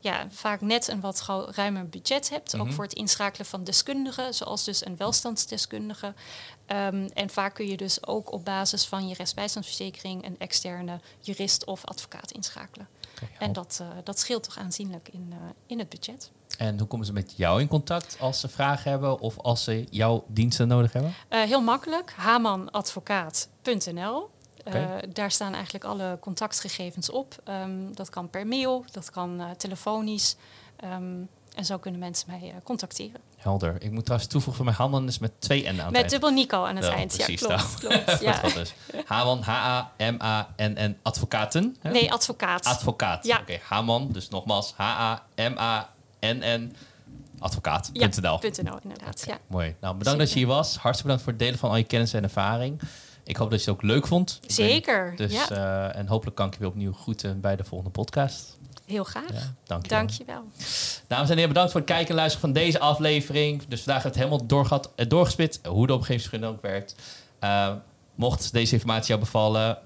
ja, 0.00 0.26
vaak 0.30 0.60
net 0.60 0.88
een 0.88 1.00
wat 1.00 1.24
ruimer 1.54 1.88
budget 1.88 2.30
hebt. 2.30 2.56
Ook 2.58 2.66
Mhm. 2.66 2.72
voor 2.74 2.84
het 2.84 2.92
inschakelen 2.92 3.46
van 3.46 3.64
deskundigen, 3.64 4.34
zoals 4.34 4.64
dus 4.64 4.86
een 4.86 4.96
welstandsdeskundige. 4.96 6.14
Ehm, 6.66 7.08
en 7.14 7.30
vaak 7.30 7.54
kun 7.54 7.66
je 7.66 7.76
dus 7.76 8.06
ook 8.06 8.32
op 8.32 8.44
basis 8.44 8.84
van 8.86 9.08
je 9.08 9.14
rechtsbijstandsverzekering 9.14 10.24
een 10.26 10.36
externe 10.38 11.00
jurist 11.20 11.64
of 11.64 11.84
advocaat 11.84 12.30
inschakelen. 12.30 12.88
En 13.38 13.52
dat, 13.52 13.78
eh, 13.80 13.86
dat 14.04 14.18
scheelt 14.18 14.42
toch 14.42 14.58
aanzienlijk 14.58 15.08
in, 15.12 15.28
eh, 15.30 15.36
in 15.66 15.78
het 15.78 15.88
budget. 15.88 16.30
En 16.58 16.78
hoe 16.78 16.88
komen 16.88 17.06
ze 17.06 17.12
met 17.12 17.32
jou 17.36 17.60
in 17.60 17.68
contact 17.68 18.16
als 18.20 18.40
ze 18.40 18.48
vragen 18.48 18.90
hebben 18.90 19.20
of 19.20 19.38
als 19.38 19.64
ze 19.64 19.86
jouw 19.90 20.24
diensten 20.28 20.68
nodig 20.68 20.92
hebben? 20.92 21.14
Eh, 21.28 21.42
heel 21.42 21.62
makkelijk, 21.62 22.12
hamanadvocaat.nl. 22.16 24.30
Daar 25.12 25.30
staan 25.30 25.54
eigenlijk 25.54 25.84
alle 25.84 26.18
contactgegevens 26.20 27.10
op. 27.10 27.40
Ehm, 27.44 27.92
dat 27.92 28.10
kan 28.10 28.30
per 28.30 28.46
mail, 28.46 28.84
dat 28.90 29.10
kan 29.10 29.42
telefonisch. 29.56 30.36
Ehm, 30.76 31.20
en 31.54 31.64
zo 31.64 31.78
kunnen 31.78 32.00
mensen 32.00 32.30
mij 32.30 32.54
contacteren. 32.64 33.20
Helder. 33.42 33.76
Ik 33.82 33.90
moet 33.90 34.04
trouwens 34.04 34.30
toevoegen 34.30 34.64
van 34.64 34.64
mijn 34.64 34.76
Haman 34.76 35.06
is 35.08 35.18
met 35.18 35.32
twee 35.38 35.62
N 35.62 35.66
aan 35.68 35.74
het 35.76 35.84
Met 35.86 35.94
eind. 35.94 36.10
dubbel 36.10 36.30
Nico 36.30 36.64
aan 36.64 36.76
het 36.76 36.84
eind. 36.88 37.16
Ja, 37.16 37.24
precies, 37.24 37.46
klopt. 37.46 37.82
nou. 37.82 38.02
klopt 38.04 38.20
ja. 38.26 38.32
Goed, 38.32 38.54
dus. 38.54 38.74
Haman, 39.06 39.40
H-A-M-A-N-N, 39.42 40.96
advocaten. 41.02 41.76
hè? 41.80 41.90
Nee, 41.90 42.12
advocaat. 42.12 42.64
Advocaat. 42.64 43.24
Ja. 43.26 43.38
Oké, 43.40 43.58
Haman, 43.68 44.08
dus 44.12 44.28
nogmaals, 44.28 44.74
H-A-M-A-N-N, 45.62 46.72
advocaat.nl. 47.38 48.38
ja, 48.42 48.62
.nl 48.62 48.78
inderdaad. 48.82 49.24
Ja. 49.26 49.38
Mooi. 49.46 49.66
Nou, 49.80 49.96
bedankt 49.96 50.04
Zeker. 50.04 50.18
dat 50.18 50.32
je 50.32 50.38
hier 50.38 50.46
was. 50.46 50.66
Hartstikke 50.76 51.02
bedankt 51.02 51.22
voor 51.22 51.32
het 51.32 51.40
delen 51.40 51.58
van 51.58 51.70
al 51.70 51.76
je 51.76 51.84
kennis 51.84 52.12
en 52.12 52.22
ervaring. 52.22 52.80
Ik 53.24 53.36
hoop 53.36 53.50
dat 53.50 53.64
je 53.64 53.70
het 53.70 53.74
ook 53.80 53.82
leuk 53.84 54.06
vond. 54.06 54.40
Zeker. 54.46 55.16
Dus, 55.16 55.32
ja, 55.32 55.50
eh, 55.50 55.98
en 56.00 56.06
hopelijk 56.06 56.36
kan 56.36 56.46
ik 56.46 56.52
je 56.52 56.58
weer 56.58 56.68
opnieuw 56.68 56.92
groeten 56.92 57.40
bij 57.40 57.56
de 57.56 57.64
volgende 57.64 57.92
podcast. 57.92 58.58
Heel 58.92 59.04
graag. 59.04 59.32
Ja, 59.32 59.54
dank 59.64 59.82
je. 59.82 59.88
Dank 59.88 60.10
je 60.10 60.24
wel. 60.24 60.42
Dames 61.06 61.28
en 61.28 61.34
heren, 61.34 61.48
bedankt 61.48 61.70
voor 61.72 61.80
het 61.80 61.90
kijken 61.90 62.08
en 62.08 62.14
luisteren 62.14 62.40
van 62.52 62.62
deze 62.62 62.78
aflevering. 62.78 63.62
Dus 63.68 63.82
vandaag 63.82 64.02
hebben 64.02 64.02
we 64.02 64.08
het 64.08 64.16
helemaal 64.28 64.46
doorgehad, 64.46 64.90
eh, 64.96 65.08
doorgespit 65.08 65.60
hoe 65.68 65.86
de 65.86 65.94
omgevingsvergunning 65.94 66.52
ook 66.52 66.62
werkt. 66.62 66.94
Eh, 67.38 67.72
mocht 68.14 68.52
deze 68.52 68.72
informatie 68.74 69.08
jou 69.08 69.20
bevallen, 69.20 69.78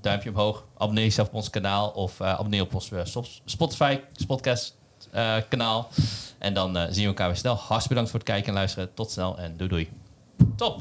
duimpje 0.00 0.30
omhoog. 0.30 0.64
Abonneer 0.76 1.04
jezelf 1.04 1.28
op 1.28 1.34
ons 1.34 1.50
kanaal 1.50 1.88
of 1.90 2.20
eh, 2.20 2.32
abonneer 2.32 2.62
op 2.62 2.74
ons 2.74 2.90
Sop- 3.02 3.26
Spotify 3.44 4.00
podcast 4.26 4.76
kanaal. 5.48 5.88
En 6.38 6.54
dan 6.54 6.74
zien 6.90 7.02
we 7.02 7.08
elkaar 7.08 7.26
weer 7.26 7.36
snel. 7.36 7.54
Hartstikke 7.54 7.88
bedankt 7.88 8.10
voor 8.10 8.18
het 8.20 8.28
kijken 8.28 8.48
en 8.48 8.54
luisteren. 8.54 8.94
Tot 8.94 9.10
snel 9.10 9.38
en 9.38 9.56
doei 9.56 9.68
doei. 9.70 9.90
Top! 10.56 10.80